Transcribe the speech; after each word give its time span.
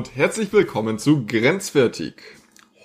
Und 0.00 0.16
herzlich 0.16 0.50
willkommen 0.50 0.98
zu 0.98 1.26
Grenzwertig. 1.26 2.14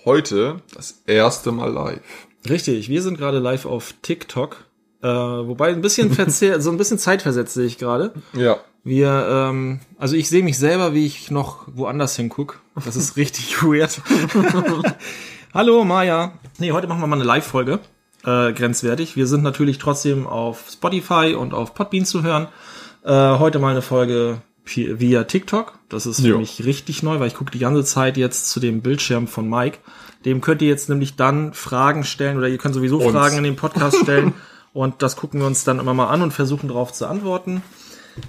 Heute 0.03 0.57
das 0.73 1.01
erste 1.07 1.53
Mal 1.53 1.71
live. 1.71 2.27
Richtig, 2.49 2.89
wir 2.89 3.01
sind 3.01 3.17
gerade 3.17 3.39
live 3.39 3.65
auf 3.65 3.93
TikTok. 4.01 4.65
Äh, 5.01 5.07
wobei 5.07 5.69
ein 5.69 5.79
bisschen 5.79 6.11
verzehr, 6.11 6.59
so 6.61 6.71
ein 6.71 6.77
bisschen 6.77 6.99
zeitversetzt 6.99 7.53
sehe 7.53 7.67
ich 7.67 7.77
gerade. 7.77 8.11
Ja. 8.33 8.57
Wir, 8.83 9.27
ähm, 9.29 9.79
also 9.97 10.17
ich 10.17 10.27
sehe 10.27 10.43
mich 10.43 10.57
selber, 10.57 10.93
wie 10.93 11.05
ich 11.05 11.31
noch 11.31 11.69
woanders 11.73 12.17
hinguck. 12.17 12.59
Das 12.83 12.97
ist 12.97 13.15
richtig 13.15 13.63
weird. 13.63 14.01
Hallo 15.53 15.85
Maja. 15.85 16.33
Nee, 16.57 16.73
heute 16.73 16.87
machen 16.87 16.99
wir 16.99 17.07
mal 17.07 17.15
eine 17.15 17.23
Live-Folge. 17.23 17.79
Äh, 18.25 18.51
grenzwertig. 18.51 19.15
Wir 19.15 19.27
sind 19.27 19.41
natürlich 19.41 19.77
trotzdem 19.77 20.27
auf 20.27 20.65
Spotify 20.69 21.33
und 21.33 21.53
auf 21.53 21.75
Podbean 21.75 22.03
zu 22.03 22.23
hören. 22.23 22.49
Äh, 23.05 23.39
heute 23.39 23.59
mal 23.59 23.71
eine 23.71 23.81
Folge 23.81 24.41
via 24.65 25.23
TikTok. 25.23 25.79
Das 25.89 26.05
ist 26.05 26.21
für 26.21 26.27
Jo. 26.29 26.37
mich 26.39 26.65
richtig 26.65 27.03
neu, 27.03 27.19
weil 27.19 27.27
ich 27.27 27.35
gucke 27.35 27.51
die 27.51 27.59
ganze 27.59 27.83
Zeit 27.83 28.17
jetzt 28.17 28.49
zu 28.49 28.59
dem 28.59 28.81
Bildschirm 28.81 29.27
von 29.27 29.49
Mike. 29.49 29.77
Dem 30.25 30.41
könnt 30.41 30.61
ihr 30.61 30.67
jetzt 30.67 30.89
nämlich 30.89 31.15
dann 31.15 31.53
Fragen 31.53 32.03
stellen 32.03 32.37
oder 32.37 32.47
ihr 32.47 32.57
könnt 32.57 32.73
sowieso 32.73 32.99
Uns. 32.99 33.11
Fragen 33.11 33.37
in 33.37 33.43
den 33.43 33.55
Podcast 33.55 33.97
stellen. 34.01 34.33
und 34.73 35.01
das 35.01 35.15
gucken 35.15 35.39
wir 35.39 35.47
uns 35.47 35.63
dann 35.63 35.79
immer 35.79 35.93
mal 35.93 36.07
an 36.07 36.21
und 36.21 36.31
versuchen 36.31 36.67
darauf 36.67 36.91
zu 36.91 37.07
antworten. 37.07 37.61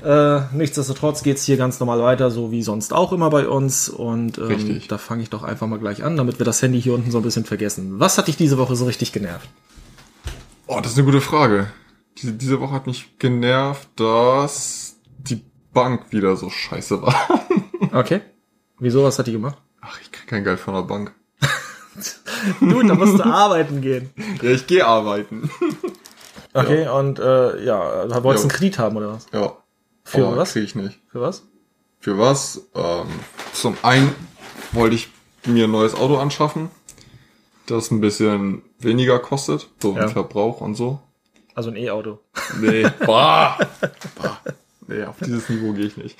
Äh, 0.05 0.41
nichtsdestotrotz 0.53 1.23
geht's 1.23 1.45
hier 1.45 1.57
ganz 1.57 1.79
normal 1.79 2.01
weiter, 2.01 2.31
so 2.31 2.51
wie 2.51 2.63
sonst 2.63 2.93
auch 2.93 3.13
immer 3.13 3.31
bei 3.31 3.49
uns. 3.49 3.89
Und 3.89 4.37
ähm, 4.39 4.45
Richtig. 4.45 4.89
da 4.89 4.99
fange 4.99 5.23
ich 5.23 5.31
doch 5.31 5.43
einfach 5.43 5.67
mal 5.69 5.79
gleich 5.79 6.03
an, 6.03 6.17
damit 6.17 6.39
wir 6.41 6.45
das 6.47 6.61
Handy 6.61 6.83
hier 6.83 6.93
unten 6.95 7.11
so 7.11 7.19
ein 7.19 7.23
bisschen 7.25 7.45
vergessen. 7.45 7.99
Was 8.01 8.19
hat 8.19 8.27
dich 8.29 8.37
diese 8.37 8.59
Woche 8.59 8.75
so 8.77 8.85
richtig 8.85 9.13
genervt? 9.13 9.49
Oh, 10.67 10.81
das 10.83 10.93
ist 10.93 10.99
eine 10.99 11.07
gute 11.07 11.21
Frage. 11.21 11.69
Diese, 12.19 12.33
diese 12.33 12.61
Woche 12.61 12.73
hat 12.75 12.87
mich 12.87 13.19
genervt, 13.19 13.89
dass 13.97 14.86
Bank 15.77 16.11
wieder 16.11 16.37
so 16.37 16.49
scheiße 16.51 17.03
war. 17.03 17.15
Okay. 17.93 18.21
Wieso, 18.79 19.05
was 19.05 19.19
hat 19.19 19.27
die 19.27 19.33
gemacht? 19.33 19.57
Ach, 19.81 19.99
ich 20.03 20.11
krieg 20.11 20.27
kein 20.27 20.43
Geld 20.45 20.59
von 20.59 20.75
der 20.75 20.83
Bank. 20.83 21.15
Du, 22.61 22.83
da 22.83 22.95
musst 22.95 23.19
du 23.19 23.25
arbeiten 23.25 23.81
gehen. 23.81 24.11
Ja, 24.43 24.51
ich 24.51 24.67
gehe 24.67 24.85
arbeiten. 24.87 25.49
Okay, 26.53 26.89
und 26.89 27.19
äh, 27.19 27.65
ja, 27.65 28.07
da 28.07 28.23
wolltest 28.25 28.45
du 28.45 28.49
einen 28.49 28.57
Kredit 28.59 28.79
haben 28.79 28.97
oder 28.97 29.13
was? 29.13 29.27
Ja. 29.33 29.57
Für 30.05 30.27
Aber 30.27 30.37
was? 30.39 30.53
Krieg 30.53 30.65
ich 30.65 30.75
nicht. 30.75 30.99
Für 31.09 31.21
was? 31.21 31.43
Für 32.01 32.19
was? 32.19 32.63
Ähm, 32.75 33.07
zum 33.53 33.77
einen 33.83 34.15
wollte 34.73 34.95
ich 34.97 35.09
mir 35.47 35.65
ein 35.65 35.71
neues 35.71 35.95
Auto 35.95 36.17
anschaffen, 36.19 36.71
das 37.67 37.91
ein 37.91 38.01
bisschen 38.01 38.63
weniger 38.79 39.19
kostet, 39.19 39.69
so 39.83 39.95
Ja. 39.95 40.05
im 40.05 40.09
Verbrauch 40.11 40.61
und 40.61 40.75
so. 40.75 41.01
Also 41.55 41.71
ein 41.71 41.77
E-Auto. 41.77 42.19
Nee, 42.61 42.87
bah, 43.07 43.59
bah. 44.21 44.39
Nee, 44.89 45.05
auf 45.05 45.17
dieses 45.25 45.49
Niveau 45.49 45.73
gehe 45.73 45.87
ich 45.87 45.97
nicht. 45.97 46.19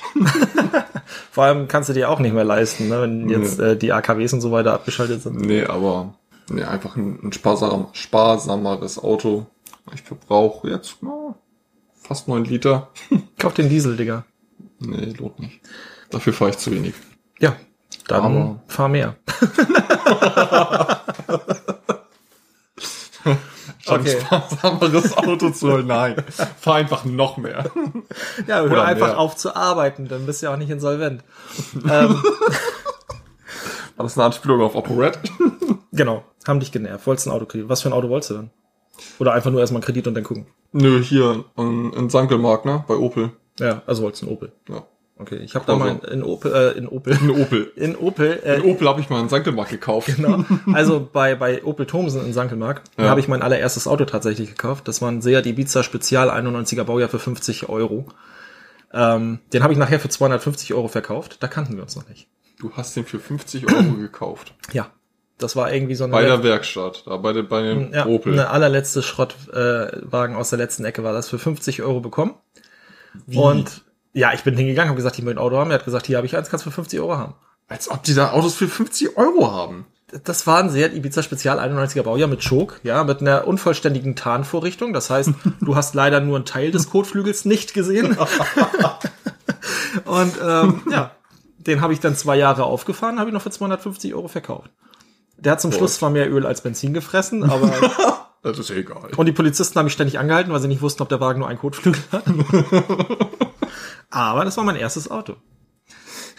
Vor 1.31 1.45
allem 1.45 1.69
kannst 1.69 1.89
du 1.89 1.93
dir 1.93 2.11
auch 2.11 2.19
nicht 2.19 2.35
mehr 2.35 2.45
leisten, 2.45 2.89
ne, 2.89 3.03
wenn 3.03 3.29
jetzt 3.29 3.59
äh, 3.61 3.77
die 3.77 3.93
AKWs 3.93 4.33
und 4.33 4.41
so 4.41 4.51
weiter 4.53 4.73
abgeschaltet 4.75 5.23
sind. 5.23 5.41
Nee, 5.41 5.65
aber 5.65 6.15
nee, 6.51 6.63
einfach 6.65 6.97
ein, 6.97 7.19
ein 7.23 7.33
sparsam, 7.33 7.89
sparsameres 7.93 8.99
Auto. 9.03 9.47
Ich 9.95 10.03
verbrauche 10.03 10.69
jetzt 10.69 10.97
na, 11.03 11.35
fast 11.95 12.27
neun 12.29 12.45
Liter. 12.45 12.89
Kauf 13.39 13.55
den 13.55 13.69
Diesel, 13.69 13.97
Digga. 13.97 14.25
Nee, 14.81 15.15
lohnt 15.19 15.39
nicht. 15.39 15.61
Dafür 16.11 16.33
fahre 16.33 16.51
ich 16.51 16.59
zu 16.59 16.71
wenig. 16.73 16.95
Ja, 17.39 17.57
dann 18.09 18.23
Aber- 18.25 18.63
fahr 18.67 18.89
mehr. 18.89 19.17
Statt 23.87 24.01
Okay. 24.01 24.17
ein 24.31 24.43
sparsameres 24.43 25.17
Auto 25.17 25.51
zu 25.51 25.71
holen, 25.73 25.87
nein. 25.87 26.17
Fahr 26.61 26.75
einfach 26.75 27.05
noch 27.05 27.37
mehr. 27.37 27.71
Ja, 28.49 28.57
hör 28.61 28.65
Oder 28.71 28.85
einfach 28.85 29.07
mehr. 29.09 29.19
auf 29.19 29.37
zu 29.37 29.55
arbeiten, 29.55 30.09
dann 30.09 30.27
bist 30.27 30.43
du 30.43 30.47
ja 30.47 30.53
auch 30.53 30.57
nicht 30.59 30.71
insolvent. 30.71 31.23
ähm, 31.85 31.89
War 31.91 32.13
das 33.99 34.19
eine 34.19 34.27
Anspielung 34.27 34.61
auf 34.61 34.75
ApoRed? 34.77 35.19
genau, 35.93 36.25
haben 36.47 36.61
dich 36.61 36.73
genervt. 36.73 37.07
Wolltest 37.07 37.29
ein 37.29 37.33
Auto 37.33 37.47
kredit. 37.47 37.69
Was 37.69 37.83
für 37.83 37.89
ein 37.89 37.93
Auto 37.93 38.09
wolltest 38.09 38.31
du 38.31 38.35
dann? 38.35 38.51
Oder 39.21 39.33
einfach 39.35 39.51
nur 39.51 39.61
erstmal 39.61 39.81
einen 39.83 39.87
Kredit 39.87 40.07
und 40.09 40.15
dann 40.15 40.25
gucken. 40.25 40.47
Nö, 40.73 41.03
hier 41.03 41.45
in, 41.57 41.93
in 41.93 42.11
Sankelmark, 42.11 42.65
ne? 42.65 42.85
Bei 42.89 42.95
Opel. 42.97 43.31
Ja, 43.61 43.83
also 43.87 44.03
wolltest 44.03 44.23
du 44.23 44.27
einen 44.27 44.37
Opel. 44.37 44.53
Ja. 44.69 44.83
Okay, 45.19 45.37
ich 45.37 45.55
habe 45.55 45.65
da 45.67 45.77
mal 45.77 45.99
in 46.11 46.23
Opel, 46.23 46.53
äh, 46.53 46.79
in 46.79 46.87
Opel, 46.87 47.15
Ein 47.15 47.31
Opel. 47.31 47.73
in 47.77 47.97
Opel, 47.97 48.39
äh, 48.45 48.57
In 48.57 48.63
Opel 48.71 48.87
habe 48.87 49.01
ich 49.01 49.09
mal 49.09 49.21
in 49.21 49.31
Sankelmark 49.31 49.71
gekauft. 49.71 50.09
Genau. 50.15 50.45
Also 50.75 51.09
bei, 51.11 51.35
bei 51.35 51.65
Opel 51.65 51.87
Thomsen 51.87 52.25
in 52.27 52.35
Sankelmark 52.35 52.83
da 52.97 53.05
Ja. 53.05 53.09
habe 53.11 53.21
ich 53.21 53.27
mein 53.29 53.41
allererstes 53.41 53.87
Auto 53.89 54.05
tatsächlich 54.05 54.51
gekauft. 54.51 54.87
Das 54.89 55.01
war 55.01 55.11
ein 55.11 55.23
Seat 55.23 55.47
Ibiza 55.47 55.83
Spezial 55.83 56.29
91er 56.31 56.85
Baujahr 56.85 57.09
für 57.09 57.19
50 57.19 57.69
Euro. 57.71 58.07
Ähm, 58.93 59.39
den 59.55 59.63
habe 59.63 59.73
ich 59.73 59.79
nachher 59.79 60.01
für 60.01 60.09
250 60.11 60.75
Euro 60.75 60.89
verkauft. 60.89 61.39
Da 61.43 61.49
kannten 61.49 61.77
wir 61.77 61.83
uns 61.83 61.97
noch 61.97 62.09
nicht. 62.11 62.29
Du 62.59 62.73
hast 62.73 62.95
den 62.97 63.05
für 63.07 63.19
50 63.19 63.73
Euro 63.73 63.95
gekauft. 63.95 64.55
Ja. 64.73 64.91
Das 65.39 65.55
war 65.57 65.71
irgendwie 65.73 65.95
so 65.95 66.05
eine, 66.05 66.13
Bei 66.15 66.23
der 66.25 66.43
Werkstatt, 66.43 67.03
da 67.07 67.17
bei, 67.19 67.33
dem- 67.35 67.49
bei 67.49 67.61
dem 67.63 67.93
ja, 67.93 68.07
Opel. 68.07 68.33
eine 68.33 68.49
allerletzte 68.49 69.03
Schrottwagen 69.03 70.35
äh, 70.35 70.39
aus 70.39 70.49
der 70.51 70.59
letzten 70.59 70.85
Ecke 70.87 71.05
war 71.05 71.13
das 71.13 71.29
für 71.29 71.39
50 71.39 71.83
Euro 71.83 72.01
bekommen. 72.01 72.35
Und 73.35 73.83
ja, 74.17 74.33
ich 74.33 74.43
bin 74.45 74.57
hingegangen, 74.57 74.89
habe 74.89 74.97
gesagt, 74.97 75.19
ich 75.19 75.25
möchte 75.25 75.39
ein 75.39 75.45
Auto 75.45 75.59
haben. 75.59 75.71
Er 75.71 75.79
hat 75.79 75.85
gesagt, 75.85 76.07
hier 76.07 76.17
habe 76.17 76.27
ich 76.27 76.35
eins, 76.35 76.49
kannst 76.49 76.65
du 76.65 76.71
für 76.71 76.75
50 76.75 76.99
Euro 77.01 77.19
haben. 77.19 77.35
Als 77.69 77.91
ob 77.91 78.03
die 78.03 78.15
da 78.15 78.31
Autos 78.31 78.55
für 78.55 78.67
50 78.67 79.19
Euro 79.19 79.53
haben. 79.53 79.85
Das 80.25 80.47
war 80.47 80.59
ein 80.59 80.71
Seat 80.71 80.95
Ibiza 80.95 81.23
Spezial 81.23 81.59
91er 81.59 82.03
Baujahr 82.03 82.29
mit 82.29 82.43
Choke, 82.43 82.77
ja, 82.83 83.05
mit 83.05 83.21
einer 83.21 83.47
unvollständigen 83.47 84.17
Tarnvorrichtung. 84.17 84.95
Das 84.95 85.11
heißt, 85.11 85.31
du 85.61 85.77
hast 85.77 85.95
leider 85.95 86.21
nur 86.21 86.37
einen 86.37 86.47
Teil 86.47 86.71
des 86.71 86.89
Kotflügels 86.89 87.45
nicht 87.45 87.75
gesehen. 87.75 88.17
Und 90.07 90.33
ähm, 90.43 90.81
ja, 90.91 91.11
den 91.59 91.83
habe 91.83 91.93
ich 91.93 92.01
dann 92.01 92.17
zwei 92.17 92.37
Jahre 92.37 92.65
aufgefahren, 92.65 93.19
habe 93.19 93.29
ich 93.29 93.35
noch 93.35 93.43
für 93.43 93.51
250 93.51 94.15
Euro 94.15 94.29
verkauft. 94.29 94.71
Der 95.37 95.53
hat 95.53 95.61
zum 95.61 95.73
Boah. 95.73 95.79
Schluss 95.79 95.97
zwar 95.97 96.09
mehr 96.09 96.33
Öl 96.33 96.47
als 96.47 96.63
Benzin 96.63 96.95
gefressen, 96.95 97.45
aber 97.45 97.71
Das 98.43 98.59
ist 98.59 98.71
egal. 98.71 99.11
und 99.15 99.27
die 99.27 99.33
Polizisten 99.33 99.79
haben 99.79 99.87
mich 99.87 99.93
ständig 99.93 100.19
angehalten, 100.19 100.53
weil 100.53 100.61
sie 100.61 100.69
nicht 100.69 100.81
wussten, 100.81 101.03
ob 101.03 101.11
der 101.11 101.21
Wagen 101.21 101.41
nur 101.41 101.49
einen 101.49 101.59
Kotflügel 101.59 102.01
hat. 102.13 102.25
Aber 104.11 104.45
das 104.45 104.57
war 104.57 104.65
mein 104.65 104.77
erstes 104.77 105.11
Auto. 105.11 105.37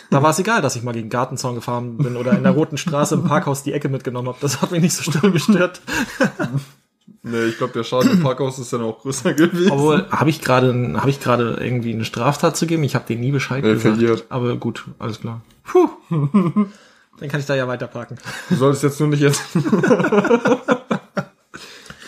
Da 0.10 0.24
war 0.24 0.30
es 0.30 0.40
egal, 0.40 0.62
dass 0.62 0.76
ich 0.78 0.84
mal 0.84 0.94
gegen 0.94 1.10
Gartenzaun 1.10 1.56
gefahren 1.56 1.98
bin 1.98 2.16
oder 2.16 2.32
in 2.32 2.44
der 2.44 2.54
Roten 2.54 2.78
Straße 2.78 3.16
im 3.16 3.26
Parkhaus 3.26 3.64
die 3.64 3.74
Ecke 3.74 3.90
mitgenommen 3.90 4.30
habe. 4.30 4.38
Das 4.40 4.62
hat 4.62 4.72
mich 4.72 4.82
nicht 4.82 4.94
so 4.96 5.10
stark 5.12 5.34
gestört. 5.34 5.82
Nee, 7.24 7.46
ich 7.46 7.58
glaube, 7.58 7.74
der 7.74 7.84
Schaden 7.84 8.12
im 8.12 8.24
Parkhaus 8.24 8.58
ist 8.60 8.72
dann 8.72 8.82
auch 8.82 9.00
größer 9.00 9.34
gewesen. 9.34 9.72
Obwohl, 9.72 10.08
habe 10.12 10.30
ich 10.30 10.40
gerade 10.42 10.94
habe 10.98 11.10
ich 11.10 11.20
gerade 11.20 11.58
irgendwie 11.60 11.94
eine 11.94 12.06
Straftat 12.06 12.56
zu 12.56 12.68
geben? 12.68 12.84
Ich 12.84 12.96
habe 12.96 13.06
dir 13.06 13.18
nie 13.18 13.32
Bescheid 13.32 13.64
Nee, 13.64 13.74
gesagt. 13.74 13.96
verliert. 13.98 14.26
Aber 14.30 14.56
gut, 14.56 14.86
alles 14.98 15.20
klar. 15.20 15.42
Puh. 15.66 15.90
Dann 16.10 17.30
kann 17.30 17.40
ich 17.40 17.46
da 17.46 17.56
ja 17.56 17.68
weiterparken. 17.68 18.18
Du 18.50 18.56
solltest 18.56 18.84
jetzt 18.84 19.00
nur 19.00 19.10
nicht 19.10 19.22
jetzt. 19.22 19.42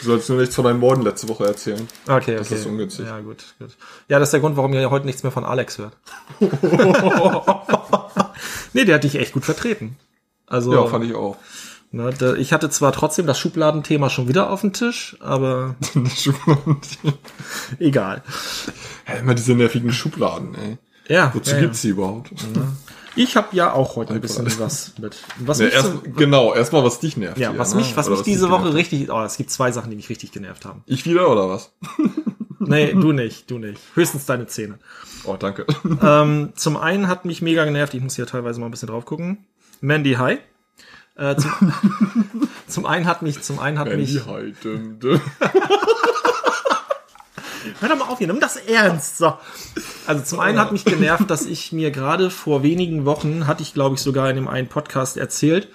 du 0.09 0.14
solltest 0.14 0.30
nur 0.30 0.40
nichts 0.40 0.56
von 0.56 0.66
deinen 0.66 0.80
Morden 0.80 1.03
letzte 1.03 1.28
Woche 1.30 1.46
erzählen. 1.46 1.88
Okay, 2.06 2.16
okay. 2.18 2.36
Das 2.38 2.52
ist 2.52 2.66
ungünstig. 2.66 3.06
Ja, 3.06 3.20
gut, 3.20 3.44
gut. 3.59 3.70
Ja, 4.08 4.20
das 4.20 4.30
ist 4.30 4.31
der 4.34 4.40
Grund, 4.40 4.58
warum 4.58 4.74
ihr 4.74 4.90
heute 4.90 5.06
nichts 5.06 5.24
mehr 5.24 5.31
von 5.31 5.46
Alex 5.46 5.78
hört. 5.78 5.94
nee, 8.74 8.86
der 8.86 8.96
hat 8.96 9.03
dich 9.03 9.16
echt 9.16 9.34
gut 9.34 9.46
vertreten. 9.46 9.97
Also, 10.47 10.74
Ja, 10.74 10.86
fand 10.88 11.06
ich 11.06 11.14
auch. 11.16 11.38
ne, 11.92 12.12
da, 12.18 12.34
ich 12.36 12.53
hatte 12.53 12.70
zwar 12.70 12.92
trotzdem 12.92 13.28
das 13.28 13.40
Schubladenthema 13.40 14.09
schon 14.09 14.28
wieder 14.28 14.50
auf 14.50 14.62
dem 14.62 14.74
Tisch, 14.74 15.16
aber 15.20 15.75
egal. 17.79 18.23
Ja, 19.08 19.14
immer 19.16 19.35
diese 19.35 19.53
nervigen 19.55 19.91
Schubladen, 19.91 20.55
ey. 20.55 20.78
Ja, 21.08 21.32
Wozu 21.34 21.52
ja, 21.52 21.58
ja. 21.58 21.62
gibt's 21.64 21.82
die 21.82 21.90
überhaupt? 21.90 22.29
Ich 23.19 23.35
habe 23.35 23.49
ja 23.51 23.73
auch 23.73 23.97
heute 23.97 24.13
ein 24.13 24.21
bisschen 24.21 24.45
was 24.59 24.93
mit. 24.97 25.17
Was 25.39 25.59
Ja, 25.59 25.66
mich 25.66 25.73
erst, 25.73 25.91
so, 25.91 26.01
genau, 26.16 26.53
erstmal 26.53 26.85
was 26.85 27.01
dich 27.01 27.17
nervt. 27.17 27.37
ja, 27.37 27.49
hier, 27.49 27.59
was 27.59 27.73
ne? 27.73 27.81
mich, 27.81 27.97
was 27.97 28.09
mich 28.09 28.21
diese 28.21 28.45
dich 28.45 28.49
Woche 28.49 28.73
richtig, 28.73 29.11
oh, 29.11 29.21
es 29.23 29.35
gibt 29.35 29.51
zwei 29.51 29.73
Sachen, 29.73 29.89
die 29.89 29.97
mich 29.97 30.09
richtig 30.09 30.31
genervt 30.31 30.63
haben. 30.63 30.83
Ich 30.85 31.05
wieder 31.05 31.29
oder 31.29 31.49
was? 31.49 31.73
Nee, 32.61 32.91
du 32.91 33.13
nicht, 33.13 33.49
du 33.49 33.57
nicht. 33.57 33.79
Höchstens 33.95 34.25
deine 34.25 34.45
Zähne. 34.45 34.79
Oh, 35.23 35.37
danke. 35.39 35.66
ähm, 36.03 36.51
zum 36.55 36.75
einen 36.75 37.07
hat 37.07 37.23
mich 37.23 37.41
mega 37.41 37.63
genervt, 37.63 37.93
ich 37.93 38.01
muss 38.01 38.16
hier 38.16 38.27
teilweise 38.27 38.59
mal 38.59 38.67
ein 38.67 38.71
bisschen 38.71 38.89
drauf 38.89 39.05
gucken. 39.05 39.45
Mandy 39.79 40.16
High. 40.16 40.39
Äh, 41.16 41.37
zum, 41.37 41.51
zum 42.67 42.85
einen 42.85 43.07
hat 43.07 43.21
mich, 43.21 43.41
zum 43.41 43.59
einen 43.59 43.79
hat 43.79 43.87
Wenn 43.87 44.01
mich. 44.01 44.25
halt, 44.25 44.61
düm, 44.63 44.99
düm. 44.99 45.21
Hör 47.79 47.90
doch 47.90 47.97
mal 47.97 48.06
auf 48.06 48.17
hier, 48.17 48.28
nimm 48.28 48.40
das 48.40 48.56
ernst. 48.56 49.17
So. 49.17 49.34
Also 50.08 50.23
zum 50.23 50.40
einen 50.40 50.59
hat 50.59 50.72
mich 50.72 50.85
genervt, 50.85 51.29
dass 51.29 51.46
ich 51.46 51.72
mir 51.72 51.91
gerade 51.91 52.29
vor 52.29 52.64
wenigen 52.64 53.06
Wochen, 53.06 53.47
hatte 53.47 53.64
ich 53.64 53.73
glaube 53.73 53.96
ich 53.96 54.02
sogar 54.02 54.29
in 54.29 54.35
dem 54.35 54.47
einen 54.47 54.67
Podcast 54.67 55.17
erzählt, 55.17 55.70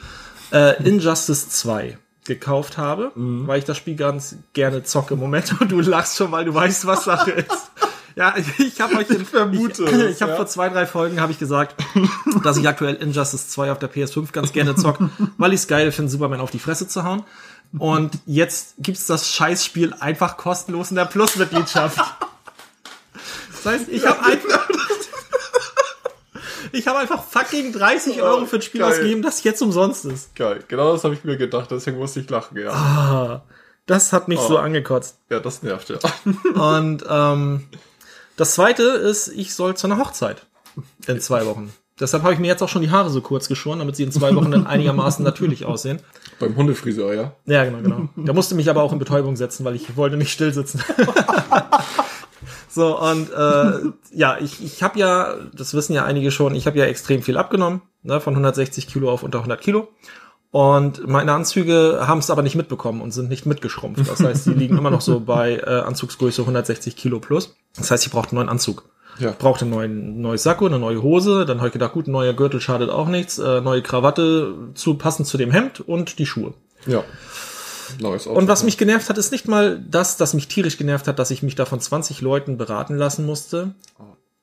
äh, 0.53 0.83
Injustice 0.83 1.49
2 1.49 1.99
gekauft 2.25 2.79
habe, 2.79 3.13
weil 3.15 3.59
ich 3.59 3.65
das 3.65 3.77
Spiel 3.77 3.97
ganz 3.97 4.37
gerne 4.55 4.83
zocke 4.83 5.15
im 5.15 5.21
Moment 5.21 5.61
und 5.61 5.71
du 5.73 5.81
lachst 5.81 6.17
schon, 6.17 6.33
weil 6.33 6.45
du 6.45 6.55
weißt, 6.55 6.87
was 6.87 7.05
Sache 7.05 7.33
ist. 7.33 7.71
Ja, 8.17 8.35
ich 8.59 8.81
habe 8.81 8.97
euch 8.97 9.07
den, 9.09 9.25
vermute 9.25 9.85
ich, 9.85 10.17
ich 10.17 10.23
habe 10.23 10.33
ja. 10.33 10.37
vor 10.37 10.47
zwei, 10.47 10.69
drei 10.69 10.87
Folgen 10.87 11.21
habe 11.21 11.33
ich 11.33 11.39
gesagt, 11.39 11.75
dass 12.43 12.57
ich 12.57 12.69
aktuell 12.69 12.95
Injustice 12.95 13.49
2 13.49 13.73
auf 13.73 13.79
der 13.79 13.93
PS5 13.93 14.33
ganz 14.33 14.53
gerne 14.53 14.77
zock, 14.77 14.99
weil 15.37 15.53
ich 15.53 15.61
es 15.61 15.69
geil 15.69 15.91
finde, 15.93 16.11
Superman 16.11 16.41
auf 16.41 16.51
die 16.51 16.59
Fresse 16.59 16.87
zu 16.87 17.05
hauen. 17.05 17.25
Und 17.79 18.19
jetzt 18.27 18.75
gibt's 18.79 19.07
das 19.07 19.29
Scheißspiel 19.31 19.95
einfach 19.99 20.37
kostenlos 20.37 20.91
in 20.91 20.97
der 20.97 21.07
Plus-Mitgliedschaft. 21.07 21.99
Das 23.53 23.67
heißt, 23.67 23.89
ich 23.89 24.07
habe 24.07 24.23
einfach, 24.25 24.69
Ich 26.75 26.89
habe 26.89 26.99
einfach 26.99 27.23
fucking 27.23 27.73
30 27.73 28.21
Euro 28.21 28.47
für 28.47 28.57
ein 28.57 28.63
Spiel 28.63 28.81
Geil. 28.81 28.91
ausgegeben, 28.91 29.23
das 29.23 29.45
jetzt 29.45 29.63
umsonst 29.63 30.05
ist. 30.07 30.35
Geil, 30.35 30.59
genau 30.67 30.93
das 30.93 31.05
habe 31.05 31.15
ich 31.15 31.23
mir 31.23 31.37
gedacht, 31.37 31.71
deswegen 31.71 31.99
musste 31.99 32.19
ich 32.19 32.29
lachen, 32.29 32.59
ja. 32.59 32.71
Ah, 32.71 33.43
das 33.87 34.13
hat 34.13 34.27
mich 34.27 34.41
so 34.41 34.59
angekotzt. 34.59 35.19
Ja, 35.31 35.39
das 35.39 35.63
nervt 35.63 35.91
ja. 35.91 35.99
Und 36.61 37.05
ähm, 37.09 37.69
das 38.37 38.55
zweite 38.55 38.83
ist, 38.83 39.29
ich 39.29 39.55
soll 39.55 39.77
zu 39.77 39.87
einer 39.87 39.99
Hochzeit 39.99 40.47
in 41.07 41.21
zwei 41.21 41.47
Wochen. 41.47 41.73
Deshalb 42.01 42.25
habe 42.25 42.33
ich 42.33 42.41
mir 42.41 42.49
jetzt 42.49 42.63
auch 42.63 42.69
schon 42.69 42.83
die 42.83 42.91
Haare 42.91 43.09
so 43.09 43.21
kurz 43.21 43.47
geschoren, 43.47 43.79
damit 43.79 43.95
sie 43.95 44.03
in 44.03 44.11
zwei 44.11 44.35
Wochen 44.35 44.51
dann 44.51 44.67
einigermaßen 44.67 45.25
natürlich 45.25 45.65
aussehen. 45.65 46.01
Beim 46.39 46.57
Hundefriseur, 46.57 47.15
ja. 47.15 47.33
Ja, 47.47 47.65
genau, 47.65 47.83
genau. 47.83 48.09
Da 48.17 48.33
musste 48.33 48.55
mich 48.55 48.69
aber 48.71 48.83
auch 48.83 48.93
in 48.93 48.99
Betäubung 48.99 49.37
setzen, 49.37 49.65
weil 49.65 49.75
ich 49.75 49.97
wollte 49.97 50.17
nicht 50.17 50.33
still 50.33 50.53
sitzen. 50.53 50.81
so, 52.69 53.01
und 53.01 53.31
äh, 53.31 53.81
ja, 54.13 54.39
ich, 54.39 54.63
ich 54.65 54.83
habe 54.83 54.99
ja, 54.99 55.35
das 55.55 55.75
wissen 55.75 55.93
ja 55.93 56.05
einige 56.05 56.31
schon, 56.31 56.55
ich 56.55 56.67
habe 56.67 56.79
ja 56.79 56.85
extrem 56.85 57.23
viel 57.23 57.37
abgenommen, 57.37 57.83
ne, 58.03 58.21
von 58.21 58.35
160 58.35 58.87
Kilo 58.87 59.11
auf 59.11 59.23
unter 59.23 59.39
100 59.39 59.61
Kilo. 59.61 59.89
Und 60.51 61.09
meine 61.09 61.33
Anzüge 61.33 62.05
haben 62.07 62.21
es 62.21 62.31
aber 62.31 62.43
nicht 62.43 62.55
mitbekommen 62.55 63.01
und 63.01 63.11
sind 63.11 63.29
nicht 63.29 63.45
mitgeschrumpft. 63.45 64.09
Das 64.09 64.21
heißt, 64.21 64.47
die 64.47 64.55
liegen 64.55 64.79
immer 64.79 64.91
noch 64.91 65.01
so 65.01 65.19
bei 65.19 65.57
äh, 65.57 65.81
Anzugsgröße 65.81 66.43
160 66.43 66.95
Kilo 66.95 67.19
plus. 67.19 67.57
Das 67.77 67.91
heißt, 67.91 68.07
ich 68.07 68.13
brauchte 68.13 68.31
einen 68.31 68.37
neuen 68.37 68.49
Anzug. 68.49 68.89
Ja. 69.19 69.31
Ich 69.31 69.39
brauchte 69.39 69.65
einen 69.65 69.75
neuen 69.75 70.21
neues 70.21 70.43
Sakko, 70.43 70.67
eine 70.67 70.79
neue 70.79 71.03
Hose. 71.03 71.45
Dann 71.47 71.59
habe 71.59 71.69
ich 71.69 71.73
gedacht, 71.73 71.93
gut, 71.93 72.07
ein 72.07 72.13
neuer 72.13 72.35
Gürtel 72.35 72.61
schadet 72.61 72.91
auch 72.91 73.09
nichts. 73.09 73.39
Äh, 73.39 73.61
neue 73.61 73.83
Krawatte 73.83 74.55
zu 74.75 74.95
passend 74.95 75.29
zu 75.29 75.39
dem 75.39 75.51
Hemd 75.51 75.81
und 75.81 76.19
die 76.19 76.27
Schuhe. 76.27 76.55
Ja. 76.87 77.05
Neues 78.01 78.27
Auto. 78.27 78.39
Und 78.39 78.49
was 78.49 78.65
mich 78.65 78.79
genervt 78.79 79.09
hat, 79.09 79.19
ist 79.19 79.31
nicht 79.31 79.47
mal 79.47 79.83
das, 79.89 80.17
das 80.17 80.35
mich 80.35 80.49
tierisch 80.49 80.79
genervt 80.79 81.07
hat, 81.07 81.19
dass 81.19 81.31
ich 81.31 81.43
mich 81.43 81.55
da 81.55 81.65
von 81.65 81.81
20 81.81 82.21
Leuten 82.21 82.57
beraten 82.57 82.97
lassen 82.97 83.27
musste, 83.27 83.75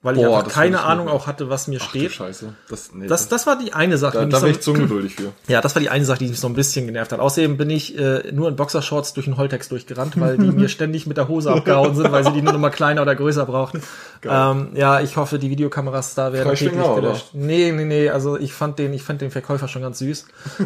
weil 0.03 0.17
ich 0.17 0.23
Boah, 0.23 0.29
einfach 0.37 0.43
das 0.45 0.53
keine 0.53 0.77
ich 0.77 0.81
Ahnung 0.81 1.07
auch 1.07 1.27
hatte, 1.27 1.49
was 1.49 1.67
mir 1.67 1.79
Ach, 1.81 1.89
steht. 1.89 2.11
Scheiße. 2.11 2.53
Das, 2.69 2.91
nee, 2.93 3.05
Das, 3.05 3.27
das 3.27 3.45
war 3.45 3.57
die 3.59 3.73
eine 3.73 3.97
Sache, 3.99 4.13
da, 4.13 4.19
die 4.21 4.25
mich 4.25 4.33
da 4.33 4.39
so, 4.39 4.45
wäre 4.47 4.55
ich 4.55 4.61
zu 4.61 4.71
ungeduldig 4.71 5.15
für. 5.15 5.31
ja, 5.47 5.61
das 5.61 5.75
war 5.75 5.79
die 5.81 5.89
eine 5.89 6.05
Sache, 6.05 6.19
die 6.19 6.27
mich 6.27 6.39
so 6.39 6.47
ein 6.47 6.53
bisschen 6.55 6.87
genervt 6.87 7.11
hat. 7.11 7.19
Außerdem 7.19 7.57
bin 7.57 7.69
ich 7.69 7.97
äh, 7.97 8.31
nur 8.31 8.49
in 8.49 8.55
Boxershorts 8.55 9.13
durch 9.13 9.25
den 9.25 9.37
Holtex 9.37 9.69
durchgerannt, 9.69 10.19
weil 10.19 10.37
die 10.37 10.51
mir 10.51 10.69
ständig 10.69 11.05
mit 11.05 11.17
der 11.17 11.27
Hose 11.27 11.51
abgehauen 11.51 11.95
sind, 11.95 12.11
weil 12.11 12.23
sie 12.23 12.31
die 12.31 12.41
nur 12.41 12.53
noch 12.53 12.59
mal 12.59 12.71
kleiner 12.71 13.03
oder 13.03 13.15
größer 13.15 13.45
brauchten. 13.45 13.83
Ähm, 14.23 14.69
ja, 14.73 15.01
ich 15.01 15.17
hoffe, 15.17 15.37
die 15.37 15.49
Videokameras 15.51 16.15
da 16.15 16.33
werden 16.33 16.55
täglich 16.55 16.95
gelöscht. 16.95 17.29
Nee, 17.33 17.71
nee, 17.71 17.85
nee, 17.85 18.09
also 18.09 18.37
ich 18.37 18.53
fand 18.53 18.79
den, 18.79 18.93
ich 18.93 19.03
fand 19.03 19.21
den 19.21 19.29
Verkäufer 19.31 19.67
schon 19.67 19.81
ganz 19.83 19.99
süß. 19.99 20.25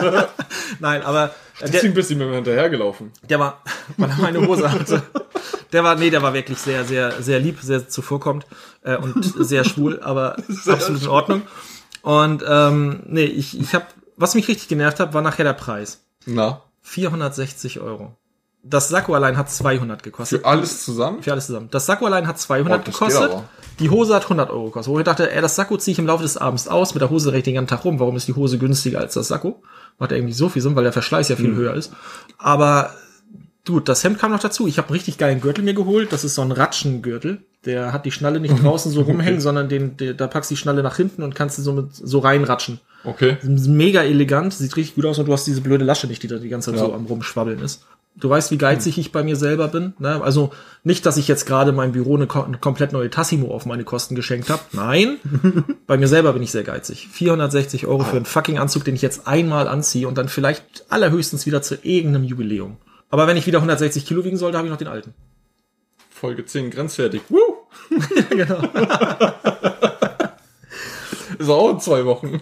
Nein, 0.80 1.02
aber 1.02 1.26
äh, 1.26 1.62
der, 1.62 1.68
Deswegen 1.70 1.94
bist 1.94 2.10
du 2.10 2.16
mir 2.16 2.32
hinterhergelaufen. 2.34 3.12
der 3.28 3.38
war, 3.38 3.62
weil 3.96 4.10
er 4.10 4.16
meine 4.16 4.46
Hose 4.46 4.70
hatte. 4.70 5.02
Der 5.72 5.84
war, 5.84 5.94
nee, 5.96 6.10
der 6.10 6.22
war 6.22 6.34
wirklich 6.34 6.58
sehr, 6.58 6.84
sehr, 6.84 7.22
sehr 7.22 7.38
lieb, 7.40 7.58
sehr 7.62 7.88
zuvorkommt 7.88 8.46
äh, 8.82 8.96
und 8.96 9.22
sehr 9.38 9.64
schwul, 9.64 10.00
aber 10.02 10.36
absolut 10.66 11.02
in 11.02 11.08
Ordnung. 11.08 11.42
Und 12.02 12.44
ähm, 12.48 13.00
nee, 13.06 13.24
ich, 13.24 13.58
ich 13.58 13.74
habe, 13.74 13.86
was 14.16 14.34
mich 14.34 14.48
richtig 14.48 14.68
genervt 14.68 15.00
hat, 15.00 15.14
war 15.14 15.22
nachher 15.22 15.44
der 15.44 15.52
Preis. 15.52 16.02
Na, 16.26 16.62
460 16.82 17.80
Euro. 17.80 18.16
Das 18.62 18.90
Sakko 18.90 19.14
allein 19.14 19.38
hat 19.38 19.50
200 19.50 20.02
gekostet. 20.02 20.40
für 20.40 20.46
alles 20.46 20.84
zusammen? 20.84 21.22
Für 21.22 21.32
alles 21.32 21.46
zusammen. 21.46 21.68
Das 21.70 21.86
Sakko 21.86 22.04
allein 22.04 22.26
hat 22.26 22.38
200 22.38 22.80
Oh, 22.80 22.84
gekostet. 22.90 23.30
Die 23.78 23.88
Hose 23.88 24.14
hat 24.14 24.24
100 24.24 24.50
Euro 24.50 24.66
gekostet. 24.66 24.92
Wo 24.92 24.98
ich 24.98 25.04
dachte, 25.04 25.32
ey, 25.32 25.40
das 25.40 25.56
Sakko 25.56 25.78
ziehe 25.78 25.92
ich 25.92 25.98
im 25.98 26.06
Laufe 26.06 26.22
des 26.24 26.36
Abends 26.36 26.68
aus. 26.68 26.92
Mit 26.92 27.00
der 27.00 27.08
Hose 27.08 27.32
recht 27.32 27.46
den 27.46 27.54
ganzen 27.54 27.68
Tag 27.70 27.86
rum. 27.86 27.98
Warum 27.98 28.16
ist 28.16 28.28
die 28.28 28.34
Hose 28.34 28.58
günstiger 28.58 28.98
als 28.98 29.14
das 29.14 29.28
Sakko? 29.28 29.62
Macht 29.98 30.10
ja 30.10 30.18
irgendwie 30.18 30.34
so 30.34 30.50
viel 30.50 30.60
Sinn, 30.60 30.76
weil 30.76 30.84
der 30.84 30.92
Verschleiß 30.92 31.30
ja 31.30 31.36
viel 31.36 31.54
höher 31.54 31.72
ist. 31.72 31.90
Aber 32.36 32.90
Gut, 33.70 33.88
das 33.88 34.02
Hemd 34.02 34.18
kam 34.18 34.32
noch 34.32 34.40
dazu. 34.40 34.66
Ich 34.66 34.78
habe 34.78 34.88
einen 34.88 34.94
richtig 34.94 35.16
geilen 35.16 35.40
Gürtel 35.40 35.62
mir 35.62 35.74
geholt. 35.74 36.12
Das 36.12 36.24
ist 36.24 36.34
so 36.34 36.42
ein 36.42 36.50
Ratschengürtel. 36.50 37.38
Der 37.64 37.92
hat 37.92 38.04
die 38.04 38.10
Schnalle 38.10 38.40
nicht 38.40 38.54
draußen 38.64 38.90
so 38.90 39.02
rumhängen, 39.02 39.40
sondern 39.40 39.68
den, 39.68 39.96
der, 39.96 40.14
da 40.14 40.26
packst 40.26 40.50
du 40.50 40.54
die 40.54 40.60
Schnalle 40.60 40.82
nach 40.82 40.96
hinten 40.96 41.22
und 41.22 41.34
kannst 41.34 41.56
du 41.58 41.62
so 41.62 41.72
mit 41.72 41.94
so 41.94 42.18
reinratschen. 42.18 42.80
Okay. 43.04 43.36
Mega 43.42 44.02
elegant, 44.02 44.52
sieht 44.52 44.76
richtig 44.76 44.96
gut 44.96 45.06
aus 45.06 45.18
und 45.18 45.26
du 45.26 45.32
hast 45.32 45.46
diese 45.46 45.60
blöde 45.60 45.84
Lasche 45.84 46.06
nicht, 46.06 46.22
die 46.22 46.26
da 46.26 46.36
die 46.36 46.48
ganze 46.48 46.70
Zeit 46.72 46.80
Ja. 46.80 46.86
so 46.86 46.94
am 46.94 47.06
rumschwabbeln 47.06 47.60
ist. 47.60 47.84
Du 48.16 48.28
weißt, 48.28 48.50
wie 48.50 48.58
geizig 48.58 48.98
ich 48.98 49.12
bei 49.12 49.22
mir 49.22 49.36
selber 49.36 49.68
bin. 49.68 49.94
Ne? 50.00 50.20
Also 50.20 50.50
nicht, 50.82 51.06
dass 51.06 51.16
ich 51.16 51.28
jetzt 51.28 51.46
gerade 51.46 51.70
meinem 51.70 51.92
Büro 51.92 52.16
eine, 52.16 52.28
eine 52.44 52.58
komplett 52.58 52.92
neue 52.92 53.08
Tassimo 53.08 53.54
auf 53.54 53.66
meine 53.66 53.84
Kosten 53.84 54.16
geschenkt 54.16 54.50
habe. 54.50 54.60
Nein, 54.72 55.18
bei 55.86 55.96
mir 55.96 56.08
selber 56.08 56.32
bin 56.32 56.42
ich 56.42 56.50
sehr 56.50 56.64
geizig. 56.64 57.08
460 57.12 57.86
Euro 57.86 58.02
für 58.02 58.16
einen 58.16 58.24
fucking 58.24 58.58
Anzug, 58.58 58.84
den 58.84 58.96
ich 58.96 59.02
jetzt 59.02 59.28
einmal 59.28 59.68
anziehe 59.68 60.08
und 60.08 60.18
dann 60.18 60.28
vielleicht 60.28 60.84
allerhöchstens 60.88 61.46
wieder 61.46 61.62
zu 61.62 61.76
irgendeinem 61.82 62.24
Jubiläum. 62.24 62.76
Aber 63.10 63.26
wenn 63.26 63.36
ich 63.36 63.46
wieder 63.46 63.58
160 63.58 64.06
Kilo 64.06 64.24
wiegen 64.24 64.36
sollte, 64.36 64.56
habe 64.56 64.66
ich 64.68 64.70
noch 64.70 64.78
den 64.78 64.88
alten. 64.88 65.14
Folge 66.08 66.44
10 66.44 66.70
grenzwertig. 66.70 67.22
Woo! 67.28 67.38
genau. 68.30 68.62
Ist 71.38 71.48
auch 71.48 71.70
in 71.70 71.80
zwei 71.80 72.04
Wochen. 72.04 72.40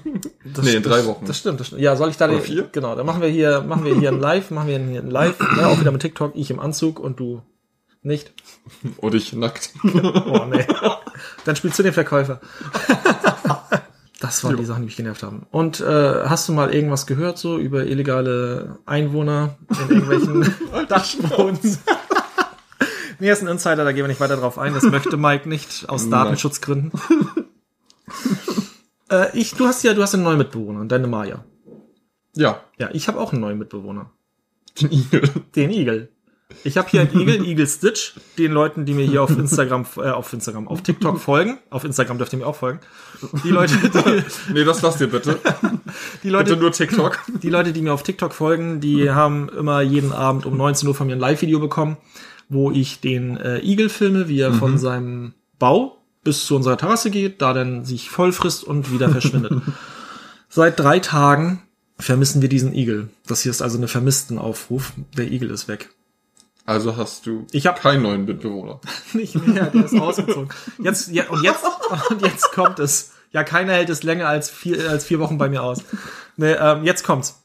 nee, 0.63 0.75
in 0.75 0.83
drei 0.83 1.07
Wochen. 1.07 1.25
Das 1.25 1.39
stimmt, 1.39 1.61
das 1.61 1.69
stimmt. 1.69 1.83
Ja, 1.83 1.95
soll 1.95 2.11
ich 2.11 2.17
da 2.17 2.25
Oder 2.27 2.39
den, 2.39 2.43
vier? 2.43 2.69
genau, 2.73 2.97
dann 2.97 3.07
machen 3.07 3.23
wir 3.23 3.29
hier, 3.29 3.61
machen 3.61 3.85
wir 3.85 3.95
hier 3.95 4.11
ein 4.11 4.19
Live, 4.21 4.51
machen 4.51 4.69
wir 4.69 4.79
hier 4.79 5.01
ein 5.01 5.11
Live, 5.11 5.39
ne, 5.39 5.69
auch 5.69 5.79
wieder 5.81 5.93
mit 5.93 6.03
TikTok, 6.03 6.33
ich 6.35 6.51
im 6.51 6.59
Anzug 6.59 6.99
und 6.99 7.21
du 7.21 7.43
nicht. 8.03 8.33
Und 8.99 9.15
ich 9.15 9.33
nackt. 9.33 9.71
Oh 9.85 10.45
nee. 10.49 10.65
Dann 11.45 11.57
spielst 11.57 11.79
du 11.79 11.83
den 11.83 11.93
Verkäufer. 11.93 12.41
Das 14.29 14.45
waren 14.45 14.59
die 14.59 14.65
Sachen, 14.67 14.83
die 14.83 14.87
mich 14.87 14.97
genervt 14.97 15.23
haben. 15.23 15.47
Und 15.51 15.81
äh, 15.81 16.25
hast 16.25 16.47
du 16.49 16.53
mal 16.53 16.75
irgendwas 16.75 17.07
gehört 17.07 17.39
so 17.39 17.57
über 17.57 17.87
illegale 17.87 18.79
Einwohner 18.85 19.57
in 19.71 19.97
irgendwelchen 19.97 20.55
Dachbodens? 20.89 21.79
nee, 23.19 23.31
ist 23.31 23.41
ein 23.41 23.49
Insider, 23.49 23.85
da 23.85 23.93
gehen 23.93 24.05
wir 24.05 24.09
nicht 24.09 24.21
weiter 24.21 24.37
drauf 24.37 24.59
ein. 24.59 24.75
Das 24.75 24.83
möchte 24.83 25.17
Mike 25.17 25.49
nicht 25.49 25.89
aus. 25.89 26.11
Datenschutzgründen. 26.11 26.93
äh, 29.11 29.31
ich, 29.33 29.55
du 29.55 29.67
hast 29.67 29.83
ja, 29.83 29.95
du 29.95 30.03
hast 30.03 30.13
einen 30.13 30.25
neuen 30.25 30.37
Mitbewohner, 30.37 30.85
deine 30.85 31.07
Maya. 31.07 31.43
Ja. 32.37 32.61
Ja, 32.79 32.91
ich 32.93 33.09
habe 33.09 33.19
auch 33.19 33.33
einen 33.33 33.41
neuen 33.41 33.59
Mitbewohner. 33.59 34.11
Den 34.79 34.93
Igel. 34.93 35.23
Den 35.57 35.71
Igel. 35.71 36.13
Ich 36.65 36.79
habe 36.79 36.89
hier 36.89 37.03
einen 37.03 37.21
Igel, 37.21 37.47
Igel 37.47 37.67
Stitch, 37.67 38.15
den 38.39 38.53
Leuten, 38.53 38.87
die 38.87 38.95
mir 38.95 39.05
hier 39.05 39.23
auf 39.23 39.37
Instagram, 39.37 39.85
äh, 39.99 40.09
auf 40.09 40.33
Instagram, 40.33 40.67
auf 40.67 40.81
TikTok 40.83 41.21
folgen. 41.21 41.59
Auf 41.69 41.85
Instagram 41.85 42.17
dürft 42.17 42.33
ihr 42.33 42.39
mir 42.39 42.47
auch 42.47 42.57
folgen. 42.57 42.81
Die 43.45 43.51
Leute, 43.51 43.75
die, 44.49 44.53
Nee, 44.55 44.65
das 44.65 44.81
lasst 44.81 45.01
ihr 45.03 45.09
bitte. 45.09 45.39
die 46.23 46.31
Leute, 46.31 46.51
Bitte 46.51 46.61
nur 46.63 46.73
TikTok. 46.73 47.19
die 47.43 47.51
Leute, 47.51 47.73
die 47.75 47.83
mir 47.83 47.93
auf 47.93 48.03
TikTok 48.03 48.33
folgen, 48.33 48.81
die 48.81 49.11
haben 49.11 49.51
immer 49.51 49.83
jeden 49.83 50.13
Abend 50.13 50.47
um 50.47 50.57
19 50.57 50.89
Uhr 50.89 50.95
von 50.95 51.07
mir 51.07 51.15
ein 51.17 51.21
Live-Video 51.21 51.61
bekommen, 51.61 51.99
wo 52.49 52.71
ich 52.71 53.01
den 53.01 53.37
äh, 53.37 53.59
Igel 53.61 53.91
filme, 53.91 54.29
wie 54.29 54.41
er 54.41 54.55
von 54.55 54.79
seinem 54.79 55.35
Bau 55.59 55.99
bis 56.25 56.47
zu 56.47 56.57
unserer 56.57 56.79
Terrasse 56.79 57.11
geht, 57.11 57.43
da 57.43 57.53
dann 57.53 57.85
sich 57.85 58.09
voll 58.09 58.33
frisst 58.33 58.65
und 58.65 58.91
wieder 58.91 59.11
verschwindet. 59.11 59.53
Seit 60.49 60.81
drei 60.81 60.99
Tagen 60.99 61.63
vermissen 61.99 62.41
wir 62.41 62.49
diesen 62.49 62.73
Igel. 62.75 63.11
Das 63.27 63.43
hier 63.43 63.51
ist 63.51 63.61
also 63.61 63.77
eine 63.77 63.89
Vermisstenaufruf. 63.89 64.93
Der 65.17 65.31
Igel 65.31 65.51
ist 65.51 65.69
weg. 65.69 65.91
Also 66.69 66.99
hast 66.99 67.25
du 67.25 67.47
Ich 67.51 67.67
hab- 67.67 67.81
keinen 67.81 68.03
neuen 68.03 68.27
Mitbewohner. 68.27 68.81
Nicht 69.15 69.35
mehr, 69.47 69.67
der 69.71 69.87
ist 69.87 69.99
ausgezogen. 69.99 70.51
Jetzt, 70.79 71.09
ja, 71.09 71.27
und 71.31 71.43
jetzt, 71.43 71.65
und 72.11 72.21
jetzt 72.21 72.53
kommt 72.53 72.79
es. 72.79 73.13
Ja, 73.33 73.43
keiner 73.43 73.73
hält 73.73 73.89
es 73.89 74.03
länger 74.03 74.29
als 74.29 74.51
vier, 74.51 74.91
als 74.91 75.07
vier 75.07 75.19
Wochen 75.19 75.39
bei 75.39 75.49
mir 75.49 75.63
aus. 75.63 75.83
Nee, 76.37 76.53
ähm, 76.53 76.85
jetzt 76.85 77.05
kommt's. 77.05 77.43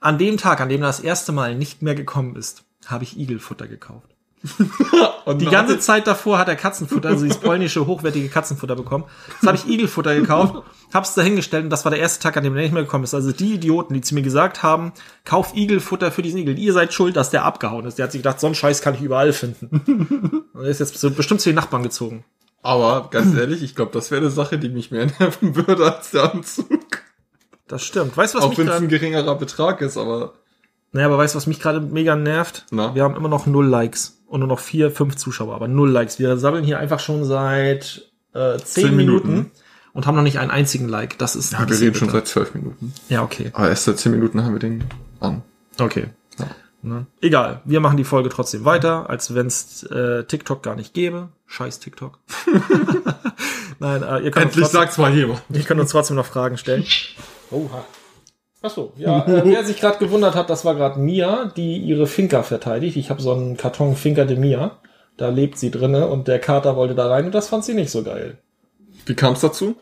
An 0.00 0.16
dem 0.16 0.38
Tag, 0.38 0.62
an 0.62 0.70
dem 0.70 0.80
er 0.80 0.86
das 0.86 1.00
erste 1.00 1.30
Mal 1.32 1.54
nicht 1.54 1.82
mehr 1.82 1.94
gekommen 1.94 2.36
ist, 2.36 2.64
habe 2.86 3.04
ich 3.04 3.18
Igelfutter 3.18 3.68
gekauft. 3.68 4.13
Die 5.40 5.46
ganze 5.46 5.78
Zeit 5.78 6.06
davor 6.06 6.38
hat 6.38 6.48
er 6.48 6.56
Katzenfutter, 6.56 7.08
also 7.08 7.24
dieses 7.24 7.38
polnische 7.38 7.86
hochwertige 7.86 8.28
Katzenfutter 8.28 8.76
bekommen. 8.76 9.04
Jetzt 9.28 9.46
habe 9.46 9.56
ich 9.56 9.66
Igelfutter 9.66 10.14
gekauft, 10.14 10.62
hab's 10.92 11.14
dahingestellt 11.14 11.64
und 11.64 11.70
das 11.70 11.84
war 11.84 11.90
der 11.90 12.00
erste 12.00 12.22
Tag, 12.22 12.36
an 12.36 12.44
dem 12.44 12.54
er 12.54 12.62
nicht 12.62 12.74
mehr 12.74 12.82
gekommen 12.82 13.04
ist. 13.04 13.14
Also 13.14 13.32
die 13.32 13.54
Idioten, 13.54 13.94
die 13.94 14.02
zu 14.02 14.14
mir 14.14 14.22
gesagt 14.22 14.62
haben, 14.62 14.92
kauf 15.24 15.56
Igelfutter 15.56 16.12
für 16.12 16.20
diesen 16.20 16.40
Igel. 16.40 16.58
Ihr 16.58 16.74
seid 16.74 16.92
schuld, 16.92 17.16
dass 17.16 17.30
der 17.30 17.44
abgehauen 17.44 17.86
ist. 17.86 17.98
Der 17.98 18.04
hat 18.04 18.12
sich 18.12 18.20
gedacht, 18.20 18.38
so 18.38 18.46
einen 18.46 18.54
Scheiß 18.54 18.82
kann 18.82 18.94
ich 18.94 19.00
überall 19.00 19.32
finden. 19.32 20.44
Und 20.52 20.62
er 20.62 20.68
ist 20.68 20.80
jetzt 20.80 21.00
bestimmt 21.16 21.40
zu 21.40 21.48
den 21.48 21.56
Nachbarn 21.56 21.82
gezogen. 21.82 22.24
Aber 22.62 23.08
ganz 23.10 23.34
ehrlich, 23.34 23.62
ich 23.62 23.74
glaube, 23.74 23.92
das 23.92 24.10
wäre 24.10 24.20
eine 24.20 24.30
Sache, 24.30 24.58
die 24.58 24.68
mich 24.68 24.90
mehr 24.90 25.06
nerven 25.18 25.56
würde 25.56 25.84
als 25.84 26.10
der 26.10 26.34
Anzug. 26.34 27.02
Das 27.66 27.82
stimmt. 27.82 28.14
Weißt 28.14 28.34
du, 28.34 28.38
was 28.38 28.44
Auch 28.44 28.58
wenn 28.58 28.68
es 28.68 28.74
ein 28.74 28.88
geringerer 28.88 29.36
Betrag 29.36 29.80
ist, 29.80 29.96
aber 29.96 30.34
naja, 30.92 31.06
aber 31.06 31.18
weißt 31.18 31.34
du, 31.34 31.38
was 31.38 31.48
mich 31.48 31.58
gerade 31.58 31.80
mega 31.80 32.14
nervt? 32.14 32.66
Na? 32.70 32.94
Wir 32.94 33.02
haben 33.02 33.16
immer 33.16 33.28
noch 33.28 33.46
null 33.46 33.66
Likes 33.66 34.22
und 34.34 34.40
nur 34.40 34.48
noch 34.48 34.58
vier, 34.58 34.90
fünf 34.90 35.14
Zuschauer, 35.14 35.54
aber 35.54 35.68
null 35.68 35.88
Likes. 35.88 36.18
Wir 36.18 36.36
sammeln 36.36 36.64
hier 36.64 36.80
einfach 36.80 36.98
schon 36.98 37.24
seit 37.24 38.10
äh, 38.34 38.56
zehn, 38.56 38.86
Zehn 38.86 38.96
Minuten. 38.96 39.28
Minuten. 39.28 39.50
und 39.92 40.08
haben 40.08 40.16
noch 40.16 40.24
nicht 40.24 40.40
einen 40.40 40.50
einzigen 40.50 40.88
Like. 40.88 41.16
Das 41.18 41.36
ist 41.36 41.52
ja, 41.52 41.60
wir 41.60 41.80
reden 41.80 41.94
schon 41.94 42.08
bitter. 42.08 42.18
seit 42.18 42.26
zwölf 42.26 42.52
Minuten. 42.52 42.92
Ja, 43.08 43.22
okay. 43.22 43.50
Aber 43.52 43.68
erst 43.68 43.84
seit 43.84 43.96
zehn 43.98 44.10
Minuten 44.10 44.42
haben 44.42 44.52
wir 44.52 44.58
den 44.58 44.82
an. 45.20 45.42
Okay. 45.78 46.08
Ja. 46.40 46.48
Ne? 46.82 47.06
Egal, 47.20 47.60
wir 47.64 47.78
machen 47.78 47.96
die 47.96 48.02
Folge 48.02 48.28
trotzdem 48.28 48.64
weiter, 48.64 49.08
als 49.08 49.36
wenn 49.36 49.46
es 49.46 49.84
äh, 49.84 50.24
TikTok 50.24 50.64
gar 50.64 50.74
nicht 50.74 50.94
gäbe. 50.94 51.28
Scheiß 51.46 51.78
TikTok. 51.78 52.18
Nein, 53.78 54.02
äh, 54.02 54.18
ihr, 54.18 54.32
könnt 54.32 54.46
uns 54.46 54.56
Endlich 54.56 54.62
trotzdem, 54.64 54.80
sagt's 54.80 54.98
mal 54.98 55.14
jemand. 55.14 55.42
ihr 55.48 55.62
könnt 55.62 55.80
uns 55.80 55.90
trotzdem 55.92 56.16
noch 56.16 56.26
Fragen 56.26 56.58
stellen. 56.58 56.84
Oha. 57.52 57.84
Achso, 58.64 58.92
ja, 58.96 59.26
äh, 59.26 59.42
wer 59.44 59.64
sich 59.64 59.78
gerade 59.78 59.98
gewundert 59.98 60.34
hat, 60.34 60.48
das 60.48 60.64
war 60.64 60.74
gerade 60.74 60.98
Mia, 60.98 61.52
die 61.56 61.76
ihre 61.76 62.06
Finca 62.06 62.42
verteidigt. 62.42 62.96
Ich 62.96 63.10
habe 63.10 63.20
so 63.20 63.32
einen 63.32 63.56
Karton 63.56 63.94
Finca 63.94 64.24
de 64.24 64.38
Mia. 64.38 64.78
Da 65.16 65.28
lebt 65.28 65.58
sie 65.58 65.70
drinne 65.70 66.08
und 66.08 66.26
der 66.26 66.40
Kater 66.40 66.74
wollte 66.74 66.94
da 66.94 67.08
rein 67.08 67.26
und 67.26 67.34
das 67.34 67.48
fand 67.48 67.64
sie 67.64 67.74
nicht 67.74 67.90
so 67.90 68.02
geil. 68.02 68.38
Wie 69.06 69.14
kam's 69.14 69.40
dazu? 69.40 69.76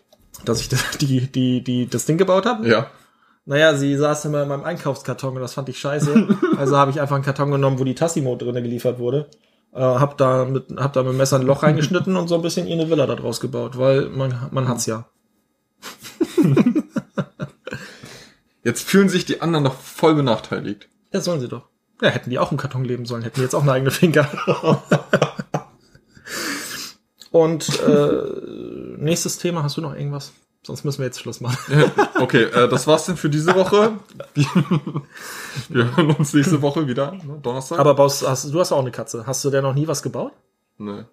dass 0.44 0.60
ich 0.60 0.68
das, 0.68 0.82
die, 1.00 1.20
die, 1.30 1.62
die, 1.62 1.86
das 1.86 2.06
Ding 2.06 2.18
gebaut 2.18 2.46
habe? 2.46 2.68
Ja. 2.68 2.88
Naja, 3.44 3.74
sie 3.74 3.96
saß 3.96 4.26
immer 4.26 4.42
in 4.42 4.48
meinem 4.48 4.64
Einkaufskarton 4.64 5.34
und 5.36 5.42
das 5.42 5.54
fand 5.54 5.68
ich 5.68 5.78
scheiße. 5.78 6.28
also 6.56 6.76
habe 6.76 6.90
ich 6.90 7.00
einfach 7.00 7.16
einen 7.16 7.24
Karton 7.24 7.50
genommen, 7.50 7.78
wo 7.78 7.84
die 7.84 7.94
Tassimo 7.94 8.36
drinne 8.36 8.62
geliefert 8.62 8.98
wurde. 8.98 9.28
Äh, 9.72 9.80
hab 9.80 10.16
da 10.18 10.44
mit, 10.44 10.66
hab 10.76 10.92
da 10.92 11.02
mit 11.02 11.12
dem 11.12 11.16
Messer 11.16 11.38
ein 11.38 11.46
Loch 11.46 11.62
reingeschnitten 11.62 12.16
und 12.16 12.28
so 12.28 12.36
ein 12.36 12.42
bisschen 12.42 12.66
ihr 12.66 12.74
eine 12.74 12.90
Villa 12.90 13.06
da 13.06 13.16
draus 13.16 13.40
gebaut, 13.40 13.78
weil 13.78 14.08
man, 14.10 14.48
man 14.50 14.68
hat's 14.68 14.86
ja. 14.86 15.06
Jetzt 18.64 18.88
fühlen 18.88 19.08
sich 19.08 19.24
die 19.24 19.40
anderen 19.40 19.64
noch 19.64 19.74
voll 19.74 20.14
benachteiligt. 20.14 20.88
Ja, 21.12 21.20
sollen 21.20 21.40
sie 21.40 21.48
doch. 21.48 21.68
Ja, 22.00 22.08
hätten 22.08 22.30
die 22.30 22.38
auch 22.38 22.52
im 22.52 22.58
Karton 22.58 22.84
leben 22.84 23.06
sollen, 23.06 23.22
hätten 23.22 23.36
die 23.36 23.42
jetzt 23.42 23.54
auch 23.54 23.62
eine 23.62 23.72
eigene 23.72 23.90
Finger. 23.90 24.28
und 27.30 27.80
äh, 27.80 28.22
nächstes 28.96 29.38
Thema, 29.38 29.62
hast 29.62 29.76
du 29.76 29.80
noch 29.80 29.94
irgendwas? 29.94 30.32
Sonst 30.64 30.84
müssen 30.84 30.98
wir 30.98 31.06
jetzt 31.06 31.20
Schluss 31.20 31.40
machen. 31.40 31.58
Okay, 32.20 32.44
äh, 32.44 32.68
das 32.68 32.86
war's 32.86 33.06
denn 33.06 33.16
für 33.16 33.28
diese 33.28 33.54
Woche. 33.56 33.94
Wir 35.68 35.96
hören 35.96 36.12
uns 36.12 36.32
nächste 36.32 36.62
Woche 36.62 36.86
wieder, 36.86 37.12
ne? 37.12 37.40
Donnerstag. 37.42 37.80
Aber 37.80 37.94
baust, 37.94 38.26
hast, 38.26 38.52
du 38.52 38.60
hast 38.60 38.70
auch 38.70 38.78
eine 38.78 38.92
Katze. 38.92 39.26
Hast 39.26 39.44
du 39.44 39.50
der 39.50 39.62
noch 39.62 39.74
nie 39.74 39.88
was 39.88 40.04
gebaut? 40.04 40.32
nee, 40.78 41.04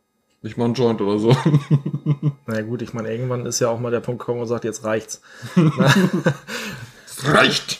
nicht 0.43 0.57
mal 0.57 0.65
ein 0.65 0.75
Joint 0.75 1.01
oder 1.01 1.17
so. 1.17 1.35
Na 2.45 2.61
gut, 2.61 2.83
ich 2.83 2.93
meine, 2.93 3.11
irgendwann 3.11 3.47
ist 3.47 3.59
ja 3.59 3.69
auch 3.69 3.79
mal 3.79 3.91
der 3.91 4.01
Punkt 4.01 4.19
gekommen 4.19 4.41
und 4.41 4.47
sagt, 4.47 4.65
jetzt 4.65 4.83
reicht's. 4.83 5.21
Es 7.21 7.33
reicht. 7.33 7.79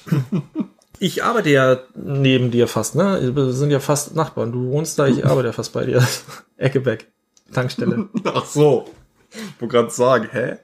Ich 1.00 1.24
arbeite 1.24 1.50
ja 1.50 1.77
neben 1.96 2.51
dir 2.51 2.67
fast, 2.67 2.96
ne? 2.96 3.31
Wir 3.34 3.53
sind 3.53 3.72
ja 3.72 3.79
fast 3.79 4.15
Nachbarn. 4.15 4.51
Du 4.51 4.69
wohnst 4.72 5.00
da, 5.00 5.08
ich 5.08 5.25
arbeite 5.25 5.48
ja 5.48 5.53
fast 5.53 5.72
bei 5.74 5.86
dir. 5.86 6.05
Ecke 6.58 6.84
weg. 6.86 7.08
Tankstelle. 7.53 8.10
Ach 8.25 8.46
so. 8.46 8.86
Ich 9.31 9.62
wollte 9.62 9.74
gerade 9.74 9.89
sagen, 9.91 10.27
hä? 10.31 10.58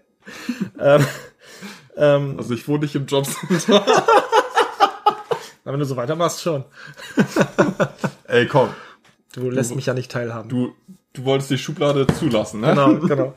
ähm, 0.80 1.06
ähm, 1.96 2.36
Also 2.38 2.54
ich 2.54 2.68
wohne 2.68 2.80
nicht 2.80 2.96
im 2.96 3.06
Jobcenter. 3.06 3.86
aber 5.64 5.74
wenn 5.74 5.80
du 5.80 5.86
so 5.86 5.96
weitermachst, 5.96 6.42
schon. 6.42 6.66
Ey, 8.28 8.48
komm. 8.48 8.70
Du 9.34 9.50
lässt 9.50 9.76
mich 9.76 9.86
ja 9.86 9.94
nicht 9.94 10.12
teilhaben. 10.12 10.50
Du, 10.50 10.74
du 11.14 11.26
wolltest 11.26 11.52
die 11.52 11.58
Schublade 11.58 12.08
zulassen, 12.08 12.62
ne? 12.62 12.70
Genau, 12.70 12.96
genau. 13.00 13.34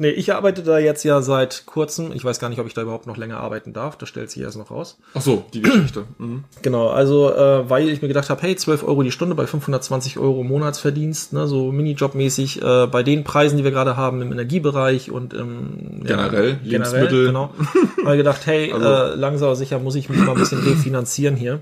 Nee, 0.00 0.10
ich 0.10 0.32
arbeite 0.32 0.62
da 0.62 0.78
jetzt 0.78 1.02
ja 1.02 1.20
seit 1.22 1.66
kurzem. 1.66 2.12
Ich 2.12 2.24
weiß 2.24 2.38
gar 2.38 2.48
nicht, 2.48 2.60
ob 2.60 2.66
ich 2.68 2.74
da 2.74 2.82
überhaupt 2.82 3.08
noch 3.08 3.16
länger 3.16 3.38
arbeiten 3.40 3.72
darf. 3.72 3.96
Das 3.98 4.08
stellt 4.08 4.30
sich 4.30 4.40
erst 4.42 4.56
noch 4.56 4.70
raus. 4.70 4.96
Ach 5.14 5.20
so, 5.20 5.44
die 5.52 5.60
Geschichte. 5.60 6.04
Mhm. 6.18 6.44
Genau, 6.62 6.88
also 6.88 7.32
äh, 7.34 7.68
weil 7.68 7.88
ich 7.88 8.00
mir 8.00 8.06
gedacht 8.08 8.30
habe, 8.30 8.40
hey, 8.42 8.54
12 8.54 8.84
Euro 8.84 9.02
die 9.02 9.10
Stunde 9.10 9.34
bei 9.34 9.46
520 9.48 10.18
Euro 10.18 10.44
Monatsverdienst, 10.44 11.32
ne, 11.32 11.48
so 11.48 11.72
Minijobmäßig, 11.72 12.62
äh, 12.62 12.86
bei 12.86 13.02
den 13.02 13.24
Preisen, 13.24 13.56
die 13.58 13.64
wir 13.64 13.72
gerade 13.72 13.96
haben 13.96 14.22
im 14.22 14.30
Energiebereich 14.30 15.10
und 15.10 15.34
im 15.34 16.04
Generell, 16.04 16.06
generell, 16.06 16.58
Lebensmittel. 16.62 17.26
genau. 17.26 17.50
Habe 18.04 18.14
ich 18.14 18.18
gedacht, 18.18 18.46
hey, 18.46 18.72
Also- 18.72 18.86
äh, 18.86 19.14
langsam 19.16 19.54
sicher 19.56 19.80
muss 19.80 19.96
ich 19.96 20.08
mich 20.08 20.20
mal 20.20 20.30
ein 20.30 20.38
bisschen 20.38 20.60
refinanzieren 20.62 21.34
hier. 21.34 21.60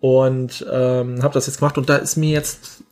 Und 0.00 0.64
ähm, 0.70 1.22
habe 1.22 1.34
das 1.34 1.46
jetzt 1.46 1.58
gemacht 1.58 1.76
und 1.76 1.88
da 1.88 1.96
ist 1.96 2.16
mir 2.16 2.30
jetzt, 2.30 2.84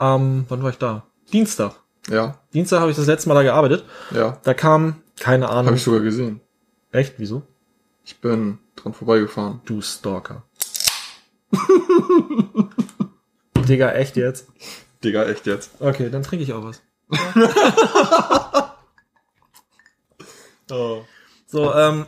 ähm, 0.00 0.44
wann 0.48 0.62
war 0.62 0.70
ich 0.70 0.78
da? 0.78 1.02
Dienstag. 1.32 1.74
Ja, 2.08 2.38
Dienstag 2.52 2.80
habe 2.80 2.90
ich 2.90 2.96
das 2.96 3.06
letzte 3.06 3.28
Mal 3.28 3.34
da 3.36 3.42
gearbeitet. 3.42 3.84
ja. 4.10 4.38
Da 4.42 4.54
kam, 4.54 5.02
keine 5.20 5.48
Ahnung. 5.48 5.66
Habe 5.66 5.76
ich 5.76 5.82
sogar 5.84 6.00
gesehen. 6.00 6.40
Echt? 6.90 7.14
Wieso? 7.18 7.42
Ich 8.04 8.20
bin 8.20 8.58
dran 8.76 8.92
vorbeigefahren. 8.92 9.60
Du 9.64 9.80
Stalker. 9.80 10.42
Digga, 13.68 13.92
echt 13.92 14.16
jetzt? 14.16 14.48
Digga, 15.04 15.24
echt 15.24 15.46
jetzt. 15.46 15.70
Okay, 15.80 16.10
dann 16.10 16.22
trinke 16.24 16.42
ich 16.44 16.52
auch 16.52 16.64
was. 16.64 16.82
Oh. 20.70 21.02
So, 21.46 21.74
ähm, 21.74 22.06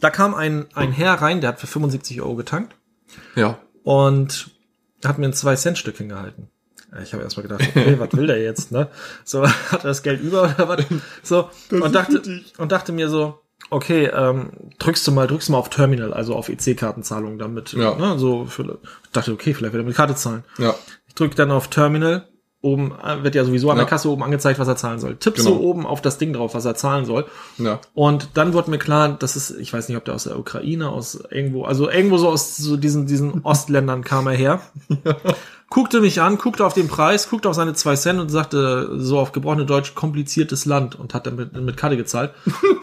da 0.00 0.10
kam 0.10 0.34
ein, 0.34 0.66
ein 0.74 0.92
Herr 0.92 1.14
rein, 1.14 1.40
der 1.40 1.48
hat 1.48 1.60
für 1.60 1.66
75 1.66 2.20
Euro 2.20 2.36
getankt 2.36 2.76
Ja. 3.34 3.58
und 3.82 4.50
hat 5.04 5.18
mir 5.18 5.26
ein 5.26 5.32
2-Cent-Stück 5.32 5.96
hingehalten. 5.96 6.48
Ich 7.02 7.12
habe 7.12 7.22
erstmal 7.22 7.42
gedacht, 7.46 7.62
okay, 7.68 7.96
was 7.98 8.12
will 8.12 8.26
der 8.26 8.40
jetzt, 8.42 8.72
ne? 8.72 8.88
So, 9.24 9.42
hat 9.70 9.84
er 9.84 9.88
das 9.88 10.02
Geld 10.02 10.20
über 10.22 10.42
oder 10.44 10.68
was? 10.68 10.84
So, 11.22 11.50
und 11.70 11.94
dachte, 11.94 12.22
und 12.58 12.72
dachte 12.72 12.92
mir 12.92 13.08
so, 13.08 13.40
okay, 13.70 14.06
ähm, 14.14 14.50
drückst 14.78 15.06
du 15.06 15.12
mal, 15.12 15.26
drückst 15.26 15.48
du 15.48 15.52
mal 15.52 15.58
auf 15.58 15.68
Terminal, 15.70 16.14
also 16.14 16.34
auf 16.34 16.48
EC-Kartenzahlung 16.48 17.38
damit, 17.38 17.72
Ja. 17.72 17.94
ne, 17.96 18.18
so, 18.18 18.46
für, 18.46 18.78
dachte, 19.12 19.32
okay, 19.32 19.52
vielleicht 19.54 19.72
wird 19.72 19.82
er 19.82 19.86
mit 19.86 19.96
Karte 19.96 20.14
zahlen. 20.14 20.44
Ja. 20.58 20.74
Ich 21.08 21.14
drücke 21.14 21.34
dann 21.34 21.50
auf 21.50 21.68
Terminal, 21.68 22.28
oben 22.66 22.92
äh, 23.02 23.22
wird 23.22 23.34
ja 23.34 23.44
sowieso 23.44 23.70
an 23.70 23.76
Ja. 23.76 23.84
der 23.84 23.88
Kasse 23.90 24.08
oben 24.10 24.22
angezeigt, 24.22 24.58
was 24.58 24.68
er 24.68 24.76
zahlen 24.76 24.98
soll. 24.98 25.16
Tipp 25.16 25.36
Genau. 25.36 25.48
so 25.50 25.60
oben 25.60 25.86
auf 25.86 26.02
das 26.02 26.18
Ding 26.18 26.32
drauf, 26.32 26.54
was 26.54 26.64
er 26.64 26.74
zahlen 26.74 27.04
soll. 27.04 27.24
Ja. 27.58 27.80
Und 27.94 28.30
dann 28.34 28.52
wurde 28.52 28.70
mir 28.70 28.78
klar, 28.78 29.08
das 29.18 29.36
ist, 29.36 29.50
ich 29.58 29.72
weiß 29.72 29.88
nicht, 29.88 29.96
ob 29.96 30.04
der 30.04 30.14
aus 30.14 30.24
der 30.24 30.38
Ukraine, 30.38 30.88
aus 30.90 31.18
irgendwo, 31.30 31.64
also 31.64 31.88
irgendwo 31.90 32.18
so 32.18 32.28
aus 32.28 32.56
so 32.56 32.76
diesen, 32.76 33.06
diesen 33.06 33.42
Ostländern 33.42 34.02
kam 34.04 34.26
er 34.26 34.34
her. 34.34 34.60
Guckte 35.68 36.00
mich 36.00 36.20
an, 36.20 36.38
guckte 36.38 36.64
auf 36.64 36.74
den 36.74 36.86
Preis, 36.86 37.28
guckte 37.28 37.48
auf 37.48 37.56
seine 37.56 37.74
zwei 37.74 37.96
Cent 37.96 38.20
und 38.20 38.28
sagte 38.28 38.88
so 39.00 39.18
auf 39.18 39.32
gebrochene 39.32 39.66
Deutsch 39.66 39.96
kompliziertes 39.96 40.64
Land 40.64 40.94
und 40.96 41.12
hat 41.12 41.26
dann 41.26 41.34
mit, 41.34 41.52
mit 41.60 41.76
Karte 41.76 41.96
gezahlt. 41.96 42.30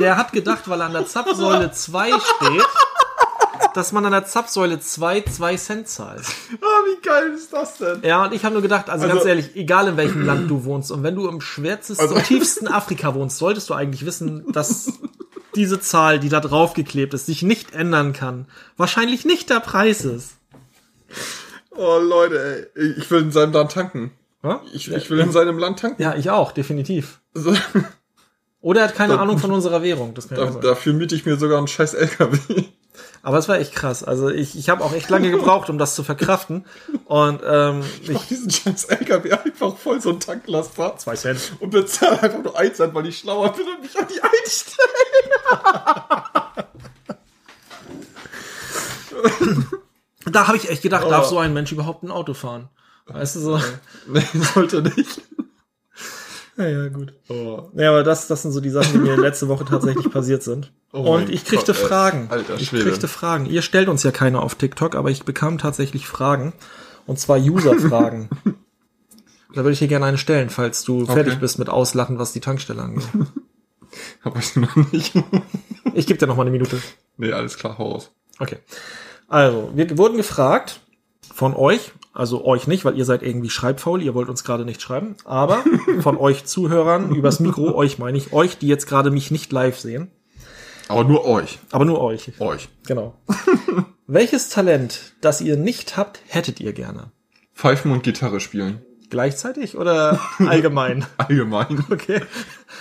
Der 0.01 0.17
hat 0.17 0.33
gedacht, 0.33 0.67
weil 0.67 0.81
er 0.81 0.87
an 0.87 0.91
der 0.93 1.05
Zapfsäule 1.05 1.71
2 1.71 2.07
steht, 2.09 2.67
dass 3.73 3.91
man 3.91 4.05
an 4.05 4.11
der 4.11 4.25
Zapfsäule 4.25 4.79
2 4.79 5.21
2 5.21 5.55
Cent 5.57 5.87
zahlt. 5.87 6.21
Ah, 6.61 6.65
wie 6.85 7.01
geil 7.01 7.31
ist 7.35 7.51
das 7.53 7.77
denn? 7.77 8.01
Ja, 8.03 8.25
und 8.25 8.33
ich 8.33 8.43
habe 8.45 8.53
nur 8.53 8.61
gedacht, 8.61 8.89
also, 8.89 9.03
Also- 9.05 9.15
ganz 9.17 9.25
ehrlich, 9.27 9.55
egal 9.55 9.87
in 9.87 9.97
welchem 9.97 10.25
Land 10.25 10.49
du 10.49 10.63
wohnst 10.65 10.91
und 10.91 11.03
wenn 11.03 11.15
du 11.15 11.27
im 11.27 11.41
schwärzesten, 11.41 12.07
Also- 12.07 12.19
tiefsten 12.21 12.67
Afrika 12.67 13.13
wohnst, 13.15 13.37
solltest 13.37 13.69
du 13.69 13.73
eigentlich 13.73 14.05
wissen, 14.05 14.51
dass 14.51 14.93
diese 15.55 15.79
Zahl, 15.79 16.19
die 16.19 16.29
da 16.29 16.39
draufgeklebt 16.39 17.13
ist, 17.13 17.25
sich 17.27 17.43
nicht 17.43 17.73
ändern 17.73 18.13
kann. 18.13 18.47
Wahrscheinlich 18.77 19.23
nicht 19.25 19.49
der 19.49 19.59
Preis 19.59 20.03
ist. 20.03 20.31
Oh, 21.75 21.97
Leute, 21.99 22.69
ey. 22.75 22.93
Ich 22.97 23.09
will 23.11 23.21
in 23.21 23.31
seinem 23.31 23.53
Land 23.53 23.71
tanken. 23.71 24.11
Ja? 24.43 24.61
Ich, 24.73 24.91
ich 24.91 25.09
will 25.09 25.19
in 25.19 25.31
seinem 25.31 25.57
Land 25.57 25.79
tanken. 25.79 26.01
Ja, 26.01 26.15
ich 26.15 26.29
auch, 26.29 26.51
definitiv. 26.51 27.19
So, 27.33 27.53
Oder 28.61 28.81
er 28.81 28.87
hat 28.89 28.95
keine 28.95 29.13
Da- 29.15 29.19
Ahnung 29.21 29.37
von 29.39 29.51
unserer 29.51 29.81
Währung. 29.83 30.13
Das 30.13 30.27
kann 30.29 30.37
da, 30.37 30.51
sein. 30.51 30.61
dafür 30.61 30.93
miete 30.93 31.15
ich 31.15 31.25
mir 31.25 31.37
sogar 31.37 31.57
einen 31.57 31.67
scheiß 31.67 31.93
LKW. 31.95 32.63
Aber 33.25 33.37
es 33.37 33.47
war 33.47 33.57
echt 33.57 33.73
krass. 33.73 34.03
Also 34.03 34.29
ich, 34.29 34.57
ich 34.57 34.67
habe 34.69 34.83
auch 34.83 34.91
echt 34.93 35.09
lange 35.09 35.31
gebraucht, 35.31 35.69
um 35.69 35.77
das 35.77 35.95
zu 35.95 36.03
verkraften. 36.03 36.65
Und 37.05 37.41
ähm, 37.45 37.81
Ich 38.01 38.09
ich, 38.09 38.13
mach 38.13 38.25
diesen 38.25 38.51
scheiß 38.51 38.83
LKW 38.85 39.31
einfach 39.31 39.77
voll 39.77 40.01
so 40.01 40.09
ein 40.09 40.19
Tanklaster 40.19 40.97
zwei 40.97 41.15
Cent. 41.15 41.53
und 41.61 41.69
bezahle 41.69 42.21
einfach 42.21 42.43
nur 42.43 42.57
1 42.59 42.75
Cent, 42.75 42.93
weil 42.93 43.07
ich 43.07 43.17
schlauer 43.19 43.53
bin 43.53 43.65
und 43.65 43.81
mich 43.81 43.97
an 43.97 44.07
die 44.13 44.21
einstelle. 44.21 44.89
Da 50.25 50.47
habe 50.47 50.57
ich 50.57 50.69
echt 50.69 50.81
gedacht, 50.81 51.09
darf 51.09 51.27
Oh. 51.27 51.29
so 51.31 51.37
ein 51.39 51.53
Mensch 51.53 51.71
überhaupt 51.71 52.03
ein 52.03 52.11
Auto 52.11 52.33
fahren? 52.33 52.69
Weißt 53.07 53.35
du 53.35 53.39
so? 53.39 53.61
Nee, 54.07 54.23
sollte 54.53 54.81
nicht. 54.81 55.21
Ja, 56.57 56.67
ja, 56.67 56.87
gut. 56.89 57.13
Oh. 57.29 57.69
Ja, 57.75 57.89
aber 57.89 58.03
das, 58.03 58.27
das 58.27 58.43
sind 58.43 58.51
so 58.51 58.61
die 58.61 58.69
Sachen, 58.69 58.93
die 58.93 58.99
mir 58.99 59.17
letzte 59.17 59.47
Woche 59.47 59.65
tatsächlich 59.65 60.11
passiert 60.11 60.43
sind. 60.43 60.71
Oh 60.91 61.15
und 61.15 61.29
ich 61.29 61.45
kriegte 61.45 61.73
Gott. 61.73 61.81
Fragen. 61.81 62.27
Alter 62.29 62.55
ich 62.55 62.67
Schwede. 62.69 62.83
kriegte 62.83 63.07
Fragen. 63.07 63.47
Ihr 63.47 63.63
stellt 63.63 63.87
uns 63.87 64.03
ja 64.03 64.11
keine 64.11 64.41
auf 64.41 64.55
TikTok, 64.55 64.95
aber 64.95 65.09
ich 65.09 65.23
bekam 65.23 65.57
tatsächlich 65.57 66.05
Fragen. 66.05 66.53
Und 67.07 67.19
zwar 67.19 67.39
User-Fragen. 67.39 68.29
da 69.53 69.57
würde 69.57 69.71
ich 69.71 69.79
dir 69.79 69.87
gerne 69.87 70.05
eine 70.05 70.19
stellen, 70.19 70.49
falls 70.49 70.83
du 70.83 71.05
fertig 71.05 71.39
bist 71.39 71.57
mit 71.57 71.69
Auslachen, 71.69 72.19
was 72.19 72.33
die 72.33 72.39
Tankstelle 72.39 72.81
angeht. 72.81 73.07
Hab 74.23 74.37
ich 74.37 74.55
noch 74.55 74.75
nicht. 74.91 75.13
Ich 75.95 76.07
gebe 76.07 76.17
dir 76.17 76.25
noch 76.25 76.37
mal 76.37 76.41
eine 76.41 76.49
Minute. 76.49 76.81
nee, 77.17 77.31
alles 77.31 77.55
klar, 77.55 77.77
hau 77.77 77.91
raus. 77.91 78.09
Okay. 78.39 78.57
Also, 79.27 79.69
wir 79.75 79.95
wurden 79.95 80.17
gefragt 80.17 80.79
von 81.31 81.53
euch, 81.53 81.91
also 82.13 82.45
euch 82.45 82.67
nicht, 82.67 82.85
weil 82.85 82.97
ihr 82.97 83.05
seid 83.05 83.23
irgendwie 83.23 83.49
schreibfaul, 83.49 84.01
ihr 84.01 84.13
wollt 84.13 84.29
uns 84.29 84.43
gerade 84.43 84.65
nicht 84.65 84.81
schreiben, 84.81 85.15
aber 85.25 85.63
von 86.01 86.17
euch 86.17 86.45
Zuhörern 86.45 87.13
übers 87.15 87.39
Mikro, 87.39 87.73
euch 87.75 87.97
meine 87.99 88.17
ich, 88.17 88.31
euch, 88.33 88.57
die 88.57 88.67
jetzt 88.67 88.87
gerade 88.87 89.09
mich 89.11 89.31
nicht 89.31 89.51
live 89.51 89.79
sehen, 89.79 90.11
Aber 90.87 91.03
nur 91.03 91.25
euch. 91.25 91.59
aber 91.71 91.85
nur 91.85 91.99
euch. 92.01 92.31
Euch. 92.39 92.69
Genau. 92.85 93.15
Welches 94.07 94.49
Talent, 94.49 95.13
das 95.21 95.41
ihr 95.41 95.57
nicht 95.57 95.97
habt, 95.97 96.21
hättet 96.27 96.59
ihr 96.59 96.73
gerne? 96.73 97.11
Pfeifen 97.55 97.91
und 97.91 98.03
Gitarre 98.03 98.39
spielen. 98.39 98.81
Gleichzeitig 99.09 99.77
oder 99.77 100.19
allgemein? 100.39 101.05
Allgemein. 101.17 101.83
Okay. 101.91 102.21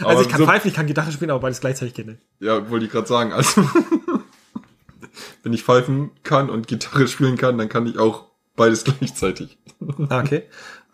Aber 0.01 0.11
Also 0.11 0.23
ich 0.23 0.29
kann 0.31 0.39
so- 0.41 0.47
pfeifen, 0.47 0.69
ich 0.69 0.75
kann 0.75 0.87
Gitarre 0.87 1.13
spielen, 1.13 1.31
aber 1.31 1.41
beides 1.41 1.61
gleichzeitig 1.61 1.95
geht 1.95 2.07
nicht. 2.07 2.21
Ja, 2.41 2.69
wollte 2.71 2.87
ich 2.87 2.91
gerade 2.93 3.07
sagen. 3.07 3.33
Also, 3.33 3.63
wenn 5.43 5.53
ich 5.53 5.63
pfeifen 5.63 6.11
kann 6.23 6.49
und 6.51 6.67
Gitarre 6.69 7.07
spielen 7.09 7.37
kann, 7.37 7.59
dann 7.59 7.69
kann 7.69 7.87
ich 7.87 7.99
auch 7.99 8.25
beides 8.57 8.85
gleichzeitig. 8.99 9.59
Ah, 10.09 10.21
Okay. 10.21 10.45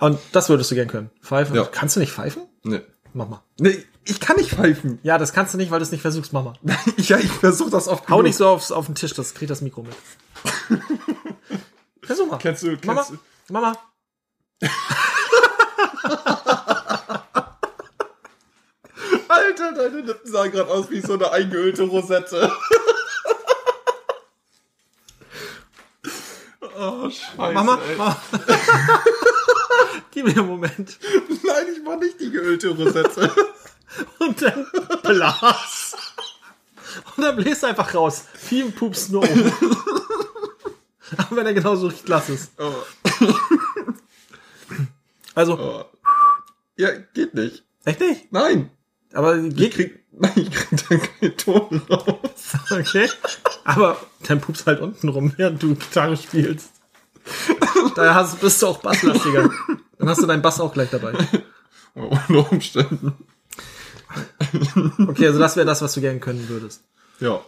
Und 0.00 0.19
das 0.33 0.49
würdest 0.49 0.71
du 0.71 0.77
gern 0.77 0.87
können. 0.88 1.11
Pfeifen. 1.21 1.57
Ja. 1.57 1.65
Kannst 1.65 1.97
du 1.97 2.00
nicht 2.00 2.12
pfeifen? 2.12 2.43
Nee. 2.62 2.83
Mach 3.15 3.29
mal. 3.29 3.43
Nee, 3.59 3.85
ich 4.05 4.21
kann 4.21 4.37
nicht 4.37 4.50
pfeifen. 4.50 5.00
Ja, 5.03 5.19
das 5.19 5.33
kannst 5.33 5.55
du 5.55 5.59
nicht, 5.59 5.71
weil 5.73 5.81
du 5.81 5.83
es 5.83 5.91
nicht 5.91 6.03
versuchst. 6.03 6.33
Mach 6.33 6.45
mal. 6.45 6.55
Ja, 6.99 7.19
ich 7.19 7.31
versuche 7.33 7.71
das 7.71 7.88
oft. 7.88 8.09
Hau 8.09 8.23
nicht 8.23 8.37
so 8.37 8.47
aufs, 8.49 8.71
auf 8.71 8.87
den 8.87 8.95
Tisch, 8.95 9.12
das 9.15 9.35
kriegt 9.35 9.50
das 9.50 9.61
Mikro 9.61 9.83
mit. 9.83 9.95
Versuch 12.03 12.31
mal. 12.31 12.38
Kennst 12.38 12.62
du, 12.62 12.69
kennst 12.77 12.85
Mama, 12.87 13.07
du? 13.11 13.19
Mama. 13.53 13.73
Alter, 19.29 19.73
Deine 19.73 20.00
Lippen 20.00 20.31
sahen 20.31 20.50
gerade 20.53 20.71
aus 20.71 20.91
wie 20.91 21.00
so 21.00 21.15
eine 21.15 21.31
eingeölte 21.31 21.83
Rosette. 21.85 22.50
Oh, 26.79 27.11
scheiße. 27.11 27.53
Mama, 27.53 27.79
ey. 27.89 27.97
Mama. 27.97 28.23
Gib 30.11 30.27
mir 30.27 30.37
einen 30.39 30.47
Moment. 30.49 30.99
Nein, 31.45 31.67
ich 31.77 31.85
war 31.87 31.97
nicht 31.97 32.21
die 32.21 32.31
geölte 32.31 32.69
Rosette. 32.69 33.31
Und 34.19 34.41
dann 34.43 34.67
Blas. 35.03 35.97
Und 37.17 37.23
dann 37.25 37.37
bläst 37.37 37.65
einfach 37.65 37.95
raus. 37.95 38.25
Viel 38.35 38.71
Pups 38.71 39.09
nur 39.09 39.23
um. 39.29 39.53
Aber 41.17 41.37
wenn 41.37 41.47
er 41.47 41.55
genauso 41.55 41.87
riecht, 41.89 42.09
lass 42.09 42.29
es. 42.29 42.51
Oh, 42.59 42.73
Also, 45.35 45.59
oh. 45.59 45.85
Ja, 46.77 46.91
geht 47.15 47.35
nicht. 47.35 47.65
echt 47.85 48.01
nicht? 48.01 48.33
Nein. 48.33 48.71
Aber 49.13 49.37
Ich 49.37 49.55
geht, 49.55 49.73
krieg, 49.73 49.95
nein, 49.95 50.08
ich 50.37 50.51
krieg 50.51 50.89
da 50.89 50.97
keinen 50.97 51.37
Ton 51.37 51.83
raus. 51.91 52.57
okay. 52.71 53.09
Aber 53.65 53.97
dann 54.27 54.41
pups 54.41 54.67
halt 54.67 54.81
unten 54.81 55.09
rum, 55.09 55.33
während 55.37 55.63
du 55.63 55.75
Gitarre 55.75 56.17
spielst. 56.17 56.71
Daher 57.95 58.15
hast, 58.15 58.41
bist 58.41 58.63
du 58.63 58.69
auch 58.69 58.79
basslastiger. 58.79 59.51
Dann 59.99 60.09
hast 60.09 60.23
du 60.23 60.27
deinen 60.27 60.43
Bass 60.43 60.61
auch 60.61 60.73
gleich 60.73 60.91
dabei. 60.91 61.13
Unter 61.95 62.51
Umständen. 62.53 63.13
Okay, 65.09 65.27
also 65.27 65.39
das 65.39 65.57
wäre 65.57 65.67
das, 65.67 65.83
was 65.83 65.93
du 65.95 66.01
gerne 66.01 66.21
können 66.21 66.49
würdest. 66.49 66.83
Ja. 67.21 67.41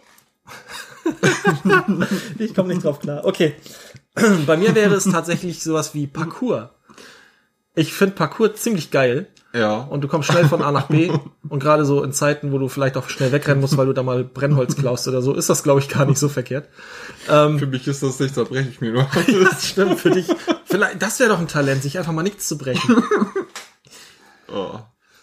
Ich 2.39 2.55
komme 2.55 2.69
nicht 2.69 2.85
drauf 2.85 3.01
klar. 3.01 3.25
Okay. 3.25 3.55
Bei 4.47 4.57
mir 4.57 4.75
wäre 4.75 4.95
es 4.95 5.05
tatsächlich 5.05 5.63
sowas 5.63 5.95
wie 5.95 6.07
Parkour. 6.07 6.75
Ich 7.75 7.93
finde 7.93 8.17
Parkour 8.17 8.55
ziemlich 8.55 8.91
geil. 8.91 9.29
Ja. 9.53 9.79
Und 9.79 10.03
du 10.03 10.09
kommst 10.09 10.31
schnell 10.31 10.47
von 10.47 10.63
A 10.63 10.71
nach 10.71 10.87
B. 10.87 11.11
Und 11.49 11.61
gerade 11.61 11.85
so 11.85 12.03
in 12.03 12.13
Zeiten, 12.13 12.53
wo 12.53 12.59
du 12.59 12.69
vielleicht 12.69 12.97
auch 12.97 13.09
schnell 13.09 13.33
wegrennen 13.33 13.61
musst, 13.61 13.77
weil 13.77 13.87
du 13.87 13.93
da 13.93 14.03
mal 14.03 14.23
Brennholz 14.23 14.77
klaust 14.77 15.09
oder 15.09 15.23
so, 15.23 15.35
ist 15.35 15.51
das, 15.51 15.63
glaube 15.63 15.81
ich, 15.81 15.89
gar 15.89 16.05
nicht 16.05 16.19
so 16.19 16.29
verkehrt. 16.29 16.69
Ähm, 17.29 17.59
Für 17.59 17.67
mich 17.67 17.87
ist 17.89 18.03
das 18.03 18.21
nicht, 18.21 18.37
da 18.37 18.45
breche 18.45 18.69
ich 18.69 18.81
mir 18.81 18.93
nur. 18.93 19.09
das 19.51 19.67
stimmt 19.67 19.99
für 19.99 20.11
dich. 20.11 20.29
Vielleicht, 20.65 21.03
das 21.03 21.19
wäre 21.19 21.31
doch 21.31 21.41
ein 21.41 21.49
Talent, 21.49 21.83
sich 21.83 21.99
einfach 21.99 22.13
mal 22.13 22.23
nichts 22.23 22.47
zu 22.49 22.59
brechen. 22.59 23.03
Oh. 24.53 24.81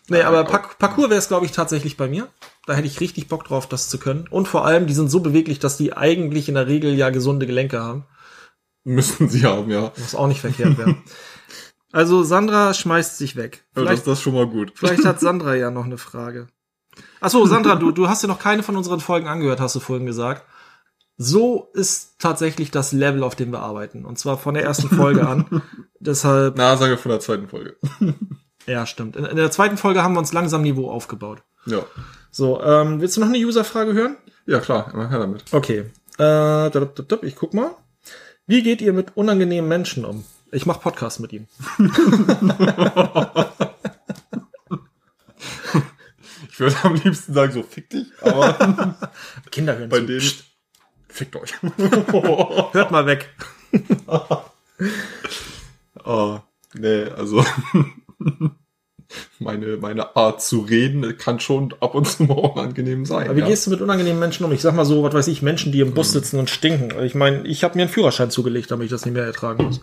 Nee, 0.07 0.21
aber. 0.21 0.45
Park 0.45 0.79
Parkour 0.79 1.09
wäre 1.09 1.19
es, 1.19 1.27
glaube 1.27 1.45
ich, 1.45 1.51
tatsächlich 1.51 1.97
bei 1.97 2.07
mir. 2.07 2.29
Da 2.65 2.75
hätte 2.75 2.87
ich 2.87 3.01
richtig 3.01 3.27
Bock 3.27 3.43
drauf, 3.43 3.67
das 3.67 3.89
zu 3.89 3.97
können. 3.97 4.25
Und 4.29 4.47
vor 4.47 4.65
allem, 4.65 4.87
die 4.87 4.93
sind 4.93 5.09
so 5.09 5.19
beweglich, 5.19 5.59
dass 5.59 5.75
die 5.75 5.97
eigentlich 5.97 6.47
in 6.47 6.55
der 6.55 6.67
Regel 6.67 6.95
ja 6.95 7.09
gesunde 7.09 7.45
Gelenke 7.45 7.81
haben. 7.81 8.05
Müssen 8.85 9.27
sie 9.27 9.43
haben, 9.45 9.69
ja. 9.69 9.91
Was 9.97 10.15
auch 10.15 10.27
nicht 10.27 10.39
verkehrt 10.39 10.77
wäre. 10.77 10.95
Also 11.91 12.23
Sandra 12.23 12.73
schmeißt 12.73 13.17
sich 13.17 13.35
weg. 13.35 13.63
Das, 13.73 13.83
Vielleicht, 13.83 14.07
das 14.07 14.17
ist 14.19 14.23
schon 14.23 14.33
mal 14.33 14.47
gut. 14.47 14.73
vielleicht 14.75 15.05
hat 15.05 15.19
Sandra 15.21 15.55
ja 15.55 15.71
noch 15.71 15.85
eine 15.85 15.97
Frage. 15.97 16.47
Achso, 17.21 17.45
Sandra, 17.45 17.75
du, 17.75 17.91
du 17.91 18.09
hast 18.09 18.23
ja 18.23 18.27
noch 18.27 18.39
keine 18.39 18.63
von 18.63 18.75
unseren 18.75 18.99
Folgen 18.99 19.27
angehört, 19.27 19.59
hast 19.59 19.75
du 19.75 19.79
vorhin 19.79 20.05
gesagt. 20.05 20.43
So 21.17 21.69
ist 21.73 22.19
tatsächlich 22.19 22.69
das 22.69 22.91
Level, 22.91 23.23
auf 23.23 23.35
dem 23.35 23.51
wir 23.51 23.59
arbeiten. 23.59 24.05
Und 24.05 24.19
zwar 24.19 24.37
von 24.37 24.53
der 24.53 24.63
ersten 24.63 24.89
Folge 24.89 25.27
an. 25.27 25.63
Deshalb, 25.99 26.55
Na, 26.57 26.77
sagen 26.77 26.91
wir 26.91 26.97
von 26.97 27.09
der 27.09 27.19
zweiten 27.19 27.47
Folge. 27.47 27.75
ja, 28.67 28.85
stimmt. 28.85 29.15
In, 29.15 29.25
in 29.25 29.35
der 29.35 29.49
zweiten 29.49 29.77
Folge 29.77 30.03
haben 30.03 30.13
wir 30.13 30.19
uns 30.19 30.33
langsam 30.33 30.61
Niveau 30.61 30.91
aufgebaut. 30.91 31.41
Ja. 31.65 31.79
So, 32.29 32.61
ähm, 32.61 33.01
willst 33.01 33.17
du 33.17 33.21
noch 33.21 33.29
eine 33.29 33.37
User-Frage 33.39 33.93
hören? 33.93 34.17
Ja, 34.45 34.59
klar, 34.59 34.91
immer 34.93 35.09
her 35.09 35.19
damit. 35.19 35.45
Okay. 35.51 35.85
Äh, 36.19 36.67
ich 37.25 37.35
guck 37.35 37.53
mal. 37.53 37.75
Wie 38.45 38.61
geht 38.61 38.81
ihr 38.81 38.93
mit 38.93 39.17
unangenehmen 39.17 39.67
Menschen 39.67 40.05
um? 40.05 40.23
Ich 40.51 40.65
mache 40.65 40.79
Podcast 40.79 41.19
mit 41.19 41.33
ihnen. 41.33 41.47
Ich 46.57 46.61
würde 46.61 46.75
am 46.81 46.95
liebsten 46.95 47.35
sagen, 47.35 47.51
so 47.51 47.61
fick 47.61 47.91
dich, 47.91 48.07
aber 48.19 48.95
Kinder 49.51 49.77
hören 49.77 49.89
bei 49.89 49.99
zu. 49.99 50.07
denen. 50.07 50.21
Psst, 50.21 50.43
Fickt 51.07 51.35
euch. 51.35 51.53
hört 52.73 52.89
mal 52.89 53.05
weg. 53.05 53.29
oh, 56.03 56.39
nee, 56.73 57.03
also. 57.03 57.45
meine, 59.37 59.77
meine 59.77 60.15
Art 60.15 60.41
zu 60.41 60.61
reden 60.61 61.15
kann 61.19 61.39
schon 61.39 61.75
ab 61.79 61.93
und 61.93 62.07
zu 62.07 62.23
mal 62.23 62.33
unangenehm 62.33 63.05
sein. 63.05 63.27
Aber 63.27 63.35
wie 63.35 63.41
ja. 63.41 63.47
gehst 63.47 63.67
du 63.67 63.69
mit 63.69 63.81
unangenehmen 63.81 64.19
Menschen 64.19 64.43
um? 64.43 64.51
Ich 64.51 64.61
sag 64.61 64.73
mal 64.73 64.83
so, 64.83 65.03
was 65.03 65.13
weiß 65.13 65.27
ich, 65.27 65.43
Menschen, 65.43 65.71
die 65.71 65.81
im 65.81 65.93
Bus 65.93 66.11
sitzen 66.11 66.39
und 66.39 66.49
stinken. 66.49 67.03
Ich 67.03 67.13
meine, 67.13 67.45
ich 67.45 67.63
habe 67.63 67.75
mir 67.75 67.83
einen 67.83 67.91
Führerschein 67.91 68.31
zugelegt, 68.31 68.71
damit 68.71 68.85
ich 68.85 68.91
das 68.91 69.05
nicht 69.05 69.13
mehr 69.13 69.25
ertragen 69.25 69.63
muss. 69.63 69.81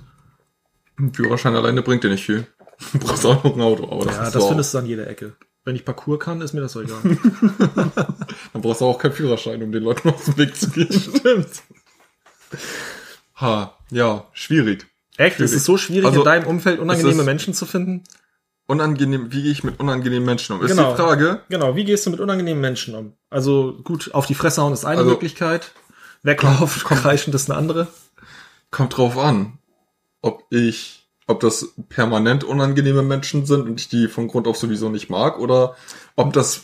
Ein 0.99 1.13
Führerschein 1.13 1.57
alleine 1.57 1.83
bringt 1.83 2.05
dir 2.05 2.11
nicht 2.11 2.25
viel. 2.25 2.47
Du 2.93 2.99
brauchst 2.99 3.25
auch 3.27 3.43
noch 3.45 3.55
ein 3.55 3.61
Auto, 3.63 3.85
aber 3.91 4.05
das 4.07 4.17
Ja, 4.17 4.31
das 4.31 4.47
findest 4.49 4.75
du 4.75 4.79
an 4.79 4.87
jeder 4.87 5.09
Ecke. 5.09 5.35
Wenn 5.65 5.77
ich 5.77 5.85
Parcours 5.85 6.21
kann, 6.21 6.41
ist 6.41 6.53
mir 6.53 6.61
das 6.61 6.77
egal. 6.77 6.99
Dann 8.53 8.63
brauchst 8.63 8.81
du 8.81 8.85
auch 8.85 8.99
keinen 8.99 9.13
Führerschein, 9.13 9.63
um 9.63 9.73
den 9.73 9.83
Leuten 9.83 10.11
aus 10.11 10.25
dem 10.27 10.37
Weg 10.37 10.55
zu 10.57 10.69
gehen. 10.71 10.93
Stimmt. 11.19 11.63
Ha, 13.41 13.77
ja, 13.91 14.25
schwierig. 14.33 14.87
Echt? 15.17 15.41
Ist 15.41 15.55
es 15.55 15.65
so 15.65 15.77
schwierig, 15.77 16.07
Also, 16.07 16.21
in 16.21 16.25
deinem 16.25 16.47
Umfeld 16.47 16.81
unangenehme 16.81 17.23
Menschen 17.25 17.55
zu 17.55 17.67
finden? 17.67 18.05
Unangenehm, 18.67 19.31
wie 19.33 19.43
gehe 19.43 19.53
ich 19.53 19.63
mit 19.65 19.79
unangenehmen 19.79 20.25
Menschen 20.25 20.57
um? 20.57 20.63
Ist 20.65 20.71
Genau. 20.71 20.91
die 20.93 20.97
Frage. 20.97 21.41
Genau, 21.51 21.77
wie 21.77 21.85
gehst 21.85 22.07
du 22.07 22.11
mit 22.11 22.21
unangenehmen 22.21 22.61
Menschen 22.61 22.95
um? 22.95 23.13
Also 23.31 23.79
gut, 23.85 24.13
auf 24.15 24.27
die 24.27 24.35
Fresse 24.35 24.63
hauen 24.63 24.73
ist 24.73 24.85
eine 24.85 24.99
Also- 25.01 25.11
Möglichkeit. 25.11 25.73
Weglaufen, 26.23 26.83
kreischen 26.85 27.35
ist 27.35 27.51
eine 27.51 27.59
andere. 27.59 27.87
Kommt 28.71 28.97
drauf 28.97 29.19
an, 29.19 29.59
ob 30.25 30.45
ich, 30.51 31.07
ob 31.27 31.41
das 31.41 31.75
permanent 31.89 32.45
unangenehme 32.45 33.03
Menschen 33.03 33.47
sind 33.47 33.69
und 33.69 33.81
ich 33.81 33.89
die 33.89 34.09
von 34.09 34.29
Grund 34.29 34.49
auf 34.49 34.57
sowieso 34.57 34.89
nicht 34.89 35.11
mag 35.11 35.39
oder 35.39 35.77
ob 36.17 36.33
das 36.33 36.63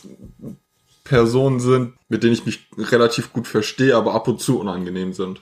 Personen 1.03 1.59
sind, 1.59 1.93
mit 2.09 2.23
denen 2.23 2.33
ich 2.33 2.45
mich 2.45 2.67
relativ 2.77 3.33
gut 3.33 3.47
verstehe, 3.47 3.95
aber 3.95 4.13
ab 4.13 4.27
und 4.27 4.41
zu 4.41 4.59
unangenehm 4.59 5.13
sind. 5.13 5.41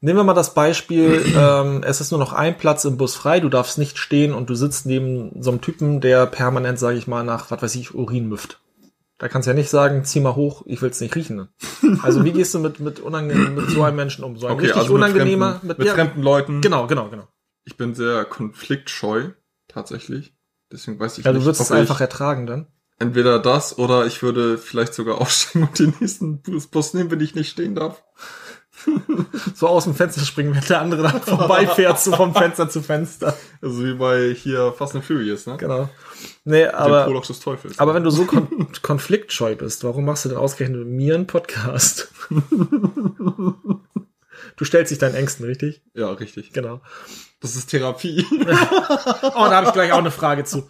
Nehmen 0.00 0.18
wir 0.18 0.24
mal 0.24 0.34
das 0.34 0.54
Beispiel, 0.54 1.24
ähm, 1.36 1.82
es 1.84 2.00
ist 2.00 2.10
nur 2.10 2.20
noch 2.20 2.32
ein 2.32 2.56
Platz 2.58 2.84
im 2.84 2.96
Bus 2.96 3.14
frei, 3.16 3.40
du 3.40 3.48
darfst 3.48 3.78
nicht 3.78 3.98
stehen 3.98 4.34
und 4.34 4.50
du 4.50 4.54
sitzt 4.54 4.86
neben 4.86 5.42
so 5.42 5.50
einem 5.50 5.60
Typen, 5.60 6.00
der 6.00 6.26
permanent, 6.26 6.78
sage 6.78 6.98
ich 6.98 7.06
mal, 7.06 7.24
nach, 7.24 7.50
was 7.50 7.62
weiß 7.62 7.74
ich, 7.76 7.94
Urin 7.94 8.28
müfft. 8.28 8.60
Da 9.22 9.28
kannst 9.28 9.46
du 9.46 9.52
ja 9.52 9.54
nicht 9.54 9.70
sagen, 9.70 10.04
zieh 10.04 10.18
mal 10.18 10.34
hoch, 10.34 10.64
ich 10.66 10.82
will's 10.82 11.00
nicht 11.00 11.14
riechen. 11.14 11.48
Also 12.02 12.24
wie 12.24 12.32
gehst 12.32 12.54
du 12.54 12.58
mit, 12.58 12.80
mit, 12.80 12.98
unangenehm, 12.98 13.54
mit 13.54 13.70
so 13.70 13.84
einem 13.84 13.94
Menschen 13.94 14.24
um? 14.24 14.36
So 14.36 14.48
ein 14.48 14.58
richtig 14.58 14.90
unangenehmer, 14.90 15.60
also 15.62 15.66
mit, 15.66 15.76
fremden, 15.76 15.78
mit 15.78 15.86
ja, 15.86 15.94
fremden 15.94 16.22
Leuten. 16.22 16.60
Genau, 16.60 16.88
genau, 16.88 17.08
genau. 17.08 17.28
Ich 17.64 17.76
bin 17.76 17.94
sehr 17.94 18.24
konfliktscheu, 18.24 19.28
tatsächlich. 19.68 20.34
Deswegen 20.72 20.98
weiß 20.98 21.18
ich 21.18 21.24
Ja, 21.24 21.30
du 21.30 21.38
nicht, 21.38 21.44
würdest 21.44 21.60
es 21.60 21.70
einfach 21.70 22.00
ertragen 22.00 22.48
dann. 22.48 22.66
entweder 22.98 23.38
das 23.38 23.78
oder 23.78 24.06
ich 24.06 24.24
würde 24.24 24.58
vielleicht 24.58 24.92
sogar 24.92 25.18
aussteigen 25.20 25.68
und 25.68 25.78
den 25.78 25.94
nächsten 26.00 26.42
Bus 26.42 26.92
nehmen, 26.92 27.12
wenn 27.12 27.20
ich 27.20 27.36
nicht 27.36 27.50
stehen 27.50 27.76
darf. 27.76 28.02
So 29.54 29.68
aus 29.68 29.84
dem 29.84 29.94
Fenster 29.94 30.22
springen, 30.22 30.54
wenn 30.56 30.64
der 30.64 30.80
andere 30.80 31.02
dann 31.02 31.22
vorbeifährt, 31.22 32.00
so 32.00 32.10
vom 32.10 32.34
Fenster 32.34 32.68
zu 32.68 32.82
Fenster. 32.82 33.36
Also 33.60 33.84
wie 33.84 33.94
bei 33.94 34.34
hier 34.34 34.72
Fast 34.72 34.96
and 34.96 35.04
Furious, 35.04 35.46
ne? 35.46 35.56
Genau. 35.58 35.88
Nee, 36.44 36.66
aber, 36.66 37.04
Prolog 37.04 37.26
des 37.26 37.40
Teufels. 37.40 37.78
aber 37.78 37.94
wenn 37.94 38.04
du 38.04 38.10
so 38.10 38.24
kon 38.24 38.68
konfliktscheu 38.82 39.54
bist, 39.54 39.84
warum 39.84 40.04
machst 40.04 40.24
du 40.24 40.28
denn 40.30 40.38
ausgerechnet 40.38 40.80
mit 40.80 40.88
mir 40.88 41.14
einen 41.14 41.26
Podcast? 41.26 42.12
Du 44.56 44.64
stellst 44.64 44.90
dich 44.90 44.98
deinen 44.98 45.14
Ängsten, 45.14 45.46
richtig? 45.46 45.82
ja, 45.94 46.10
richtig. 46.10 46.52
Genau. 46.52 46.80
Das 47.40 47.56
ist 47.56 47.66
Therapie. 47.70 48.26
Oh, 49.34 49.46
da 49.48 49.56
habe 49.56 49.66
ich 49.68 49.72
gleich 49.72 49.92
auch 49.92 49.98
eine 49.98 50.10
Frage 50.10 50.44
zu. 50.44 50.64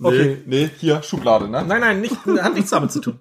Okay. 0.00 0.42
Nee, 0.46 0.64
nee, 0.64 0.70
hier, 0.78 1.02
Schublade, 1.02 1.48
ne? 1.48 1.64
Nein, 1.66 1.80
nein, 1.80 2.00
nicht, 2.00 2.16
hat 2.40 2.54
nichts 2.54 2.70
damit 2.70 2.90
zu 2.90 3.00
tun. 3.00 3.20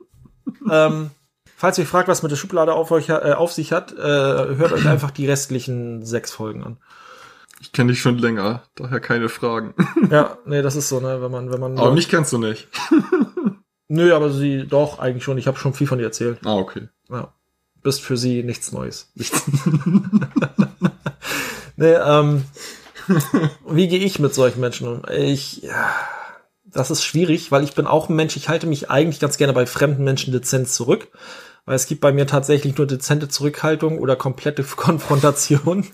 ähm, 0.70 1.12
falls 1.58 1.78
ihr 1.78 1.84
euch 1.84 1.90
fragt, 1.90 2.08
was 2.08 2.24
mit 2.24 2.32
der 2.32 2.38
Schublade 2.38 2.74
auf, 2.74 2.92
euch, 2.92 3.10
äh, 3.10 3.34
auf 3.34 3.52
sich 3.52 3.72
hat, 3.72 3.92
äh, 3.92 3.98
hört 3.98 4.72
euch 4.72 4.88
einfach 4.88 5.12
die 5.12 5.28
restlichen 5.28 6.06
sechs 6.06 6.32
Folgen 6.32 6.64
an. 6.64 6.78
Ich 7.62 7.72
kenne 7.72 7.92
dich 7.92 8.02
schon 8.02 8.18
länger, 8.18 8.64
daher 8.76 9.00
keine 9.00 9.30
Fragen. 9.30 9.74
Ja, 10.10 10.38
nee, 10.46 10.62
das 10.62 10.76
ist 10.76 10.90
so, 10.90 11.00
ne, 11.00 11.22
wenn 11.22 11.32
man, 11.32 11.52
wenn 11.52 11.60
man. 11.60 11.78
Aber 11.78 11.94
mich 11.94 12.10
kennst 12.10 12.34
du 12.34 12.38
nicht. 12.38 12.68
Nö, 13.88 14.14
aber 14.14 14.32
sie 14.32 14.66
doch 14.68 15.00
eigentlich 15.00 15.24
schon. 15.24 15.38
Ich 15.38 15.48
habe 15.48 15.58
schon 15.58 15.74
viel 15.74 15.88
von 15.88 15.98
dir 15.98 16.06
erzählt. 16.06 16.40
Ah, 16.44 16.56
okay. 16.56 16.90
Ja. 17.10 17.34
Bist 17.84 18.02
für 18.02 18.18
sie 18.18 18.44
nichts 18.44 18.72
Neues. 18.72 19.12
nee, 21.78 21.94
ähm, 21.94 22.44
wie 23.68 23.88
gehe 23.88 24.00
ich 24.00 24.20
mit 24.20 24.34
solchen 24.34 24.60
Menschen 24.60 24.88
um? 24.88 25.02
Ich, 25.12 25.62
ja, 25.62 25.94
das 26.66 26.92
ist 26.92 27.04
schwierig, 27.04 27.52
weil 27.52 27.64
ich 27.64 27.76
bin 27.76 27.86
auch 27.86 28.10
ein 28.10 28.16
Mensch, 28.16 28.38
ich 28.38 28.50
halte 28.50 28.68
mich 28.68 28.90
eigentlich 28.90 29.20
ganz 29.20 29.38
gerne 29.38 29.54
bei 29.54 29.66
fremden 29.66 30.04
Menschen 30.04 30.34
dezent 30.34 30.70
zurück. 30.70 31.08
Weil 31.66 31.76
es 31.76 31.86
gibt 31.86 32.02
bei 32.02 32.12
mir 32.12 32.26
tatsächlich 32.26 32.78
nur 32.78 32.88
dezente 32.88 33.30
Zurückhaltung 33.30 34.00
oder 34.00 34.16
komplette 34.16 34.64
Konfrontation. 34.64 35.86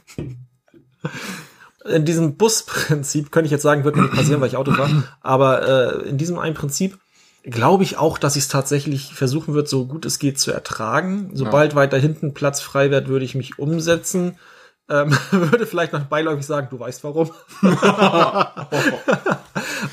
In 1.88 2.06
diesem 2.06 2.36
Busprinzip 2.36 3.32
könnte 3.32 3.46
ich 3.46 3.52
jetzt 3.52 3.64
sagen, 3.64 3.84
wird 3.84 3.96
mir 3.96 4.04
nicht 4.04 4.16
passieren, 4.16 4.42
weil 4.42 4.50
ich 4.50 4.58
Auto 4.58 4.74
fahre. 4.74 5.04
Aber 5.22 6.04
äh, 6.04 6.10
in 6.10 6.18
diesem 6.18 6.40
einen 6.40 6.56
Prinzip 6.56 6.98
glaube 7.44 7.84
ich 7.84 7.98
auch, 7.98 8.18
dass 8.18 8.36
ich 8.36 8.44
es 8.44 8.50
tatsächlich 8.50 9.14
versuchen 9.14 9.54
würde, 9.54 9.70
so 9.70 9.86
gut 9.86 10.06
es 10.06 10.20
geht 10.20 10.40
zu 10.40 10.52
ertragen. 10.52 11.32
Sobald 11.34 11.76
weiter 11.76 11.98
hinten 11.98 12.34
Platz 12.34 12.62
frei 12.62 12.92
wird, 12.92 13.08
würde 13.08 13.26
ich 13.26 13.36
mich 13.36 13.58
umsetzen. 13.58 14.38
Ähm, 14.90 15.18
würde 15.32 15.66
vielleicht 15.66 15.94
noch 15.94 16.04
beiläufig 16.04 16.46
sagen, 16.46 16.68
du 16.70 16.80
weißt 16.80 17.04
warum. 17.04 17.32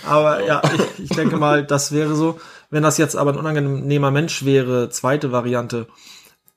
Aber 0.06 0.44
ja, 0.44 0.62
ich, 0.98 1.04
ich 1.04 1.10
denke 1.10 1.36
mal, 1.36 1.64
das 1.64 1.92
wäre 1.92 2.14
so. 2.14 2.40
Wenn 2.70 2.82
das 2.82 2.98
jetzt 2.98 3.14
aber 3.16 3.32
ein 3.32 3.38
unangenehmer 3.38 4.10
Mensch 4.10 4.44
wäre, 4.44 4.90
zweite 4.90 5.30
Variante, 5.30 5.86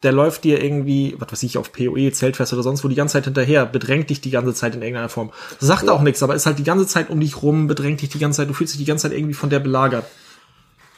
der 0.03 0.11
läuft 0.11 0.43
dir 0.43 0.63
irgendwie, 0.63 1.15
was 1.17 1.31
weiß 1.31 1.43
ich, 1.43 1.57
auf 1.57 1.71
PoE, 1.71 2.11
Zeltfest 2.11 2.53
oder 2.53 2.63
sonst 2.63 2.83
wo 2.83 2.87
die 2.87 2.95
ganze 2.95 3.13
Zeit 3.13 3.25
hinterher, 3.25 3.65
bedrängt 3.65 4.09
dich 4.09 4.21
die 4.21 4.29
ganze 4.29 4.53
Zeit 4.53 4.75
in 4.75 4.81
irgendeiner 4.81 5.09
Form. 5.09 5.31
Sagt 5.59 5.89
auch 5.89 6.01
nichts, 6.01 6.21
aber 6.21 6.35
ist 6.35 6.45
halt 6.45 6.59
die 6.59 6.63
ganze 6.63 6.85
Zeit 6.85 7.09
um 7.09 7.19
dich 7.19 7.41
rum, 7.41 7.67
bedrängt 7.67 8.01
dich 8.01 8.09
die 8.09 8.19
ganze 8.19 8.37
Zeit, 8.37 8.49
du 8.49 8.53
fühlst 8.53 8.73
dich 8.73 8.79
die 8.79 8.85
ganze 8.85 9.09
Zeit 9.09 9.17
irgendwie 9.17 9.33
von 9.33 9.49
der 9.49 9.59
belagert. 9.59 10.05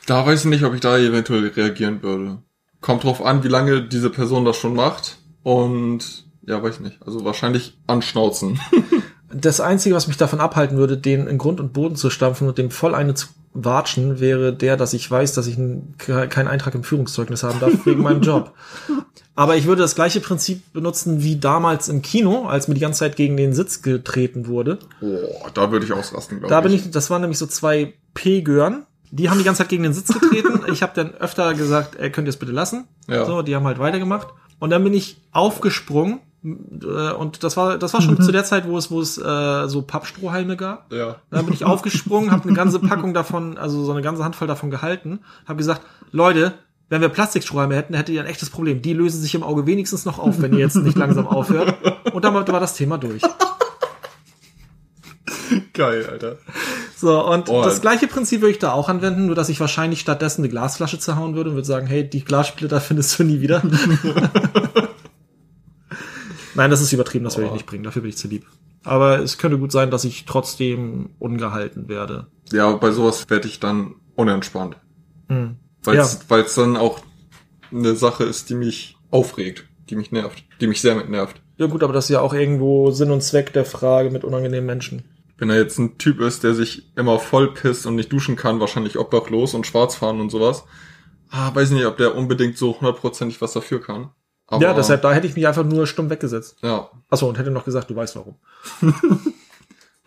Da 0.06 0.26
weiß 0.26 0.42
ich 0.42 0.50
nicht, 0.50 0.64
ob 0.64 0.74
ich 0.74 0.82
da 0.82 0.98
eventuell 0.98 1.48
reagieren 1.48 2.02
würde. 2.02 2.40
Kommt 2.82 3.04
drauf 3.04 3.24
an, 3.24 3.44
wie 3.44 3.50
lange 3.50 3.84
diese 3.84 4.10
Person 4.10 4.44
das 4.44 4.58
schon 4.58 4.76
macht. 4.76 5.18
Und 5.44 6.26
ja, 6.46 6.62
weiß 6.62 6.76
ich 6.76 6.82
nicht. 6.82 6.98
Also 7.06 7.24
wahrscheinlich 7.24 7.78
anschnauzen. 7.88 8.60
Das 9.32 9.62
Einzige, 9.62 9.94
was 9.94 10.08
mich 10.08 10.18
davon 10.18 10.40
abhalten 10.40 10.78
würde, 10.78 10.98
den 10.98 11.28
in 11.28 11.38
Grund 11.38 11.60
und 11.60 11.72
Boden 11.72 11.96
zu 11.96 12.10
stampfen 12.10 12.48
und 12.48 12.58
dem 12.58 12.72
voll 12.72 12.96
eine 12.96 13.14
zu 13.14 13.28
watschen, 13.66 14.20
wäre 14.20 14.54
der, 14.54 14.78
dass 14.78 14.94
ich 14.94 15.10
weiß, 15.10 15.34
dass 15.34 15.48
ich 15.48 15.58
keinen 15.98 16.48
Eintrag 16.48 16.76
im 16.76 16.84
Führungszeugnis 16.84 17.44
haben 17.44 17.60
darf 17.60 17.86
wegen 17.86 18.02
meinem 18.02 18.22
Job. 18.22 18.54
Aber 19.36 19.56
ich 19.56 19.68
würde 19.68 19.82
das 19.82 19.96
gleiche 19.96 20.20
Prinzip 20.20 20.74
benutzen 20.74 21.24
wie 21.24 21.38
damals 21.38 21.88
im 21.88 22.02
Kino, 22.02 22.48
als 22.48 22.68
mir 22.68 22.74
die 22.74 22.82
ganze 22.82 23.00
Zeit 23.00 23.16
gegen 23.16 23.38
den 23.38 23.54
Sitz 23.54 23.82
getreten 23.82 24.48
wurde. 24.48 24.80
Boah, 25.00 25.50
da 25.54 25.72
würde 25.72 25.86
ich 25.86 25.94
ausrasten, 25.94 26.40
glaube 26.40 26.54
Da 26.54 26.60
bin 26.60 26.74
ich, 26.74 26.92
das 26.92 27.10
waren 27.10 27.22
nämlich 27.22 27.38
so 27.38 27.46
zwei 27.46 27.94
P-Gören. 28.16 28.86
Die 29.12 29.30
haben 29.30 29.38
die 29.38 29.46
ganze 29.46 29.60
Zeit 29.60 29.70
gegen 29.70 29.84
den 29.84 29.94
Sitz 29.94 30.08
getreten. 30.14 30.60
Ich 30.72 30.84
habe 30.84 30.92
dann 30.94 31.16
öfter 31.16 31.54
gesagt, 31.54 31.96
ey, 31.96 32.12
könnt 32.12 32.28
ihr 32.28 32.32
es 32.32 32.38
bitte 32.38 32.52
lassen? 32.52 32.88
Ja. 33.08 33.26
So, 33.26 33.42
die 33.42 33.56
haben 33.56 33.66
halt 33.66 33.80
weitergemacht. 33.80 34.28
Und 34.60 34.72
dann 34.72 34.84
bin 34.84 34.94
ich 34.94 35.22
aufgesprungen. 35.32 36.20
Äh, 36.44 37.12
Und 37.14 37.44
das 37.44 37.58
war, 37.58 37.78
das 37.78 37.94
war 37.94 38.02
schon 38.02 38.22
zu 38.22 38.32
der 38.32 38.44
Zeit, 38.44 38.68
wo 38.68 38.78
es, 38.78 38.92
wo 38.92 39.02
es 39.02 39.18
äh, 39.18 39.68
so 39.68 39.82
Pappstrohhalme 39.82 40.56
gab. 40.58 40.92
Ja. 40.94 41.18
Dann 41.30 41.46
bin 41.46 41.54
ich 41.54 41.66
aufgesprungen, 41.66 42.32
habe 42.32 42.44
eine 42.44 42.54
ganze 42.54 42.80
Packung 42.80 43.14
davon, 43.14 43.58
also 43.58 43.84
so 43.84 43.92
eine 43.92 44.02
ganze 44.02 44.24
Handvoll 44.24 44.48
davon 44.48 44.70
gehalten, 44.72 45.20
habe 45.48 45.58
gesagt, 45.58 45.82
Leute, 46.12 46.54
wenn 46.90 47.02
wir 47.02 47.10
Plastikstrohhalme 47.10 47.76
hätten, 47.76 47.94
hättet 47.94 48.16
ihr 48.16 48.22
ein 48.22 48.28
echtes 48.28 48.50
Problem. 48.50 48.82
Die 48.82 48.94
lösen 48.94 49.22
sich 49.22 49.36
im 49.36 49.44
Auge 49.44 49.68
wenigstens 49.68 50.06
noch 50.06 50.18
auf, 50.18 50.42
wenn 50.42 50.54
ihr 50.54 50.60
jetzt 50.60 50.76
nicht 50.76 50.98
langsam 50.98 51.28
aufhört. 51.28 51.76
Und 52.14 52.26
damit 52.26 52.52
war 52.52 52.60
das 52.60 52.74
Thema 52.74 52.98
durch. 52.98 53.22
Geil, 55.74 56.06
Alter. 56.10 56.38
So, 56.96 57.26
und 57.26 57.50
Oh. 57.50 57.64
das 57.64 57.82
gleiche 57.82 58.08
Prinzip 58.08 58.42
würde 58.42 58.52
ich 58.52 58.60
da 58.60 58.72
auch 58.74 58.90
anwenden, 58.90 59.28
nur 59.28 59.36
dass 59.36 59.50
ich 59.50 59.60
wahrscheinlich 59.60 60.00
stattdessen 60.02 60.42
eine 60.42 60.50
Glasflasche 60.50 61.00
zerhauen 61.00 61.36
würde 61.36 61.52
und 61.52 61.56
würde 61.56 61.68
sagen, 61.68 61.88
hey, 61.88 62.08
die 62.10 62.24
Glassplitter 62.26 62.82
findest 62.82 63.18
du 63.20 63.24
nie 63.24 63.40
wieder. 63.42 63.62
Nein, 66.56 66.70
das 66.72 66.82
ist 66.82 66.94
übertrieben, 66.94 67.26
das 67.26 67.38
werde 67.38 67.48
ich 67.48 67.54
nicht 67.54 67.66
bringen, 67.66 67.84
dafür 67.84 68.02
bin 68.02 68.10
ich 68.10 68.18
zu 68.18 68.28
lieb. 68.28 68.46
Aber 68.84 69.20
es 69.20 69.38
könnte 69.38 69.58
gut 69.60 69.72
sein, 69.72 69.92
dass 69.92 70.04
ich 70.06 70.26
trotzdem 70.26 71.10
ungehalten 71.20 71.88
werde. 71.90 72.28
Ja, 72.52 72.72
bei 72.76 72.92
sowas 72.92 73.30
werde 73.30 73.48
ich 73.48 73.60
dann 73.60 73.96
unentspannt. 74.16 74.78
Hm. 75.28 75.58
Weil 75.84 75.98
Ja. 75.98 76.04
es 76.04 76.56
dann 76.56 76.78
auch 76.78 77.00
eine 77.72 77.96
Sache 77.96 78.24
ist, 78.24 78.50
die 78.50 78.56
mich 78.56 78.98
aufregt, 79.12 79.66
die 79.90 79.96
mich 79.96 80.12
nervt, 80.12 80.44
die 80.62 80.68
mich 80.68 80.82
sehr 80.82 80.96
mit 80.96 81.10
nervt. 81.10 81.42
Ja 81.58 81.68
gut, 81.68 81.84
aber 81.84 81.94
das 81.94 82.06
ist 82.06 82.10
ja 82.10 82.22
auch 82.22 82.34
irgendwo 82.34 82.92
Sinn 82.92 83.12
und 83.12 83.22
Zweck 83.22 83.54
der 83.54 83.66
Frage 83.66 84.10
mit 84.12 84.24
unangenehmen 84.24 84.66
Menschen. 84.66 85.04
Wenn 85.38 85.50
er 85.50 85.58
jetzt 85.58 85.78
ein 85.78 85.98
Typ 85.98 86.20
ist, 86.20 86.44
der 86.44 86.54
sich 86.54 86.92
immer 86.96 87.20
voll 87.20 87.54
pisst 87.54 87.86
und 87.86 87.96
nicht 87.96 88.12
duschen 88.12 88.36
kann, 88.36 88.60
wahrscheinlich 88.60 88.98
obdachlos 88.98 89.54
und 89.54 89.68
schwarz 89.68 89.96
fahren 89.96 90.20
und 90.20 90.30
sowas, 90.30 90.64
ah, 91.30 91.54
weiß 91.54 91.72
nicht, 91.72 91.86
ob 91.86 91.98
der 91.98 92.16
unbedingt 92.16 92.58
so 92.58 92.80
hundertprozentig 92.80 93.42
was 93.42 93.54
dafür 93.54 93.82
kann. 93.82 94.10
Aber, 94.50 94.62
ja, 94.64 94.74
deshalb, 94.74 95.02
da 95.02 95.14
hätte 95.14 95.28
ich 95.28 95.36
mich 95.36 95.48
einfach 95.48 95.64
nur 95.64 95.86
stumm 95.88 96.10
weggesetzt. 96.10 96.58
Ja. 96.62 96.90
Achso, 97.10 97.28
und 97.28 97.38
hätte 97.38 97.52
noch 97.52 97.66
gesagt, 97.66 97.90
du 97.90 97.96
weißt 97.96 98.16
warum. 98.16 98.36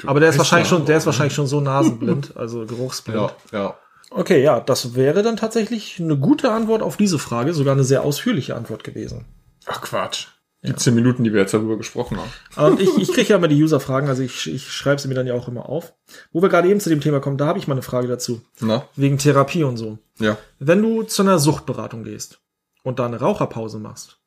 aber 0.07 0.21
der 0.21 0.31
ist 0.31 0.39
wahrscheinlich 0.39 0.71
ja 0.71 0.77
schon, 0.77 0.87
der 0.87 0.99
ist 0.99 1.07
wahrscheinlich 1.07 1.35
schon 1.35 1.47
so 1.47 1.61
nasenblind, 1.61 2.33
also 2.37 2.67
geruchsblind. 2.67 3.33
Ja, 3.53 3.59
ja. 3.59 3.75
Okay, 4.11 4.43
ja, 4.43 4.61
das 4.61 4.95
wäre 4.95 5.23
dann 5.23 5.37
tatsächlich 5.37 5.99
eine 5.99 6.19
gute 6.19 6.53
Antwort 6.53 6.83
auf 6.83 6.97
diese 6.97 7.19
Frage, 7.19 7.55
sogar 7.55 7.73
eine 7.73 7.85
sehr 7.85 8.03
ausführliche 8.03 8.57
Antwort 8.57 8.85
gewesen. 8.85 9.25
Ach 9.67 9.81
Quatsch. 9.81 10.27
Die 10.65 10.77
zehn 10.77 10.95
Minuten, 10.95 11.25
die 11.25 11.33
wir 11.33 11.41
jetzt 11.41 11.55
darüber 11.55 11.77
gesprochen 11.77 12.19
haben. 12.19 12.69
Und 12.69 12.81
ich, 12.81 12.97
ich 12.97 13.13
kriege 13.13 13.31
ja 13.31 13.37
immer 13.37 13.49
die 13.49 13.61
User-Fragen, 13.61 14.09
also 14.09 14.23
ich, 14.23 14.49
ich 14.49 14.71
schreibe 14.71 15.01
sie 15.01 15.09
mir 15.09 15.15
dann 15.15 15.27
ja 15.27 15.35
auch 15.35 15.49
immer 15.49 15.69
auf. 15.69 15.93
Wo 16.31 16.41
wir 16.41 16.49
gerade 16.49 16.69
eben 16.69 16.79
zu 16.79 16.89
dem 16.89 17.01
Thema 17.01 17.19
kommen, 17.19 17.37
da 17.37 17.47
habe 17.47 17.59
ich 17.59 17.67
mal 17.67 17.75
eine 17.75 17.83
Frage 17.83 18.07
dazu. 18.07 18.43
Na? 18.61 18.85
Wegen 18.95 19.19
Therapie 19.19 19.65
und 19.65 19.77
so. 19.77 19.99
Ja. 20.21 20.39
Wenn 20.61 20.81
du 20.81 21.03
zu 21.03 21.23
einer 21.23 21.41
Suchtberatung 21.41 22.05
gehst 22.05 22.41
und 22.85 23.01
da 23.01 23.07
eine 23.07 23.19
Raucherpause 23.19 23.81
machst, 23.81 24.19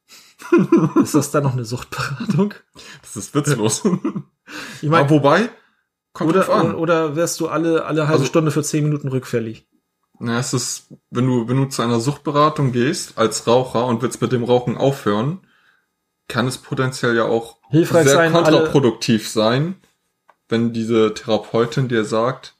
ist 1.01 1.15
das 1.15 1.31
dann 1.31 1.43
noch 1.43 1.53
eine 1.53 1.65
Suchtberatung? 1.65 2.53
Das 3.01 3.15
ist 3.15 3.33
witzlos. 3.35 3.83
Ich 4.79 4.89
Aber 4.89 4.97
meine, 4.99 5.09
wobei, 5.09 5.49
kommt 6.13 6.29
oder, 6.29 6.47
an. 6.53 6.75
oder 6.75 7.15
wärst 7.15 7.39
du 7.39 7.47
alle, 7.47 7.85
alle 7.85 8.03
halbe 8.03 8.19
Also- 8.19 8.25
Stunde 8.25 8.51
für 8.51 8.61
zehn 8.61 8.83
Minuten 8.83 9.07
rückfällig? 9.07 9.67
Na, 10.19 10.37
es 10.37 10.53
ist, 10.53 10.93
wenn 11.09 11.25
du, 11.25 11.47
wenn 11.49 11.57
du 11.57 11.65
zu 11.65 11.81
einer 11.81 11.99
Suchtberatung 11.99 12.71
gehst 12.71 13.17
als 13.17 13.47
Raucher 13.47 13.87
und 13.87 14.03
willst 14.03 14.21
mit 14.21 14.31
dem 14.31 14.43
Rauchen 14.43 14.77
aufhören, 14.77 15.39
kann 16.27 16.45
es 16.47 16.59
potenziell 16.59 17.15
ja 17.15 17.23
auch 17.25 17.57
Hilfreich 17.71 18.05
sehr 18.05 18.13
sein, 18.17 18.31
kontraproduktiv 18.33 19.27
sein, 19.27 19.77
wenn 20.47 20.73
diese 20.73 21.15
Therapeutin 21.15 21.87
dir 21.87 22.05
sagt, 22.05 22.55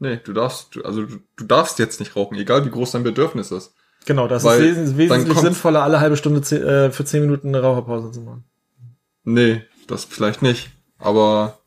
nee, 0.00 0.16
du 0.16 0.32
darfst, 0.32 0.84
also 0.84 1.02
du, 1.06 1.20
du 1.36 1.44
darfst 1.44 1.78
jetzt 1.78 2.00
nicht 2.00 2.16
rauchen, 2.16 2.36
egal 2.36 2.64
wie 2.66 2.70
groß 2.70 2.90
dein 2.90 3.04
Bedürfnis 3.04 3.52
ist. 3.52 3.74
Genau, 4.04 4.28
das 4.28 4.44
Weil 4.44 4.60
ist 4.62 4.76
wesentlich, 4.76 5.10
wesentlich 5.10 5.38
sinnvoller, 5.38 5.82
alle 5.82 6.00
halbe 6.00 6.16
Stunde 6.16 6.40
äh, 6.40 6.90
für 6.90 7.04
zehn 7.04 7.22
Minuten 7.22 7.48
eine 7.48 7.60
Raucherpause 7.60 8.10
zu 8.10 8.20
machen. 8.20 8.44
Nee, 9.24 9.62
das 9.86 10.04
vielleicht 10.04 10.42
nicht. 10.42 10.70
Aber 10.98 11.58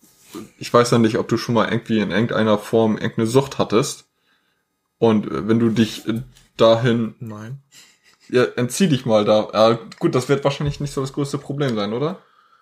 ich 0.58 0.74
weiß 0.74 0.92
ja 0.92 0.98
nicht, 0.98 1.18
ob 1.18 1.28
du 1.28 1.38
schon 1.38 1.56
mal 1.56 1.70
irgendwie 1.70 2.00
in 2.00 2.12
irgendeiner 2.12 2.58
Form 2.58 2.98
irgendeine 2.98 3.28
Sucht 3.28 3.58
hattest. 3.58 4.06
Und 4.98 5.28
äh, 5.28 5.48
wenn 5.48 5.60
du 5.60 5.70
dich 5.70 6.08
äh, 6.08 6.22
dahin, 6.58 7.16
Nein. 7.20 7.60
ja, 8.30 8.44
entzieh 8.56 8.88
dich 8.88 9.06
mal 9.06 9.26
da. 9.26 9.50
Ja, 9.54 9.80
gut, 10.00 10.16
das 10.16 10.30
wird 10.30 10.44
wahrscheinlich 10.44 10.80
nicht 10.80 10.94
so 10.94 11.02
das 11.02 11.14
größte 11.14 11.38
Problem 11.38 11.76
sein, 11.76 11.94
oder? 11.94 12.20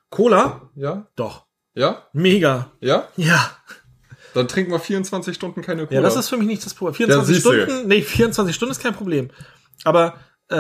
Cola? 0.10 0.70
Ja? 0.76 1.08
Doch. 1.16 1.46
Ja? 1.74 2.08
Mega. 2.14 2.72
Ja? 2.80 3.08
Ja. 3.18 3.52
Dann 4.34 4.48
trinken 4.48 4.72
wir 4.72 4.80
24 4.80 5.36
Stunden 5.36 5.62
keine 5.62 5.86
Cola. 5.86 6.00
Ja, 6.00 6.02
das 6.02 6.16
ist 6.16 6.30
für 6.30 6.38
mich 6.38 6.48
nicht 6.48 6.66
das 6.66 6.74
Problem. 6.74 6.96
24 6.96 7.36
siehst 7.36 7.46
du. 7.46 7.54
Stunden, 7.54 7.88
nee, 7.88 8.02
24 8.02 8.56
Stunden 8.56 8.72
ist 8.72 8.82
kein 8.82 8.94
Problem. 8.96 9.30
Aber 9.84 10.16
äh, 10.50 10.56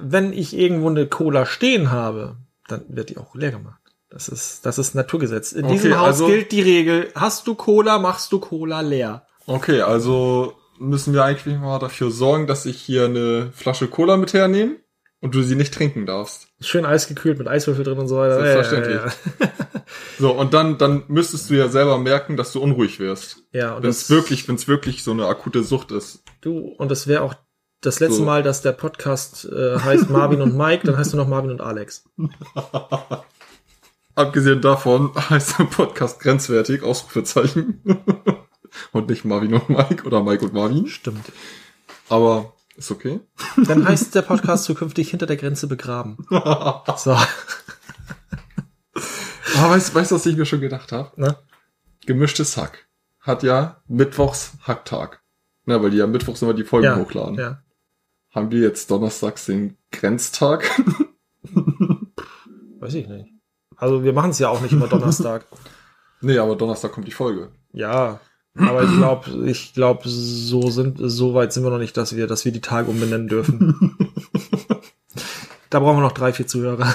wenn 0.00 0.32
ich 0.32 0.56
irgendwo 0.56 0.88
eine 0.88 1.06
Cola 1.06 1.46
stehen 1.46 1.90
habe, 1.90 2.36
dann 2.68 2.84
wird 2.88 3.10
die 3.10 3.18
auch 3.18 3.34
leer 3.34 3.50
gemacht. 3.52 3.80
Das 4.10 4.28
ist, 4.28 4.64
das 4.64 4.78
ist 4.78 4.94
Naturgesetz. 4.94 5.52
In 5.52 5.64
Okay, 5.64 5.74
diesem 5.74 5.98
Haus 5.98 6.06
also- 6.06 6.26
gilt 6.26 6.52
die 6.52 6.62
Regel, 6.62 7.08
hast 7.14 7.46
du 7.46 7.54
Cola, 7.54 7.98
machst 7.98 8.30
du 8.32 8.38
Cola 8.38 8.80
leer. 8.80 9.26
Okay, 9.46 9.80
also 9.82 10.54
müssen 10.78 11.12
wir 11.14 11.24
eigentlich 11.24 11.56
mal 11.58 11.78
dafür 11.78 12.10
sorgen, 12.10 12.46
dass 12.46 12.64
ich 12.66 12.80
hier 12.80 13.04
eine 13.06 13.50
Flasche 13.52 13.88
Cola 13.88 14.16
mit 14.16 14.32
hernehme 14.32 14.76
und 15.20 15.34
du 15.34 15.42
sie 15.42 15.56
nicht 15.56 15.74
trinken 15.74 16.06
darfst. 16.06 16.48
Schön 16.60 16.84
eisgekühlt 16.86 17.38
mit 17.38 17.48
Eiswürfel 17.48 17.84
drin 17.84 17.98
und 17.98 18.08
so 18.08 18.16
weiter. 18.18 18.40
Selbstverständlich. 18.40 18.96
Ja, 18.96 19.06
ja, 19.46 19.50
So, 20.18 20.32
und 20.32 20.54
dann, 20.54 20.78
dann 20.78 21.04
müsstest 21.08 21.50
du 21.50 21.54
ja 21.54 21.68
selber 21.68 21.98
merken, 21.98 22.36
dass 22.36 22.52
du 22.52 22.60
unruhig 22.60 23.00
wirst. 23.00 23.38
ja. 23.52 23.60
ja 23.60 23.74
und 23.76 23.82
Wenn 23.82 23.90
es 23.90 24.08
wirklich, 24.10 24.46
wenn 24.48 24.54
es 24.54 24.66
wirklich 24.68 25.02
so 25.02 25.10
eine 25.10 25.26
akute 25.26 25.62
Sucht 25.62 25.90
ist. 25.92 26.22
du, 26.40 26.58
und 26.78 26.90
das 26.90 27.06
wäre 27.06 27.22
auch 27.22 27.34
das 27.86 28.00
letzte 28.00 28.18
So. 28.18 28.24
Mal, 28.24 28.42
dass 28.42 28.62
der 28.62 28.72
Podcast 28.72 29.44
äh, 29.46 29.78
heißt 29.78 30.10
Marvin 30.10 30.40
und 30.42 30.56
Mike, 30.56 30.86
dann 30.86 30.96
heißt 30.96 31.12
du 31.12 31.16
noch 31.16 31.28
Marvin 31.28 31.50
und 31.50 31.60
Alex. 31.60 32.04
Abgesehen 34.14 34.60
davon 34.60 35.12
heißt 35.14 35.58
der 35.58 35.64
Podcast 35.64 36.20
grenzwertig, 36.20 36.82
Ausrufezeichen. 36.82 37.80
und 38.92 39.08
nicht 39.08 39.24
Marvin 39.24 39.54
und 39.54 39.68
Mike 39.68 40.04
oder 40.04 40.22
Mike 40.22 40.44
und 40.44 40.54
Marvin. 40.54 40.86
Stimmt. 40.86 41.32
Aber 42.08 42.52
ist 42.76 42.90
okay. 42.90 43.20
Dann 43.56 43.86
heißt 43.88 44.14
der 44.14 44.22
Podcast 44.22 44.64
zukünftig 44.64 45.10
hinter 45.10 45.26
der 45.26 45.36
Grenze 45.36 45.66
begraben. 45.66 46.18
So. 46.96 47.16
Aber 49.56 49.70
weißt, 49.70 49.94
weißt 49.94 50.10
du, 50.10 50.14
was 50.16 50.26
ich 50.26 50.36
mir 50.36 50.46
schon 50.46 50.60
gedacht 50.60 50.90
habe? 50.92 51.10
Ne? 51.20 51.36
Gemischtes 52.06 52.56
Hack 52.56 52.88
hat 53.20 53.42
ja 53.42 53.82
Mittwochs 53.86 54.52
Hacktag. 54.66 55.22
Na, 55.64 55.82
weil 55.82 55.90
die 55.90 55.96
ja 55.98 56.06
Mittwochs 56.06 56.42
immer 56.42 56.54
die 56.54 56.64
Folgen 56.64 56.84
Ja, 56.86 56.96
hochladen. 56.96 57.36
ja. 57.38 57.62
Haben 58.34 58.50
die 58.50 58.58
jetzt 58.58 58.90
donnerstags 58.90 59.46
den 59.46 59.76
Grenztag? 59.92 60.68
Weiß 62.80 62.94
ich 62.94 63.06
nicht. 63.06 63.30
Also 63.76 64.02
wir 64.02 64.12
machen 64.12 64.30
es 64.30 64.40
ja 64.40 64.48
auch 64.48 64.60
nicht 64.60 64.72
immer 64.72 64.88
Donnerstag. 64.88 65.46
nee, 66.20 66.38
aber 66.38 66.56
Donnerstag 66.56 66.92
kommt 66.92 67.06
die 67.06 67.12
Folge. 67.12 67.52
ja. 67.72 68.20
Aber 68.56 68.84
ich 68.84 68.96
glaube, 68.96 69.48
ich 69.48 69.74
glaube, 69.74 70.02
so 70.08 70.70
sind, 70.70 70.98
so 71.02 71.34
weit 71.34 71.52
sind 71.52 71.64
wir 71.64 71.70
noch 71.70 71.80
nicht, 71.80 71.96
dass 71.96 72.14
wir, 72.14 72.28
dass 72.28 72.44
wir 72.44 72.52
die 72.52 72.60
Tage 72.60 72.88
umbenennen 72.88 73.26
dürfen. 73.26 73.98
da 75.70 75.80
brauchen 75.80 75.96
wir 75.96 76.02
noch 76.02 76.12
drei, 76.12 76.32
vier 76.32 76.46
Zuhörer. 76.46 76.94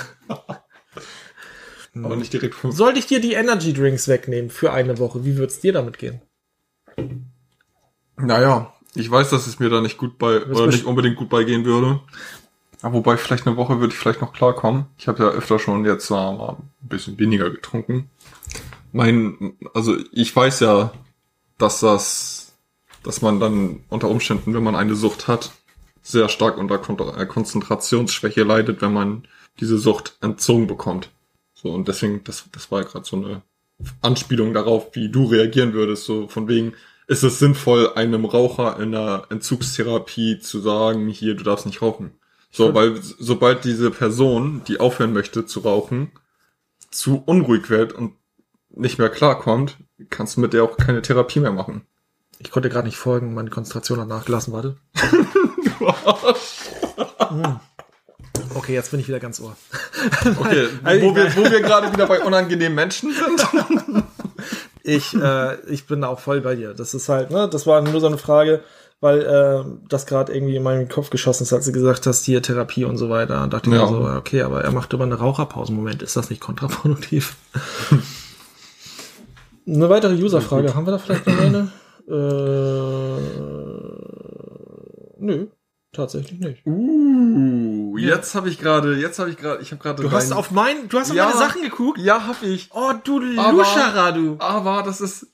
Aber 1.93 2.15
nicht 2.15 2.31
direkt 2.31 2.55
fünf. 2.55 2.73
Sollte 2.73 2.99
ich 2.99 3.07
dir 3.07 3.19
die 3.19 3.33
Energy 3.33 3.73
Drinks 3.73 4.07
wegnehmen 4.07 4.49
für 4.49 4.71
eine 4.71 4.99
Woche, 4.99 5.25
wie 5.25 5.35
wird's 5.35 5.59
dir 5.59 5.73
damit 5.73 5.97
gehen? 5.97 6.21
Naja, 8.15 8.73
ich 8.99 9.09
weiß, 9.09 9.29
dass 9.29 9.47
es 9.47 9.59
mir 9.59 9.69
da 9.69 9.81
nicht 9.81 9.97
gut 9.97 10.17
bei, 10.17 10.45
oder 10.45 10.67
nicht 10.67 10.85
unbedingt 10.85 11.15
gut 11.15 11.29
beigehen 11.29 11.65
würde. 11.65 12.01
Aber 12.81 12.95
wobei, 12.95 13.17
vielleicht 13.17 13.45
eine 13.45 13.57
Woche 13.57 13.79
würde 13.79 13.93
ich 13.93 13.99
vielleicht 13.99 14.21
noch 14.21 14.33
klarkommen. 14.33 14.85
Ich 14.97 15.07
habe 15.07 15.23
ja 15.23 15.29
öfter 15.29 15.59
schon 15.59 15.85
jetzt 15.85 16.09
äh, 16.09 16.13
mal 16.13 16.57
ein 16.59 16.87
bisschen 16.87 17.19
weniger 17.19 17.49
getrunken. 17.49 18.09
Mein, 18.91 19.57
also 19.73 19.97
ich 20.11 20.35
weiß 20.35 20.61
ja, 20.61 20.91
dass 21.57 21.81
das 21.81 22.49
dass 23.03 23.21
man 23.21 23.39
dann 23.39 23.83
unter 23.89 24.09
Umständen, 24.09 24.53
wenn 24.53 24.63
man 24.63 24.75
eine 24.75 24.95
Sucht 24.95 25.27
hat, 25.27 25.51
sehr 26.01 26.29
stark 26.29 26.57
unter 26.57 26.75
äh, 27.17 27.25
Konzentrationsschwäche 27.25 28.43
leidet, 28.43 28.81
wenn 28.81 28.93
man 28.93 29.27
diese 29.59 29.77
Sucht 29.77 30.17
entzogen 30.21 30.67
bekommt. 30.67 31.09
So, 31.53 31.71
und 31.71 31.87
deswegen, 31.87 32.23
das, 32.23 32.45
das 32.51 32.71
war 32.71 32.81
ja 32.81 32.87
gerade 32.87 33.05
so 33.05 33.17
eine 33.17 33.41
Anspielung 34.01 34.53
darauf, 34.53 34.95
wie 34.95 35.09
du 35.09 35.25
reagieren 35.25 35.73
würdest, 35.73 36.05
so 36.05 36.27
von 36.27 36.47
wegen, 36.47 36.73
ist 37.09 37.23
es 37.23 37.39
sinnvoll, 37.39 37.93
einem 37.95 38.23
Raucher 38.23 38.79
in 38.79 38.93
einer 38.93 39.25
Entzugstherapie 39.31 40.39
zu 40.39 40.59
sagen, 40.59 41.07
hier, 41.07 41.35
du 41.35 41.43
darfst 41.43 41.65
nicht 41.65 41.81
rauchen. 41.81 42.11
So, 42.51 42.75
weil 42.75 42.99
sobald 43.01 43.65
diese 43.65 43.89
Person, 43.89 44.61
die 44.67 44.79
aufhören 44.79 45.11
möchte 45.11 45.47
zu 45.47 45.61
rauchen, 45.61 46.11
zu 46.91 47.23
unruhig 47.25 47.71
wird 47.71 47.93
und 47.93 48.13
nicht 48.69 48.99
mehr 48.99 49.09
klarkommt, 49.09 49.77
kannst 50.11 50.37
du 50.37 50.41
mit 50.41 50.53
der 50.53 50.63
auch 50.63 50.77
keine 50.77 51.01
Therapie 51.01 51.39
mehr 51.39 51.51
machen. 51.51 51.81
Ich 52.37 52.51
konnte 52.51 52.69
gerade 52.69 52.87
nicht 52.87 52.97
folgen, 52.97 53.33
meine 53.33 53.49
Konzentration 53.49 53.99
hat 53.99 54.07
nachgelassen, 54.07 54.53
warte. 54.53 54.77
Hm. 57.27 57.59
Okay, 58.55 58.73
jetzt 58.73 58.89
bin 58.89 58.99
ich 58.99 59.07
wieder 59.07 59.19
ganz 59.19 59.39
ohr. 59.39 59.55
Okay, 60.39 60.67
wo 60.83 61.15
wir, 61.15 61.35
wo 61.35 61.43
wir 61.51 61.61
gerade 61.61 61.93
wieder 61.93 62.07
bei 62.07 62.21
unangenehmen 62.21 62.75
Menschen 62.75 63.13
sind. 63.13 64.03
Ich, 64.95 65.13
äh, 65.21 65.55
ich 65.69 65.87
bin 65.87 66.03
auch 66.03 66.19
voll 66.19 66.41
bei 66.41 66.55
dir. 66.55 66.73
Das 66.73 66.93
ist 66.93 67.09
halt, 67.09 67.31
ne, 67.31 67.47
das 67.49 67.67
war 67.67 67.81
nur 67.81 67.99
so 68.01 68.07
eine 68.07 68.17
Frage, 68.17 68.61
weil 69.01 69.21
äh, 69.21 69.63
das 69.87 70.05
gerade 70.05 70.33
irgendwie 70.33 70.55
in 70.55 70.63
meinen 70.63 70.89
Kopf 70.89 71.09
geschossen 71.09 71.43
ist, 71.43 71.53
als 71.53 71.65
du 71.65 71.71
gesagt 71.71 72.05
hast, 72.05 72.25
hier 72.25 72.41
Therapie 72.41 72.83
und 72.85 72.97
so 72.97 73.09
weiter. 73.09 73.43
Und 73.43 73.53
dachte 73.53 73.69
ich 73.69 73.75
Ja. 73.75 73.83
mir 73.83 73.87
so, 73.87 74.01
okay, 74.17 74.41
aber 74.41 74.63
er 74.63 74.71
macht 74.71 74.93
immer 74.93 75.05
eine 75.05 75.15
Raucherpause. 75.15 75.71
Moment, 75.71 76.01
ist 76.01 76.17
das 76.17 76.29
nicht 76.29 76.41
kontraproduktiv? 76.41 77.35
eine 79.67 79.89
weitere 79.89 80.15
Userfrage. 80.15 80.73
Haben 80.75 80.85
wir 80.87 80.91
da 80.91 80.97
vielleicht 80.97 81.27
noch 81.27 81.39
eine? 81.39 81.71
Äh, 82.09 82.11
nö, 85.19 85.47
tatsächlich 85.91 86.39
nicht. 86.39 86.65
Uh, 86.65 87.97
jetzt 87.97 88.35
habe 88.35 88.49
ich 88.49 88.59
gerade, 88.59 88.95
jetzt 88.97 89.19
habe 89.19 89.29
ich 89.29 89.37
gerade, 89.37 89.61
ich 89.61 89.71
habe 89.71 89.81
gerade 89.81 90.01
Du 90.03 90.11
hast 90.11 90.31
auf 90.31 90.51
mein, 90.51 90.87
du 90.89 90.99
hast 90.99 91.09
auf 91.11 91.15
Ja. 91.17 91.25
meine 91.25 91.37
Sachen 91.37 91.61
geguckt? 91.61 91.99
Ja, 91.99 92.27
hab 92.27 92.41
ich. 92.43 92.69
Oh, 92.73 92.93
du 93.03 93.19
Luschara, 93.19 94.11
du. 94.11 94.35
Aber 94.39 94.83
das 94.83 95.01
ist, 95.01 95.27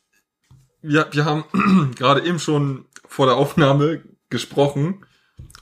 wir, 0.82 1.08
wir 1.12 1.26
haben 1.26 1.44
gerade 1.96 2.22
eben 2.26 2.40
schon 2.40 2.86
vor 3.08 3.26
der 3.26 3.36
Aufnahme 3.36 4.02
gesprochen, 4.30 5.06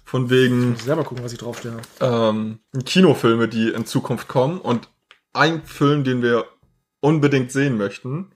von 0.05 0.29
wegen 0.29 0.71
Muss 0.71 0.79
ich 0.79 0.85
selber 0.85 1.03
gucken, 1.03 1.23
was 1.23 1.33
ich 1.33 1.39
draufstehe. 1.39 1.77
ähm, 1.99 2.59
Kinofilme, 2.85 3.47
die 3.47 3.69
in 3.69 3.85
Zukunft 3.85 4.27
kommen 4.27 4.59
und 4.59 4.89
ein 5.33 5.63
Film, 5.65 6.03
den 6.03 6.21
wir 6.21 6.45
unbedingt 6.99 7.51
sehen 7.51 7.77
möchten. 7.77 8.31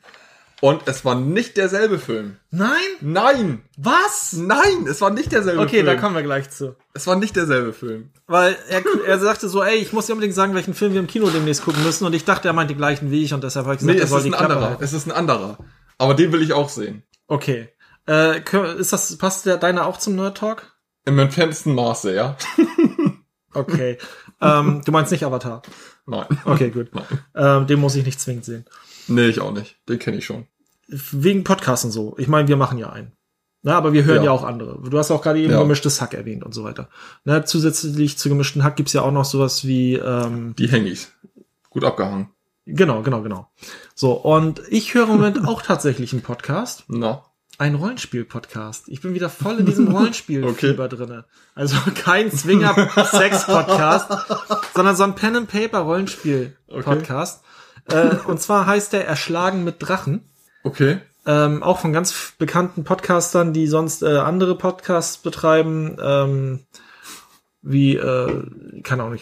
Und 0.60 0.82
es 0.88 1.06
war 1.06 1.14
nicht 1.14 1.56
derselbe 1.56 2.00
Film. 2.00 2.38
Nein? 2.50 2.72
Nein! 3.02 3.62
Was? 3.78 4.34
Nein! 4.34 4.88
Es 4.90 5.02
war 5.02 5.12
nicht 5.12 5.32
derselbe 5.32 5.62
Okay, 5.62 5.78
Film. 5.84 5.86
da 5.86 5.96
kommen 5.96 6.16
wir 6.16 6.24
gleich 6.24 6.50
zu. 6.50 6.76
Es 6.96 7.06
war 7.06 7.16
nicht 7.16 7.36
derselbe 7.36 7.74
Film. 7.74 8.10
Weil 8.26 8.58
er, 8.68 8.82
er 9.06 9.20
sagte 9.20 9.50
so, 9.50 9.62
ey, 9.64 9.76
ich 9.78 9.94
muss 9.94 10.08
dir 10.08 10.14
unbedingt 10.14 10.34
sagen, 10.34 10.56
welchen 10.56 10.74
Film 10.74 10.94
wir 10.94 11.00
im 11.00 11.06
Kino 11.08 11.30
demnächst 11.30 11.64
gucken 11.64 11.84
müssen. 11.84 12.06
Und 12.06 12.14
ich 12.14 12.26
dachte, 12.26 12.48
er 12.48 12.54
meint 12.54 12.72
den 12.72 12.78
gleichen 12.78 13.12
wie 13.12 13.24
ich. 13.24 13.36
Und 13.36 13.44
deshalb 13.44 13.66
habe 13.68 13.76
ich 13.76 13.80
gesagt, 13.82 13.94
Nee, 13.96 14.00
er 14.02 14.06
es 14.06 14.10
soll 14.10 14.20
ist 14.20 14.26
die 14.26 14.32
ein 14.34 14.38
Klappe 14.38 14.54
anderer. 14.54 14.70
halten. 14.72 14.84
Es 14.84 14.94
ist 14.94 15.06
ein 15.06 15.12
anderer. 15.12 15.58
Aber 16.00 16.16
den 16.16 16.32
will 16.32 16.42
ich 16.42 16.54
auch 16.54 16.70
sehen. 16.70 17.04
Okay. 17.28 17.70
Äh, 18.08 18.40
ist 18.80 18.94
das, 18.94 19.16
passt 19.18 19.46
der 19.46 19.58
deiner 19.58 19.86
auch 19.86 19.98
zum 19.98 20.16
Nerd 20.16 20.38
Talk? 20.38 20.76
Im 21.06 21.20
entferntesten 21.20 21.76
Maße, 21.76 22.14
ja? 22.16 22.36
Okay. 23.54 23.98
ähm, 24.42 24.82
du 24.86 24.92
meinst 24.92 25.12
nicht 25.12 25.26
Avatar? 25.26 25.62
Nein. 26.06 26.26
Okay, 26.46 26.70
gut. 26.70 26.90
Nein. 26.94 27.06
Ähm, 27.36 27.66
den 27.68 27.80
muss 27.80 27.96
ich 27.96 28.06
nicht 28.06 28.20
zwingend 28.20 28.46
sehen. 28.46 28.66
Nee, 29.08 29.28
ich 29.28 29.40
auch 29.40 29.52
nicht. 29.54 29.76
Den 29.90 30.00
kenne 30.00 30.18
ich 30.18 30.26
schon. 30.26 30.46
Wegen 30.88 31.44
Podcasts 31.44 31.86
und 31.86 31.92
so. 31.92 32.16
Ich 32.18 32.28
meine, 32.28 32.48
wir 32.48 32.58
machen 32.58 32.78
ja 32.78 32.90
einen. 32.92 33.12
Na, 33.64 33.76
aber 33.78 33.92
wir 33.92 34.04
hören 34.06 34.18
ja. 34.18 34.26
Ja. 34.26 34.32
auch 34.32 34.44
andere. 34.44 34.80
Du 34.90 34.98
hast 34.98 35.12
auch 35.12 35.22
gerade 35.22 35.40
eben 35.40 35.52
Ja. 35.52 35.60
gemischtes 35.60 36.00
Hack 36.02 36.14
erwähnt 36.14 36.44
und 36.44 36.54
so 36.54 36.64
weiter. 36.64 36.88
Na, 37.26 37.44
zusätzlich 37.44 38.18
zu 38.18 38.30
gemischten 38.30 38.64
Hack 38.64 38.76
gibt's 38.78 38.94
ja 38.94 39.02
auch 39.02 39.12
noch 39.12 39.26
sowas 39.26 39.66
wie, 39.66 39.96
ähm, 39.96 40.56
Die 40.58 40.68
Hengis. 40.70 41.12
Gut 41.70 41.84
abgehangen. 41.84 42.30
genau, 42.66 43.02
genau, 43.02 43.22
genau. 43.22 43.50
So, 43.96 44.14
und 44.14 44.62
ich 44.70 44.94
höre 44.94 45.04
im 45.04 45.10
Moment 45.10 45.46
auch 45.46 45.62
tatsächlich 45.62 46.14
einen 46.14 46.22
Podcast. 46.22 46.86
Na. 46.88 47.24
Ein 47.60 47.74
Rollenspiel-Podcast. 47.76 48.88
Ich 48.88 49.02
bin 49.02 49.16
wieder 49.16 49.30
voll 49.32 49.58
in 49.58 49.66
diesem 49.66 49.88
Rollenspiel-Fieber 49.92 50.88
drinne. 50.88 51.26
Also 51.56 51.76
kein 51.96 52.32
Zwinger-Sex-Podcast, 52.32 54.12
sondern 54.76 54.96
so 54.96 55.04
ein 55.04 55.16
Pen-and-Paper-Rollenspiel-Podcast. 55.16 57.44
Äh, 57.90 58.16
und 58.28 58.42
zwar 58.42 58.66
heißt 58.66 58.94
der 58.94 59.08
Erschlagen 59.08 59.64
mit 59.64 59.76
Drachen. 59.80 60.30
Okay. 60.64 61.00
Ähm, 61.26 61.62
auch 61.62 61.80
von 61.80 61.94
ganz 61.94 62.34
bekannten 62.38 62.84
Podcastern, 62.84 63.54
die 63.54 63.68
sonst 63.68 64.02
äh, 64.02 64.18
andere 64.18 64.58
Podcasts 64.58 65.18
betreiben. 65.18 65.98
Ähm, 66.02 66.66
wie, 67.70 67.96
äh, 67.98 68.44
ich 68.76 68.84
kenne 68.84 69.20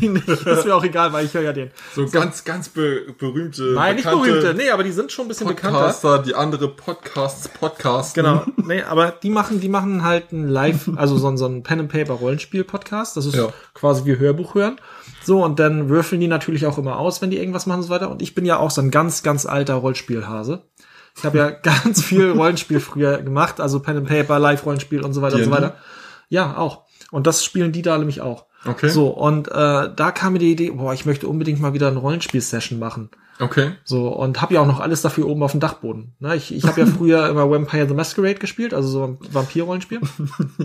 die 0.00 0.08
nicht. 0.08 0.28
Ist 0.28 0.64
mir 0.66 0.74
auch 0.74 0.82
egal, 0.82 1.12
weil 1.12 1.24
ich 1.26 1.34
höre 1.34 1.42
ja 1.42 1.52
den. 1.52 1.70
So, 1.94 2.06
ganz, 2.08 2.42
ganz 2.44 2.68
be 2.68 3.14
berühmte, 3.16 3.62
Nein, 3.74 3.96
nicht 3.96 4.10
berühmte. 4.10 4.54
Nee, 4.54 4.70
aber 4.70 4.82
die 4.82 4.90
sind 4.90 5.12
schon 5.12 5.26
ein 5.26 5.28
bisschen 5.28 5.46
bekannter. 5.46 5.78
Podcaster, 5.78 6.18
die 6.20 6.34
andere 6.34 6.68
Podcasts 6.68 7.48
podcasten. 7.48 8.24
Genau. 8.24 8.44
Nee, 8.56 8.82
aber 8.82 9.12
die 9.12 9.30
machen, 9.30 9.60
die 9.60 9.68
machen 9.68 10.02
halt 10.02 10.32
ein 10.32 10.48
Live, 10.48 10.90
also 10.96 11.16
so 11.16 11.28
ein, 11.28 11.36
so 11.36 11.46
ein 11.46 11.62
Pen 11.62 11.80
and 11.80 11.92
Paper 11.92 12.14
Rollenspiel 12.14 12.64
Podcast. 12.64 13.16
Das 13.16 13.24
ist 13.26 13.36
Ja. 13.36 13.48
quasi 13.74 14.04
wie 14.04 14.18
Hörbuch 14.18 14.54
hören. 14.56 14.76
So, 15.22 15.44
und 15.44 15.58
dann 15.60 15.88
würfeln 15.88 16.20
die 16.20 16.28
natürlich 16.28 16.66
auch 16.66 16.78
immer 16.78 16.98
aus, 16.98 17.22
wenn 17.22 17.30
die 17.30 17.38
irgendwas 17.38 17.66
machen 17.66 17.78
und 17.78 17.84
so 17.84 17.90
weiter. 17.90 18.10
Und 18.10 18.20
ich 18.22 18.34
bin 18.34 18.44
ja 18.44 18.58
auch 18.58 18.70
so 18.72 18.80
ein 18.80 18.90
ganz, 18.90 19.22
ganz 19.22 19.46
alter 19.46 19.74
Rollspielhase. 19.74 20.62
Ich 21.16 21.24
habe 21.24 21.38
ja 21.38 21.50
ganz 21.62 22.02
viel 22.02 22.30
Rollenspiel 22.30 22.80
früher 22.80 23.18
gemacht, 23.22 23.60
also 23.60 23.78
Pen 23.80 23.98
and 23.98 24.08
Paper, 24.08 24.38
Live-Rollenspiel 24.40 25.04
und 25.04 25.12
so 25.12 25.22
weiter 25.22 25.36
und 25.36 25.44
so 25.44 25.50
weiter. 25.52 25.76
Ja, 26.28 26.56
auch. 26.56 26.85
Und 27.10 27.26
das 27.26 27.44
spielen 27.44 27.72
die 27.72 27.82
da 27.82 27.98
nämlich 27.98 28.20
auch. 28.20 28.46
Okay. 28.64 28.88
So, 28.88 29.08
und 29.08 29.48
äh, 29.48 29.52
da 29.94 30.10
kam 30.10 30.32
mir 30.32 30.38
die 30.38 30.52
Idee, 30.52 30.70
boah, 30.70 30.92
ich 30.92 31.06
möchte 31.06 31.28
unbedingt 31.28 31.60
mal 31.60 31.72
wieder 31.72 31.88
eine 31.88 31.98
Rollenspiel-Session 31.98 32.78
machen. 32.78 33.10
Okay. 33.38 33.72
So, 33.84 34.08
und 34.08 34.40
habe 34.40 34.54
ja 34.54 34.60
auch 34.60 34.66
noch 34.66 34.80
alles 34.80 35.02
dafür 35.02 35.26
oben 35.26 35.42
auf 35.42 35.50
dem 35.50 35.60
Dachboden. 35.60 36.14
Ne, 36.20 36.36
ich 36.36 36.54
ich 36.54 36.64
habe 36.64 36.80
ja 36.80 36.86
früher 36.86 37.28
immer 37.30 37.50
Vampire 37.50 37.86
the 37.86 37.94
Masquerade 37.94 38.36
gespielt, 38.36 38.72
also 38.72 38.88
so 38.88 39.04
ein 39.04 39.18
Vampir-Rollenspiel. 39.30 40.00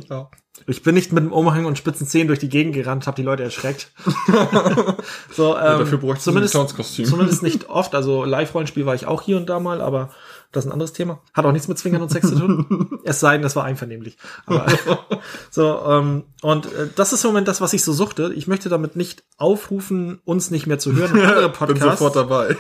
Ja. 0.09 0.29
Ich 0.67 0.83
bin 0.83 0.95
nicht 0.95 1.11
mit 1.11 1.23
dem 1.23 1.31
Umhang 1.31 1.65
und 1.65 1.77
spitzen 1.77 2.05
Zehen 2.05 2.27
durch 2.27 2.39
die 2.39 2.49
Gegend 2.49 2.75
gerannt, 2.75 3.07
habe 3.07 3.15
die 3.15 3.23
Leute 3.23 3.43
erschreckt. 3.43 3.91
so, 5.31 5.57
ähm, 5.57 5.79
dafür 5.79 5.97
bräuchte 5.97 6.23
zumindest, 6.23 6.53
du 6.53 6.59
ein 6.59 6.67
Clownskostüm. 6.67 7.05
zumindest 7.05 7.41
nicht 7.41 7.69
oft. 7.69 7.95
Also 7.95 8.25
Live-Rollenspiel 8.25 8.85
war 8.85 8.93
ich 8.93 9.07
auch 9.07 9.21
hier 9.21 9.37
und 9.37 9.49
da 9.49 9.59
mal, 9.59 9.81
aber 9.81 10.11
das 10.51 10.65
ist 10.65 10.69
ein 10.69 10.73
anderes 10.73 10.93
Thema. 10.93 11.21
Hat 11.33 11.45
auch 11.45 11.51
nichts 11.51 11.67
mit 11.67 11.77
Zwingern 11.77 12.01
und 12.01 12.09
Sex 12.09 12.27
zu 12.27 12.35
tun. 12.35 12.99
Es 13.03 13.19
sei 13.19 13.33
denn, 13.33 13.41
das 13.41 13.55
war 13.55 13.63
einvernehmlich. 13.63 14.17
Aber, 14.45 14.67
so, 15.49 15.83
ähm, 15.87 16.23
und 16.41 16.65
äh, 16.73 16.89
das 16.95 17.13
ist 17.13 17.23
im 17.23 17.29
Moment 17.29 17.47
das, 17.47 17.61
was 17.61 17.73
ich 17.73 17.83
so 17.83 17.93
suchte. 17.93 18.33
Ich 18.35 18.47
möchte 18.47 18.69
damit 18.69 18.95
nicht 18.95 19.23
aufrufen, 19.37 20.21
uns 20.23 20.51
nicht 20.51 20.67
mehr 20.67 20.77
zu 20.77 20.93
hören 20.93 21.19
andere 21.19 21.49
Bin 21.67 21.77
sofort 21.77 22.15
dabei. 22.15 22.55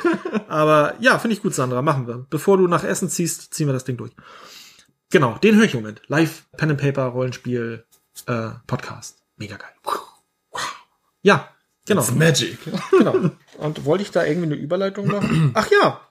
Aber 0.47 0.95
ja, 0.99 1.19
finde 1.19 1.35
ich 1.35 1.41
gut, 1.41 1.53
Sandra. 1.53 1.81
Machen 1.81 2.07
wir. 2.07 2.25
Bevor 2.29 2.57
du 2.57 2.67
nach 2.67 2.83
Essen 2.83 3.09
ziehst, 3.09 3.53
ziehen 3.53 3.67
wir 3.67 3.73
das 3.73 3.83
Ding 3.83 3.97
durch. 3.97 4.11
Genau, 5.11 5.37
den 5.39 5.57
höre 5.57 5.65
ich 5.65 5.73
im 5.73 5.81
Moment. 5.81 6.01
Live 6.07 6.45
Pen 6.57 6.71
and 6.71 6.81
Paper 6.81 7.03
Rollenspiel 7.03 7.85
äh, 8.27 8.49
Podcast. 8.67 9.17
Mega 9.37 9.57
geil. 9.57 9.69
Ja, 11.21 11.49
genau. 11.85 12.03
Magic. 12.15 12.57
genau. 12.91 13.31
Und 13.57 13.85
wollte 13.85 14.03
ich 14.03 14.11
da 14.11 14.25
irgendwie 14.25 14.47
eine 14.47 14.55
Überleitung 14.55 15.07
machen? 15.07 15.51
Ach 15.55 15.69
ja. 15.69 16.01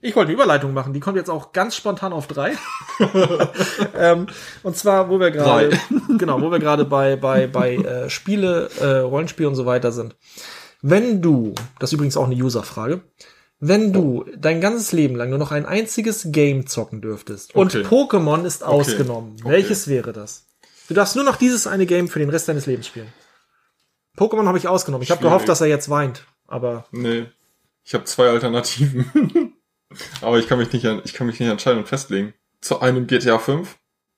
Ich 0.00 0.14
wollte 0.14 0.28
eine 0.28 0.34
Überleitung 0.34 0.72
machen. 0.72 0.92
Die 0.92 1.00
kommt 1.00 1.16
jetzt 1.16 1.30
auch 1.30 1.52
ganz 1.52 1.74
spontan 1.74 2.12
auf 2.12 2.26
drei. 2.26 2.56
ähm, 3.96 4.26
und 4.62 4.76
zwar, 4.76 5.10
wo 5.10 5.18
wir 5.18 5.30
gerade, 5.30 5.70
genau, 6.18 6.40
wo 6.40 6.50
wir 6.50 6.58
gerade 6.58 6.84
bei 6.84 7.16
bei 7.16 7.46
bei 7.46 7.76
äh, 7.76 8.10
Spiele, 8.10 8.70
äh, 8.80 8.98
Rollenspiel 8.98 9.46
und 9.46 9.54
so 9.54 9.66
weiter 9.66 9.92
sind. 9.92 10.16
Wenn 10.82 11.20
du, 11.20 11.54
das 11.80 11.90
ist 11.90 11.94
übrigens 11.94 12.16
auch 12.16 12.26
eine 12.26 12.36
Userfrage, 12.36 13.00
wenn 13.58 13.92
du 13.92 14.24
dein 14.36 14.60
ganzes 14.60 14.92
Leben 14.92 15.16
lang 15.16 15.30
nur 15.30 15.38
noch 15.38 15.50
ein 15.50 15.66
einziges 15.66 16.28
Game 16.30 16.68
zocken 16.68 17.00
dürftest 17.00 17.54
und 17.56 17.74
Okay. 17.74 17.84
Pokémon 17.84 18.44
ist 18.44 18.62
ausgenommen, 18.62 19.36
Okay. 19.40 19.50
welches 19.50 19.88
wäre 19.88 20.12
das? 20.12 20.46
Du 20.86 20.94
darfst 20.94 21.16
nur 21.16 21.24
noch 21.24 21.36
dieses 21.36 21.66
eine 21.66 21.84
Game 21.86 22.06
für 22.08 22.20
den 22.20 22.30
Rest 22.30 22.48
deines 22.48 22.66
Lebens 22.66 22.86
spielen. 22.86 23.08
Pokémon 24.16 24.46
habe 24.46 24.58
ich 24.58 24.68
ausgenommen. 24.68 25.02
Ich 25.02 25.10
habe 25.10 25.22
gehofft, 25.22 25.48
dass 25.48 25.60
er 25.60 25.66
jetzt 25.66 25.90
weint, 25.90 26.24
aber 26.46 26.86
Nee. 26.92 27.26
Ich 27.84 27.94
habe 27.94 28.04
zwei 28.04 28.28
Alternativen. 28.28 29.47
Aber 30.20 30.38
ich 30.38 30.48
kann 30.48 30.58
mich 30.58 30.72
nicht, 30.72 30.84
ich 31.04 31.14
kann 31.14 31.26
mich 31.26 31.38
nicht 31.40 31.48
entscheiden 31.48 31.78
und 31.80 31.88
festlegen. 31.88 32.34
Zu 32.60 32.80
einem 32.80 33.06
GTA 33.06 33.38
5 33.38 33.76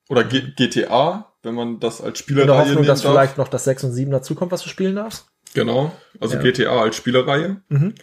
oder 0.09 0.25
G 0.25 0.43
GTA, 0.57 1.33
wenn 1.43 1.55
man 1.55 1.81
das 1.81 2.01
als 2.01 2.21
in 2.23 2.37
der 2.37 2.57
Hoffnung, 2.57 2.85
dass 2.85 3.03
darf. 3.03 3.13
vielleicht 3.13 3.39
noch 3.39 3.49
das 3.49 3.65
6 3.65 3.85
und 3.85 3.93
7 3.93 4.11
dazukommt, 4.11 4.53
was 4.53 4.63
du 4.63 4.69
spielen 4.69 4.97
darfst. 4.97 5.27
Genau. 5.55 5.93
Also 6.21 6.37
Ja. 6.37 6.43
GTA 6.43 6.81
als 6.81 6.97
Spielereihe. 6.97 7.61
Mhm. 7.69 7.95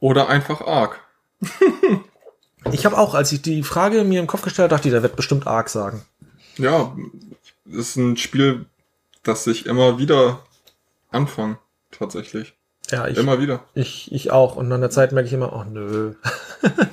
Oder 0.00 0.28
einfach 0.28 0.60
Ark. 0.60 1.00
Ich 2.72 2.84
habe 2.84 2.98
auch, 2.98 3.14
als 3.14 3.30
ich 3.32 3.40
die 3.40 3.62
Frage 3.62 4.02
mir 4.04 4.20
im 4.20 4.26
Kopf 4.26 4.42
gestellt 4.42 4.64
habe, 4.64 4.76
dachte 4.76 4.88
ich, 4.88 4.92
der 4.92 5.02
wird 5.02 5.16
bestimmt 5.16 5.46
Ark 5.46 5.68
sagen. 5.70 6.04
Ja, 6.56 6.94
ist 7.64 7.96
ein 7.96 8.16
Spiel, 8.16 8.66
das 9.22 9.46
ich 9.46 9.66
immer 9.66 9.98
wieder 9.98 10.40
anfange. 11.10 11.58
Tatsächlich. 11.92 12.54
Ja, 12.90 13.06
ich, 13.06 13.16
Immer 13.16 13.40
wieder. 13.40 13.64
ich, 13.74 14.10
ich 14.12 14.32
auch. 14.32 14.56
Und 14.56 14.70
an 14.72 14.80
der 14.80 14.90
Zeit 14.90 15.12
merke 15.12 15.28
ich 15.28 15.32
immer, 15.32 15.52
oh 15.52 15.64
nö. 15.64 16.14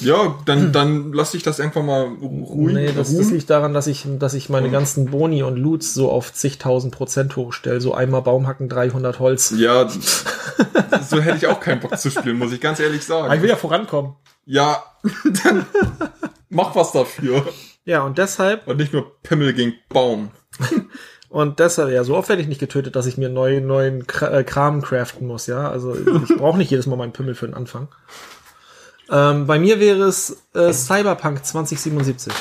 Ja, 0.00 0.36
dann, 0.46 0.72
dann 0.72 1.12
lass 1.12 1.32
ich 1.34 1.42
das 1.44 1.60
einfach 1.60 1.82
mal 1.82 2.02
ruhig 2.20 2.74
Nee, 2.74 2.92
das, 2.92 3.16
das 3.16 3.30
liegt 3.30 3.48
daran, 3.50 3.72
dass 3.72 3.86
ich, 3.86 4.04
dass 4.18 4.34
ich 4.34 4.48
meine 4.48 4.68
ganzen 4.70 5.06
Boni 5.06 5.44
und 5.44 5.56
Loots 5.56 5.94
so 5.94 6.10
auf 6.10 6.32
zigtausend 6.32 6.92
Prozent 6.92 7.36
hochstelle. 7.36 7.80
So 7.80 7.94
einmal 7.94 8.22
Baumhacken, 8.22 8.68
300 8.68 9.20
Holz. 9.20 9.54
Ja, 9.56 9.88
so 11.08 11.20
hätte 11.20 11.36
ich 11.36 11.46
auch 11.46 11.60
keinen 11.60 11.80
Bock 11.80 11.96
zu 11.98 12.10
spielen, 12.10 12.38
muss 12.38 12.52
ich 12.52 12.60
ganz 12.60 12.80
ehrlich 12.80 13.08
Aber 13.10 13.26
ich 13.26 13.28
sagen. 13.30 13.42
will 13.42 13.48
ja 13.48 13.56
vorankommen. 13.56 14.14
Ja, 14.44 14.82
dann 15.44 15.66
mach 16.48 16.74
was 16.74 16.92
dafür. 16.92 17.46
Ja, 17.84 18.02
und 18.02 18.18
deshalb, 18.18 18.66
Und 18.66 18.78
nicht 18.78 18.92
nur 18.92 19.20
Pimmel 19.22 19.52
gegen 19.52 19.74
Baum. 19.88 20.30
und 21.28 21.60
deshalb, 21.60 21.90
ja, 21.90 22.02
so 22.02 22.16
oft 22.16 22.28
werde 22.28 22.42
ich 22.42 22.48
nicht 22.48 22.60
getötet, 22.60 22.96
dass 22.96 23.06
ich 23.06 23.18
mir 23.18 23.28
neuen, 23.28 23.68
neuen 23.68 24.04
äh, 24.20 24.42
Kram 24.42 24.82
craften 24.82 25.28
muss, 25.28 25.46
ja. 25.46 25.70
Also 25.70 25.94
ich 25.94 26.36
brauche 26.36 26.58
nicht 26.58 26.70
jedes 26.70 26.86
Mal 26.86 26.96
meinen 26.96 27.12
Pimmel 27.12 27.36
für 27.36 27.46
den 27.46 27.54
Anfang. 27.54 27.86
Ähm, 29.10 29.46
bei 29.46 29.58
mir 29.58 29.80
wäre 29.80 30.02
es 30.04 30.42
äh, 30.54 30.72
Cyberpunk 30.72 31.44
2077. 31.44 32.32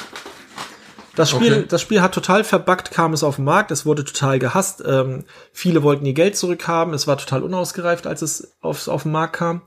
Das 1.15 1.29
Spiel, 1.29 1.53
Okay. 1.53 1.65
das 1.67 1.81
Spiel 1.81 2.01
hat 2.01 2.13
total 2.13 2.45
verbuggt, 2.45 2.91
kam 2.91 3.11
es 3.11 3.23
auf 3.23 3.35
den 3.35 3.43
Markt, 3.43 3.71
es 3.71 3.85
wurde 3.85 4.05
total 4.05 4.39
gehasst. 4.39 4.81
Ähm, 4.85 5.25
viele 5.51 5.83
wollten 5.83 6.05
ihr 6.05 6.13
Geld 6.13 6.37
zurückhaben, 6.37 6.93
es 6.93 7.05
war 7.05 7.17
total 7.17 7.43
unausgereift, 7.43 8.07
als 8.07 8.21
es 8.21 8.53
auf, 8.61 8.87
auf 8.87 9.03
den 9.03 9.11
Markt 9.11 9.33
kam. 9.33 9.61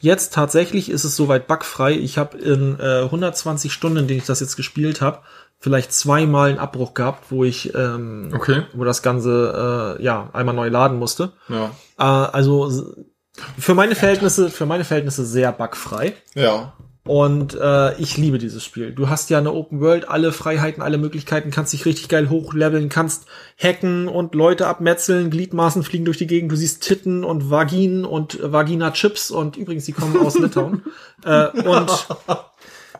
Jetzt 0.00 0.34
tatsächlich 0.34 0.90
ist 0.90 1.04
es 1.04 1.16
soweit 1.16 1.46
bugfrei. 1.46 1.92
Ich 1.92 2.18
habe 2.18 2.36
in 2.36 2.78
äh, 2.78 3.02
120 3.04 3.72
Stunden, 3.72 3.98
in 3.98 4.08
denen 4.08 4.20
ich 4.20 4.26
das 4.26 4.40
jetzt 4.40 4.56
gespielt 4.56 5.00
habe, 5.00 5.20
vielleicht 5.58 5.92
zweimal 5.92 6.50
einen 6.50 6.58
Abbruch 6.58 6.92
gehabt, 6.92 7.24
wo 7.30 7.44
ich, 7.44 7.74
ähm, 7.74 8.30
Okay. 8.34 8.62
wo 8.74 8.84
das 8.84 9.02
Ganze 9.02 9.96
äh, 9.98 10.02
ja 10.02 10.28
einmal 10.34 10.54
neu 10.54 10.68
laden 10.68 10.98
musste. 10.98 11.32
Ja. 11.48 11.70
Äh, 11.98 12.02
also 12.02 12.70
für 13.58 13.74
meine 13.74 13.94
Verhältnisse, 13.94 14.50
für 14.50 14.66
meine 14.66 14.84
Verhältnisse 14.84 15.24
sehr 15.24 15.52
bugfrei. 15.52 16.14
Ja. 16.34 16.72
Und 17.04 17.58
äh, 17.58 17.98
ich 17.98 18.18
liebe 18.18 18.38
dieses 18.38 18.62
Spiel. 18.62 18.92
Du 18.92 19.08
hast 19.08 19.30
ja 19.30 19.38
eine 19.38 19.52
Open 19.52 19.80
World, 19.80 20.08
alle 20.08 20.32
Freiheiten, 20.32 20.82
alle 20.82 20.98
Möglichkeiten, 20.98 21.50
kannst 21.50 21.72
dich 21.72 21.86
richtig 21.86 22.08
geil 22.08 22.28
hochleveln, 22.28 22.90
kannst 22.90 23.26
hacken 23.60 24.06
und 24.06 24.34
Leute 24.34 24.66
abmetzeln, 24.66 25.30
Gliedmaßen 25.30 25.82
fliegen 25.82 26.04
durch 26.04 26.18
die 26.18 26.26
Gegend, 26.26 26.52
du 26.52 26.56
siehst 26.56 26.82
Titten 26.82 27.24
und 27.24 27.50
Vaginen 27.50 28.04
und 28.04 28.38
Vagina-Chips 28.42 29.30
und 29.30 29.56
übrigens, 29.56 29.86
die 29.86 29.92
kommen 29.92 30.18
aus 30.18 30.38
Litauen. 30.38 30.82
äh, 31.24 31.46
und 31.62 31.90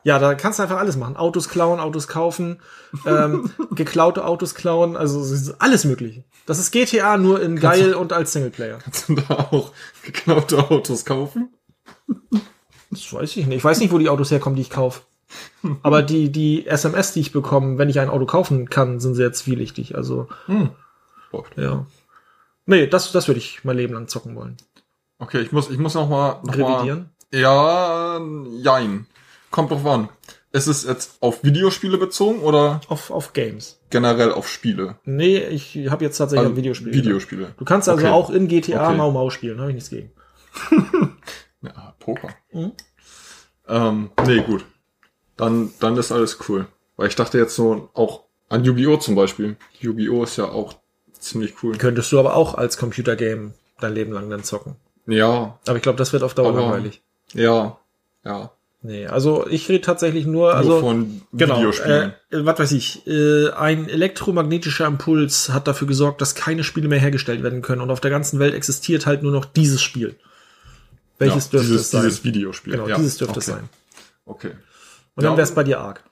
ja, 0.05 0.19
da 0.19 0.35
kannst 0.35 0.59
du 0.59 0.63
einfach 0.63 0.79
alles 0.79 0.97
machen. 0.97 1.17
Autos 1.17 1.49
klauen, 1.49 1.81
Autos 1.81 2.09
kaufen, 2.09 2.61
ähm, 3.07 3.51
geklaute 3.73 4.25
Autos 4.25 4.55
klauen, 4.55 4.97
also 4.97 5.23
alles 5.59 5.85
möglich. 5.85 6.23
Das 6.47 6.59
ist 6.59 6.71
GTA 6.71 7.17
nur 7.17 7.41
in 7.43 7.57
geil 7.57 7.95
und 7.95 8.13
als 8.13 8.33
Singleplayer. 8.33 8.79
Kannst 8.79 9.09
du 9.09 9.15
da 9.15 9.35
auch 9.51 9.73
geklaute 10.03 10.71
Autos 10.71 11.05
kaufen? 11.05 11.55
Das 12.91 13.13
weiß 13.13 13.37
ich 13.37 13.47
nicht. 13.47 13.59
Ich 13.59 13.65
weiß 13.65 13.81
nicht, 13.81 13.93
wo 13.93 13.99
die 13.99 14.09
Autos 14.09 14.31
herkommen, 14.31 14.57
die 14.57 14.63
ich 14.63 14.71
kaufe. 14.71 15.03
Aber 15.83 16.03
die, 16.03 16.33
die 16.33 16.67
SMS, 16.67 17.13
die 17.13 17.21
ich 17.21 17.33
bekomme, 17.33 17.79
wenn 17.79 17.89
ich 17.89 18.01
ein 18.01 18.11
Auto 18.11 18.27
kaufen 18.27 18.69
kann, 18.69 18.99
sind 18.99 19.15
sehr 19.15 19.33
zwielichtig. 19.33 19.95
Also, 19.95 20.29
Läuft. 21.31 21.57
ja. 21.57 21.87
Nee, 22.67 22.87
das, 22.87 23.13
das 23.13 23.29
würde 23.29 23.39
ich 23.39 23.65
mein 23.65 23.77
Leben 23.77 23.95
lang 23.95 24.09
zocken 24.09 24.35
wollen. 24.35 24.57
Okay, 25.19 25.41
ich 25.41 25.53
muss, 25.53 25.71
ich 25.71 25.79
muss 25.79 25.95
noch 25.95 26.09
mal, 26.09 26.41
noch 26.43 26.57
mal 26.57 26.73
Revidieren. 26.75 27.11
Ja, 27.33 28.21
jein. 28.63 29.07
Kommt 29.51 29.71
drauf 29.71 29.85
an. 29.87 30.09
Ist 30.53 30.67
es 30.67 30.85
jetzt 30.85 31.19
auf 31.21 31.45
Videospiele 31.45 31.97
bezogen 31.99 32.41
oder 32.41 32.81
Auf, 32.89 33.11
auf 33.11 33.33
Games. 33.33 33.79
generell 33.91 34.33
auf 34.33 34.49
Spiele? 34.49 34.97
Nee, 35.05 35.39
ich 35.39 35.77
habe 35.91 36.05
jetzt 36.05 36.19
tatsächlich 36.19 36.41
Also 36.45 36.53
ein 36.55 36.57
Videospiel. 36.57 36.93
Videospiele. 36.93 37.55
Du 37.57 37.65
kannst 37.65 37.89
also 37.89 38.05
Okay. 38.05 38.13
auch 38.13 38.31
in 38.31 38.49
GTA 38.49 38.89
Okay. 38.89 38.97
Mau 38.97 39.11
Mau 39.13 39.31
spielen, 39.31 39.61
habe 39.61 39.71
ich 39.71 39.75
nichts 39.77 39.91
gegen. 39.91 40.11
Ja, 41.63 41.95
Poker. 41.99 42.31
Mhm. 42.53 42.73
Ähm, 43.69 44.11
nee, 44.27 44.41
gut. 44.41 44.65
Dann, 45.37 45.73
dann 45.79 45.97
ist 45.99 46.11
alles 46.11 46.39
cool. 46.49 46.67
Weil 46.97 47.09
ich 47.09 47.17
dachte 47.17 47.37
jetzt 47.39 47.55
so 47.55 47.91
auch 47.95 48.25
an 48.49 48.65
Yu-Gi-Oh! 48.65 48.97
zum 48.97 49.15
Beispiel. 49.15 49.57
Yu-Gi-Oh! 49.79 50.23
ist 50.25 50.37
ja 50.39 50.47
auch 50.47 50.75
ziemlich 51.19 51.63
cool. 51.63 51.77
Könntest 51.77 52.11
du 52.13 52.19
aber 52.19 52.35
auch 52.35 52.55
als 52.55 52.79
Computergame 52.79 53.53
dein 53.79 53.93
Leben 53.95 54.13
lang 54.13 54.31
dann 54.31 54.43
zocken. 54.43 54.77
Ja, 55.07 55.59
Aber 55.67 55.77
ich 55.77 55.83
glaube, 55.83 55.99
das 55.99 56.13
wird 56.15 56.23
auf 56.23 56.35
Dauer 56.35 56.49
Aber- 56.49 56.61
langweilig. 56.63 57.03
ja, 57.35 57.79
ja. 58.25 58.51
Nee, 58.83 59.07
also 59.07 59.47
ich 59.47 59.69
rede 59.69 59.83
tatsächlich 59.83 60.25
nur, 60.25 60.55
also 60.55 60.71
Nur 60.71 60.81
von 60.81 61.23
Genau, 61.35 61.59
Videospielen. 61.59 62.14
äh, 62.31 62.37
äh, 62.37 62.47
was 62.47 62.59
weiß 62.59 62.73
ich, 62.73 63.07
äh, 63.07 63.51
ein 63.51 63.88
elektromagnetischer 63.88 64.87
Impuls 64.87 65.51
hat 65.51 65.69
dafür 65.69 65.87
gesorgt, 65.87 66.23
dass 66.23 66.35
keine 66.35 66.64
Spiele 66.64 66.88
mehr 66.88 66.99
hergestellt 66.99 67.43
werden 67.43 67.61
können 67.61 67.83
und 67.83 67.90
auf 67.90 68.01
der 68.01 68.11
ganzen 68.11 68.38
Welt 68.38 68.55
existiert 68.55 69.05
halt 69.05 69.23
nur 69.23 69.33
noch 69.33 69.45
dieses 69.45 69.83
Spiel. 69.83 70.16
Welches 71.19 71.47
ja, 71.47 71.51
dürfte 71.51 71.69
dieses, 71.69 71.83
es 71.83 71.90
sein? 71.90 72.03
Dieses 72.05 72.25
Videospiel. 72.25 72.73
genau, 72.73 72.88
ja. 72.88 72.97
dieses 72.97 73.19
dürfte 73.19 73.33
okay. 73.33 73.40
es 73.40 73.47
sein. 73.47 73.69
Okay. 74.25 74.51
Und 75.14 75.25
dann 75.25 75.33
Ja. 75.33 75.37
wäre 75.37 75.45
es 75.45 75.55
bei 75.55 75.64
dir 75.64 75.81
arg. 75.81 76.03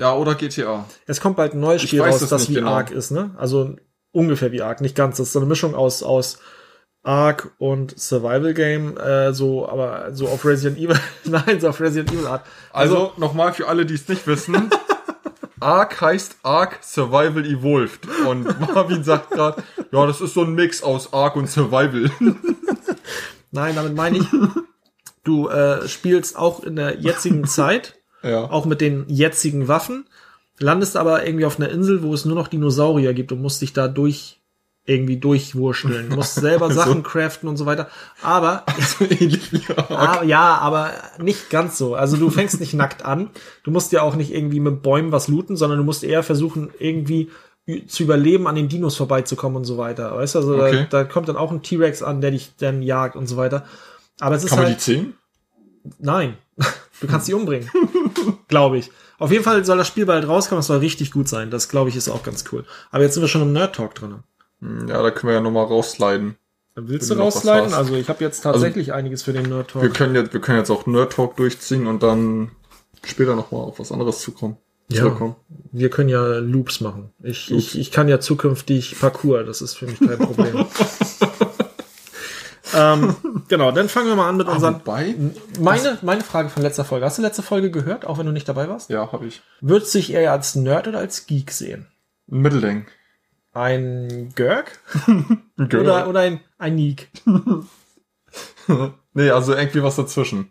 Ja, 0.00 0.14
oder 0.16 0.34
GTA. 0.34 0.86
Es 1.06 1.20
kommt 1.20 1.36
bald 1.36 1.54
ein 1.54 1.60
neues 1.60 1.82
Spiel 1.82 2.00
raus, 2.00 2.18
das 2.18 2.32
nicht 2.32 2.50
wie 2.50 2.54
genau. 2.54 2.72
arg 2.72 2.90
ist, 2.90 3.12
ne? 3.12 3.30
Also 3.36 3.76
ungefähr 4.10 4.50
wie 4.50 4.62
arg, 4.62 4.80
nicht 4.80 4.96
ganz. 4.96 5.18
Das 5.18 5.28
ist 5.28 5.32
so 5.34 5.38
eine 5.38 5.46
Mischung 5.46 5.76
aus, 5.76 6.02
aus 6.02 6.40
Ark 7.04 7.52
und 7.58 7.98
Survival 7.98 8.54
Game, 8.54 8.96
äh, 8.96 9.32
so, 9.34 9.68
aber 9.68 10.14
so 10.14 10.26
auf 10.26 10.44
Resident 10.44 10.78
Evil, 10.78 10.98
nein, 11.24 11.60
so 11.60 11.68
auf 11.68 11.80
Resident 11.80 12.12
Evil 12.12 12.26
Art. 12.26 12.46
Also, 12.72 13.12
nochmal 13.18 13.52
für 13.52 13.68
alle, 13.68 13.86
die 13.86 13.94
es 13.94 14.08
nicht 14.08 14.26
wissen. 14.26 14.70
Ark 15.60 16.00
heißt 16.00 16.38
Ark 16.42 16.78
Survival 16.82 17.44
Evolved. 17.44 18.08
Und 18.26 18.44
Marvin 18.74 19.04
sagt 19.04 19.30
gerade, 19.30 19.62
ja, 19.92 20.06
das 20.06 20.20
ist 20.20 20.34
so 20.34 20.42
ein 20.42 20.54
Mix 20.54 20.82
aus 20.82 21.12
Ark 21.12 21.36
und 21.36 21.48
Survival. 21.48 22.10
Nein, 23.50 23.74
damit 23.76 23.94
meine 23.94 24.18
ich, 24.18 24.26
du 25.22 25.48
äh, 25.48 25.86
spielst 25.88 26.36
auch 26.36 26.64
in 26.64 26.76
der 26.76 27.00
jetzigen 27.00 27.46
Zeit, 27.46 27.96
ja. 28.22 28.50
auch 28.50 28.64
mit 28.64 28.80
den 28.80 29.04
jetzigen 29.08 29.68
Waffen, 29.68 30.06
landest 30.58 30.96
aber 30.96 31.26
irgendwie 31.26 31.46
auf 31.46 31.58
einer 31.58 31.70
Insel, 31.70 32.02
wo 32.02 32.12
es 32.12 32.24
nur 32.24 32.34
noch 32.34 32.48
Dinosaurier 32.48 33.14
gibt 33.14 33.30
und 33.32 33.40
musst 33.40 33.62
dich 33.62 33.72
da 33.72 33.88
durch 33.88 34.40
irgendwie 34.86 35.16
durchwurschteln, 35.16 36.08
musst 36.10 36.34
selber 36.36 36.70
Sachen 36.70 37.02
craften 37.02 37.48
und 37.48 37.56
so 37.56 37.64
weiter. 37.66 37.88
Aber 38.22 38.64
Ark. 39.88 40.20
Ah, 40.20 40.24
ja, 40.24 40.58
aber 40.58 40.90
nicht 41.18 41.48
ganz 41.50 41.78
so. 41.78 41.94
Also 41.94 42.16
du 42.16 42.28
fängst 42.30 42.60
nicht 42.60 42.74
nackt 42.74 43.04
an. 43.04 43.30
Du 43.62 43.70
musst 43.70 43.92
ja 43.92 44.02
auch 44.02 44.14
nicht 44.14 44.32
irgendwie 44.32 44.60
mit 44.60 44.82
Bäumen 44.82 45.10
was 45.12 45.28
looten, 45.28 45.56
sondern 45.56 45.78
du 45.78 45.84
musst 45.84 46.04
eher 46.04 46.22
versuchen, 46.22 46.70
irgendwie 46.78 47.30
zu 47.88 48.02
überleben, 48.02 48.46
an 48.46 48.56
den 48.56 48.68
Dinos 48.68 48.94
vorbeizukommen 48.96 49.56
und 49.56 49.64
so 49.64 49.78
weiter. 49.78 50.14
Weißt 50.16 50.34
du, 50.34 50.40
also 50.40 50.54
Okay. 50.56 50.86
da, 50.90 51.02
da 51.02 51.04
kommt 51.04 51.28
dann 51.30 51.36
auch 51.38 51.50
ein 51.50 51.62
T-Rex 51.62 52.02
an, 52.02 52.20
der 52.20 52.30
dich 52.32 52.52
dann 52.58 52.82
jagt 52.82 53.16
und 53.16 53.26
so 53.26 53.38
weiter. 53.38 53.64
Aber 54.20 54.34
es 54.36 54.44
ist 54.44 54.50
Kann 54.50 54.58
man 54.58 54.66
die 54.66 54.72
halt, 54.72 54.80
zähmen? 54.82 55.14
nein, 55.98 56.36
du 57.00 57.06
kannst 57.06 57.26
die 57.26 57.32
umbringen. 57.34 57.70
glaube 58.48 58.76
ich. 58.78 58.90
Auf 59.18 59.30
jeden 59.32 59.44
Fall 59.44 59.64
soll 59.64 59.78
das 59.78 59.88
Spiel 59.88 60.04
bald 60.04 60.28
rauskommen, 60.28 60.60
es 60.60 60.66
soll 60.66 60.78
richtig 60.78 61.10
gut 61.10 61.26
sein. 61.28 61.50
Das, 61.50 61.70
glaube 61.70 61.88
ich, 61.88 61.96
ist 61.96 62.08
auch 62.10 62.22
ganz 62.22 62.44
cool. 62.52 62.64
Aber 62.90 63.02
jetzt 63.02 63.14
sind 63.14 63.22
wir 63.22 63.28
schon 63.28 63.42
im 63.42 63.52
Nerd-Talk 63.54 63.94
drin. 63.94 64.16
Hm, 64.60 64.88
Ja, 64.88 65.02
da 65.02 65.10
können 65.10 65.28
wir 65.30 65.34
ja 65.34 65.40
nochmal 65.40 65.66
raussliden. 65.66 66.36
Willst 66.76 67.08
du 67.10 67.14
rausleiten? 67.14 67.72
Also 67.72 67.94
ich 67.94 68.08
habe 68.08 68.24
jetzt 68.24 68.40
tatsächlich 68.40 68.92
einiges 68.92 69.22
für 69.22 69.32
den 69.32 69.48
Nerd-Talk. 69.48 69.82
Wir 69.82 69.90
können 69.90 70.14
jetzt, 70.16 70.32
wir 70.32 70.40
können 70.40 70.58
jetzt 70.58 70.70
auch 70.70 70.86
Nerd 70.86 71.12
Talk 71.12 71.36
durchziehen 71.36 71.86
und 71.86 72.02
dann 72.02 72.50
später 73.04 73.36
nochmal 73.36 73.62
auf 73.62 73.78
was 73.78 73.92
anderes 73.92 74.20
zukommen. 74.20 74.56
Ja. 74.88 75.02
Zurückkommen. 75.02 75.36
Wir 75.72 75.88
können 75.88 76.08
ja 76.08 76.38
Loops 76.38 76.80
machen. 76.80 77.10
Ich, 77.22 77.48
Loops. 77.48 77.62
ich, 77.74 77.78
ich 77.78 77.90
kann 77.92 78.08
ja 78.08 78.18
zukünftig 78.20 78.98
Parcours, 79.00 79.46
das 79.46 79.62
ist 79.62 79.74
für 79.76 79.86
mich 79.86 79.98
kein 80.00 80.18
Problem. 80.18 80.66
ähm, 82.74 83.14
genau, 83.48 83.70
dann 83.70 83.88
fangen 83.88 84.08
wir 84.08 84.16
mal 84.16 84.28
an 84.28 84.36
mit 84.36 84.48
Ah, 84.48 84.54
unseren. 84.54 84.74
wobei? 84.74 85.14
Meine, 85.60 85.98
meine 86.02 86.22
Frage 86.22 86.48
von 86.48 86.62
letzter 86.62 86.84
Folge. 86.84 87.06
Hast 87.06 87.18
du 87.18 87.22
letzte 87.22 87.42
Folge 87.42 87.70
gehört, 87.70 88.04
auch 88.06 88.18
wenn 88.18 88.26
du 88.26 88.32
nicht 88.32 88.48
dabei 88.48 88.68
warst? 88.68 88.90
Ja, 88.90 89.12
habe 89.12 89.26
ich. 89.26 89.42
Würdest 89.60 89.94
du 89.94 89.98
dich 89.98 90.12
eher 90.12 90.32
als 90.32 90.54
Nerd 90.54 90.88
oder 90.88 90.98
als 90.98 91.26
Geek 91.26 91.50
sehen? 91.50 91.86
Mittelding. 92.26 92.86
Ein 93.54 94.32
Görg? 94.34 94.78
Oder, 95.58 96.08
oder 96.08 96.20
ein, 96.20 96.40
ein 96.58 96.74
Neek? 96.74 97.08
nee, 99.14 99.30
also 99.30 99.54
irgendwie 99.54 99.82
was 99.82 99.96
dazwischen. 99.96 100.50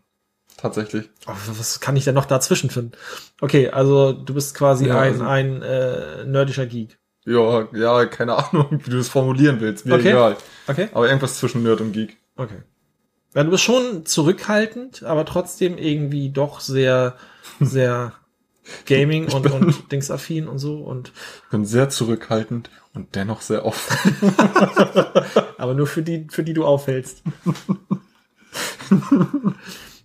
Tatsächlich. 0.57 1.09
Oh, 1.27 1.33
was 1.57 1.79
kann 1.81 1.97
ich 1.97 2.05
denn 2.05 2.15
noch 2.15 2.25
dazwischen 2.25 2.69
finden? 2.69 2.93
Okay, 3.41 3.69
also 3.69 4.13
du 4.13 4.33
bist 4.33 4.55
quasi 4.55 4.87
Ja, 4.87 4.99
ein, 5.01 5.13
also- 5.13 5.25
ein 5.25 5.61
äh, 5.61 6.23
nerdischer 6.25 6.65
Geek. 6.65 6.97
Ja, 7.25 7.67
ja, 7.73 8.05
keine 8.05 8.35
Ahnung, 8.35 8.81
wie 8.83 8.89
du 8.89 8.97
es 8.99 9.07
formulieren 9.09 9.59
willst. 9.61 9.85
Mir 9.85 9.95
Okay. 9.95 10.09
egal. 10.09 10.37
Okay? 10.67 10.89
Aber 10.93 11.07
irgendwas 11.07 11.37
zwischen 11.39 11.63
Nerd 11.63 11.79
und 11.81 11.91
Geek. 11.93 12.17
Okay. 12.35 12.63
Ja, 13.33 13.43
du 13.43 13.49
bist 13.49 13.63
schon 13.63 14.05
zurückhaltend, 14.05 15.03
aber 15.03 15.25
trotzdem 15.25 15.77
irgendwie 15.77 16.29
doch 16.29 16.59
sehr, 16.59 17.15
sehr 17.59 18.13
Gaming 18.85 19.31
und, 19.31 19.49
und 19.51 19.91
Dingsaffin 19.91 20.47
und 20.47 20.59
so 20.59 20.77
und 20.77 21.11
Ich 21.45 21.49
bin 21.51 21.65
sehr 21.65 21.89
zurückhaltend 21.89 22.69
und 22.93 23.15
dennoch 23.15 23.41
sehr 23.41 23.65
offen. 23.65 24.15
aber 25.57 25.73
nur 25.73 25.87
für 25.87 26.01
die, 26.03 26.27
für 26.29 26.43
die 26.43 26.53
du 26.53 26.65
aufhältst. 26.65 27.23
und 28.89 29.55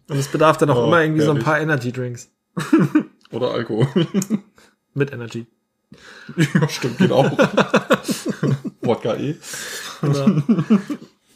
es 0.09 0.29
bedarf 0.29 0.57
dann 0.57 0.71
auch 0.71 0.83
Oh, 0.83 0.87
immer 0.87 1.03
irgendwie 1.03 1.21
so 1.23 1.31
ein 1.31 1.37
herrlich. 1.37 1.45
paar 1.45 1.61
Energy 1.61 1.93
Drinks 1.93 2.31
Oder 3.31 3.51
Alkohol. 3.53 3.87
mit 4.95 5.13
Energy. 5.13 5.47
ja, 6.37 6.69
stimmt, 6.69 6.99
geht 6.99 7.13
auch. 7.13 7.31
Wodka 8.83 9.15
eh. 9.17 9.37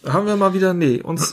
Haben 0.04 0.26
wir 0.26 0.36
mal 0.36 0.52
wieder, 0.52 0.74
nee, 0.74 1.00
uns, 1.00 1.32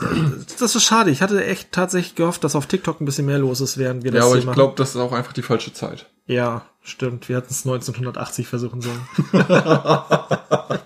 das 0.60 0.76
ist 0.76 0.84
schade. 0.84 1.10
Ich 1.12 1.22
hatte 1.22 1.44
echt 1.44 1.72
tatsächlich 1.72 2.16
gehofft, 2.16 2.44
dass 2.44 2.56
auf 2.56 2.68
TikTok 2.68 3.02
ein 3.02 3.06
bisschen 3.06 3.26
mehr 3.26 3.40
los 3.40 3.62
ist, 3.62 3.78
während 3.78 4.04
wir 4.04 4.12
das 4.12 4.20
Ja, 4.20 4.26
aber 4.28 4.38
ich 4.38 4.52
glaube, 4.52 4.74
das 4.76 4.92
ist 4.92 4.98
auch 4.98 5.12
einfach 5.14 5.34
die 5.34 5.42
falsche 5.42 5.74
Zeit. 5.74 6.06
Ja, 6.28 6.66
stimmt. 6.90 7.30
Wir 7.30 7.38
hätten 7.38 7.52
es 7.52 7.66
1980 7.66 8.48
versuchen 8.48 8.82
sollen. 8.82 9.02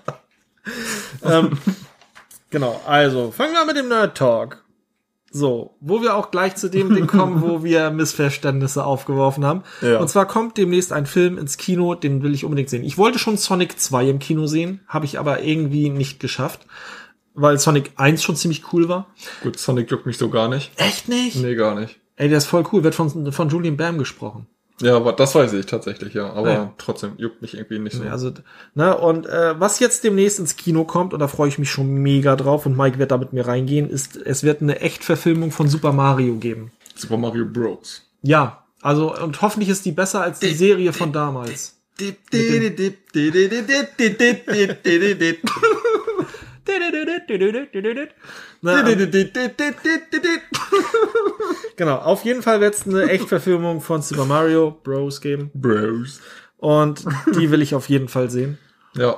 ähm, 1.24 1.58
genau, 2.50 2.80
also 2.86 3.30
fangen 3.30 3.52
wir 3.52 3.64
mit 3.64 3.76
dem 3.76 3.88
Nerd 3.88 4.16
Talk. 4.16 4.64
So, 5.36 5.74
wo 5.80 6.00
wir 6.00 6.14
auch 6.14 6.30
gleich 6.30 6.54
zu 6.54 6.70
dem 6.70 6.94
Ding 6.94 7.08
kommen, 7.08 7.42
wo 7.42 7.64
wir 7.64 7.90
Missverständnisse 7.90 8.84
aufgeworfen 8.84 9.44
haben. 9.44 9.64
Ja. 9.82 9.98
Und 9.98 10.08
zwar 10.08 10.28
kommt 10.28 10.56
demnächst 10.56 10.92
ein 10.92 11.06
Film 11.06 11.38
ins 11.38 11.56
Kino, 11.56 11.96
den 11.96 12.22
will 12.22 12.32
ich 12.34 12.44
unbedingt 12.44 12.70
sehen. 12.70 12.84
Ich 12.84 12.98
wollte 12.98 13.18
schon 13.18 13.36
Sonic 13.36 13.80
2 13.80 14.10
im 14.10 14.18
Kino 14.20 14.46
sehen, 14.46 14.82
habe 14.86 15.06
ich 15.06 15.18
aber 15.18 15.42
irgendwie 15.42 15.90
nicht 15.90 16.20
geschafft, 16.20 16.66
weil 17.34 17.58
Sonic 17.58 17.90
1 17.96 18.22
schon 18.22 18.36
ziemlich 18.36 18.72
cool 18.72 18.88
war. 18.88 19.08
Gut, 19.42 19.58
Sonic 19.58 19.90
juckt 19.90 20.06
mich 20.06 20.18
so 20.18 20.30
gar 20.30 20.48
nicht. 20.48 20.70
Echt 20.76 21.08
nicht? 21.08 21.34
Nee, 21.42 21.56
gar 21.56 21.74
nicht. 21.74 21.98
Ey, 22.14 22.28
der 22.28 22.38
ist 22.38 22.46
voll 22.46 22.62
cool, 22.72 22.84
wird 22.84 22.94
von, 22.94 23.32
von 23.32 23.48
Julian 23.48 23.76
Bam 23.76 23.98
gesprochen. 23.98 24.46
Ja, 24.80 24.96
aber 24.96 25.12
das 25.12 25.34
weiß 25.34 25.52
ich 25.52 25.66
tatsächlich, 25.66 26.14
ja. 26.14 26.32
Aber 26.32 26.50
Ja. 26.52 26.72
trotzdem 26.78 27.12
juckt 27.16 27.40
mich 27.42 27.54
irgendwie 27.54 27.78
nicht 27.78 27.96
so. 27.96 28.02
Also, 28.04 28.32
ne, 28.74 28.96
und 28.96 29.26
äh, 29.26 29.58
was 29.60 29.78
jetzt 29.78 30.02
demnächst 30.02 30.40
ins 30.40 30.56
Kino 30.56 30.84
kommt, 30.84 31.14
und 31.14 31.20
da 31.20 31.28
freue 31.28 31.48
ich 31.48 31.58
mich 31.58 31.70
schon 31.70 31.94
mega 31.94 32.34
drauf, 32.34 32.66
und 32.66 32.76
Mike 32.76 32.98
wird 32.98 33.12
da 33.12 33.16
mit 33.18 33.32
mir 33.32 33.46
reingehen, 33.46 33.88
ist, 33.88 34.16
es 34.16 34.42
wird 34.42 34.62
eine 34.62 34.80
Echtverfilmung 34.80 35.52
von 35.52 35.68
Super 35.68 35.92
Mario 35.92 36.34
geben. 36.36 36.72
Super 36.96 37.16
Mario 37.16 37.44
Bros. 37.46 38.02
Ja, 38.22 38.64
also, 38.82 39.16
und 39.16 39.40
hoffentlich 39.42 39.68
ist 39.68 39.84
die 39.84 39.92
besser 39.92 40.22
als 40.22 40.40
die 40.40 40.54
Serie 40.54 40.92
von 40.92 41.12
damals. 41.12 41.76
Genau, 51.76 51.96
auf 51.96 52.24
jeden 52.24 52.42
Fall 52.42 52.60
wird 52.60 52.74
es 52.74 52.86
eine 52.86 53.08
Echtverfilmung 53.08 53.80
von 53.80 54.00
Super 54.00 54.24
Mario 54.24 54.78
Bros. 54.82 55.20
geben. 55.20 55.50
Bros. 55.54 56.20
Und 56.58 57.04
die 57.34 57.50
will 57.50 57.62
ich 57.62 57.74
auf 57.74 57.88
jeden 57.88 58.08
Fall 58.08 58.30
sehen. 58.30 58.58
Ja. 58.96 59.14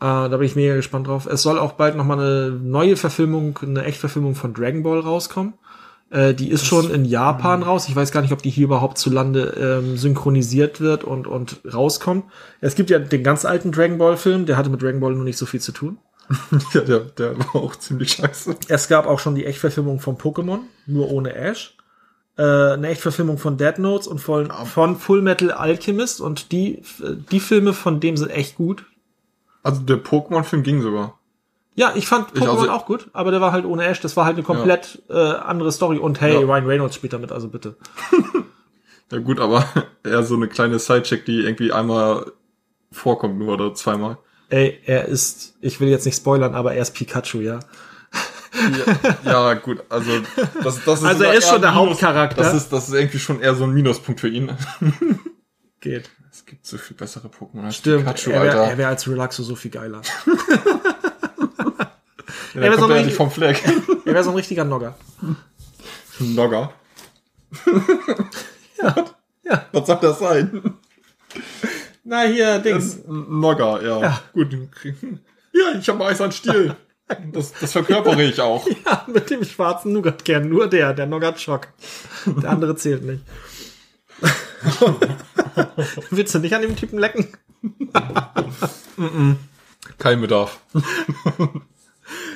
Äh, 0.00 0.28
da 0.28 0.28
bin 0.28 0.42
ich 0.42 0.56
mega 0.56 0.74
gespannt 0.74 1.06
drauf. 1.06 1.26
Es 1.26 1.42
soll 1.42 1.58
auch 1.58 1.72
bald 1.72 1.96
noch 1.96 2.04
mal 2.04 2.18
eine 2.18 2.50
neue 2.50 2.96
Verfilmung, 2.96 3.58
eine 3.62 3.84
Echtverfilmung 3.84 4.34
von 4.34 4.54
Dragon 4.54 4.82
Ball 4.82 5.00
rauskommen. 5.00 5.54
Äh, 6.10 6.34
die 6.34 6.50
ist 6.50 6.64
schon 6.64 6.90
in 6.90 7.04
Japan 7.04 7.62
raus. 7.62 7.88
Ich 7.88 7.94
weiß 7.94 8.10
gar 8.10 8.22
nicht, 8.22 8.32
ob 8.32 8.42
die 8.42 8.50
hier 8.50 8.64
überhaupt 8.64 8.98
zu 8.98 9.10
Lande 9.10 9.54
ähm, 9.60 9.96
synchronisiert 9.96 10.80
wird 10.80 11.04
und, 11.04 11.26
und 11.26 11.60
rauskommt. 11.72 12.24
Es 12.60 12.74
gibt 12.74 12.90
ja 12.90 12.98
den 12.98 13.22
ganz 13.22 13.44
alten 13.44 13.72
Dragon 13.72 13.98
Ball 13.98 14.16
Film, 14.16 14.46
der 14.46 14.56
hatte 14.56 14.70
mit 14.70 14.82
Dragon 14.82 15.00
Ball 15.00 15.14
nur 15.14 15.24
nicht 15.24 15.38
so 15.38 15.46
viel 15.46 15.60
zu 15.60 15.72
tun. 15.72 15.98
ja 16.74 16.80
der, 16.82 17.00
der 17.00 17.38
war 17.38 17.56
auch 17.56 17.76
ziemlich 17.76 18.12
scheiße. 18.12 18.56
Es 18.68 18.88
gab 18.88 19.06
auch 19.06 19.18
schon 19.18 19.34
die 19.34 19.46
Echtverfilmung 19.46 20.00
von 20.00 20.16
Pokémon, 20.16 20.60
nur 20.86 21.10
ohne 21.10 21.34
Ash. 21.34 21.76
Äh, 22.38 22.42
eine 22.42 22.88
Echtverfilmung 22.88 23.38
von 23.38 23.56
Dead 23.56 23.78
Notes 23.78 24.06
und 24.06 24.20
von, 24.20 24.50
von 24.50 24.96
Full 24.96 25.22
Metal 25.22 25.50
Alchemist 25.50 26.20
und 26.20 26.52
die, 26.52 26.82
die 27.30 27.40
Filme 27.40 27.72
von 27.72 28.00
dem 28.00 28.16
sind 28.16 28.30
echt 28.30 28.56
gut. 28.56 28.84
Also 29.62 29.82
der 29.82 29.96
Pokémon-Film 30.02 30.62
ging 30.62 30.80
sogar. 30.80 31.18
Ja, 31.74 31.92
ich 31.94 32.06
fand 32.06 32.28
Ich 32.34 32.40
Pokémon 32.42 32.58
also- 32.60 32.70
auch 32.70 32.86
gut, 32.86 33.08
aber 33.12 33.30
der 33.30 33.40
war 33.40 33.52
halt 33.52 33.64
ohne 33.64 33.84
Ash. 33.84 34.00
Das 34.00 34.16
war 34.16 34.24
halt 34.24 34.36
eine 34.36 34.44
komplett 34.44 35.02
äh, 35.08 35.14
andere 35.14 35.72
Story. 35.72 35.98
Und 35.98 36.20
hey, 36.20 36.34
Ja. 36.34 36.40
Ryan 36.40 36.66
Reynolds 36.66 36.94
spielt 36.94 37.12
damit, 37.12 37.32
also 37.32 37.48
bitte. 37.48 37.76
Ja 39.12 39.18
gut, 39.18 39.40
aber 39.40 39.64
eher 40.04 40.22
so 40.22 40.36
eine 40.36 40.46
kleine 40.46 40.78
Sidecheck, 40.78 41.24
die 41.24 41.40
irgendwie 41.40 41.72
einmal 41.72 42.30
vorkommt 42.92 43.38
nur 43.40 43.54
oder 43.54 43.74
zweimal. 43.74 44.18
Ey, 44.50 44.80
er 44.84 45.06
ist, 45.06 45.54
ich 45.60 45.80
will 45.80 45.88
jetzt 45.88 46.04
nicht 46.06 46.16
spoilern, 46.16 46.54
aber 46.54 46.74
er 46.74 46.82
ist 46.82 46.92
Pikachu, 46.92 47.38
ja. 47.40 47.60
Ja, 49.24 49.54
gut, 49.54 49.82
also 49.88 50.10
das, 50.62 50.84
das 50.84 50.98
ist 51.00 51.04
Also 51.04 51.22
er 51.24 51.34
ist 51.34 51.48
schon 51.48 51.60
der 51.62 51.70
Minus- 51.70 51.90
Hauptcharakter. 51.92 52.42
Das 52.42 52.52
ist, 52.54 52.68
das 52.72 52.88
ist 52.88 52.94
irgendwie 52.94 53.20
schon 53.20 53.40
eher 53.40 53.54
so 53.54 53.64
ein 53.64 53.70
Minuspunkt 53.70 54.20
für 54.20 54.28
ihn. 54.28 54.50
Geht. 55.80 56.10
Es 56.32 56.44
gibt 56.44 56.66
so 56.66 56.76
viel 56.78 56.96
bessere 56.96 57.28
Pokémon 57.28 57.64
als 57.64 57.76
Stimmt, 57.76 58.04
Pikachu, 58.04 58.30
er 58.30 58.42
wäre 58.42 58.60
Alter. 58.60 58.78
wär 58.78 58.88
als 58.88 59.08
Relaxo 59.08 59.42
so 59.42 59.54
viel 59.56 59.70
geiler. 59.70 60.02
Ja, 62.52 62.62
er 62.62 62.62
wär 62.62 62.70
der 62.70 62.78
so 62.80 62.92
ja 62.92 63.02
nicht 63.02 63.16
vom 63.16 63.30
Fleck. 63.30 63.62
Er 64.04 64.12
wäre 64.14 64.24
so 64.24 64.30
ein 64.30 64.36
richtiger 64.36 64.64
Nogger. 64.64 64.96
Nogger. 66.18 66.72
Ja. 68.82 69.66
Was 69.70 69.86
soll 69.86 69.98
das 70.02 70.18
sein? 70.18 70.74
Na, 72.04 72.22
hier, 72.22 72.58
Dings. 72.58 72.98
ein 73.06 73.40
Nogger, 73.40 73.82
ja. 73.82 74.00
Ja. 74.00 74.22
Gut. 74.32 74.56
Ja, 75.52 75.78
ich 75.78 75.88
habe 75.88 76.04
Eis 76.06 76.20
an 76.20 76.32
Stiel. 76.32 76.74
Das, 77.32 77.52
das 77.60 77.72
verkörpere 77.72 78.22
ich 78.22 78.40
auch. 78.40 78.66
Ja, 78.86 79.04
mit 79.12 79.28
dem 79.30 79.44
schwarzen 79.44 79.92
Nougat-Kern. 79.92 80.48
Nur 80.48 80.68
der, 80.68 80.94
der 80.94 81.06
Nougat-Schock. 81.06 81.68
Der 82.26 82.50
andere 82.50 82.76
zählt 82.76 83.04
nicht. 83.04 83.24
Willst 86.10 86.34
du 86.34 86.38
nicht 86.38 86.54
an 86.54 86.62
dem 86.62 86.76
Typen 86.76 86.98
lecken? 86.98 87.28
Kein 89.98 90.20
Bedarf. 90.20 90.60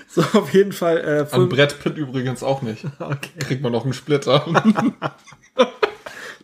So, 0.09 0.23
auf 0.39 0.55
jeden 0.55 0.71
Fall. 0.71 0.99
Äh, 1.33 1.35
An 1.35 1.49
Brett 1.49 1.81
Pitt 1.83 1.97
übrigens 1.97 2.45
auch 2.45 2.63
nicht. 2.63 2.85
okay. 3.01 3.31
Kriegt 3.41 3.63
man 3.63 3.73
noch 3.73 3.83
einen 3.83 3.93
Splitter. 3.93 4.47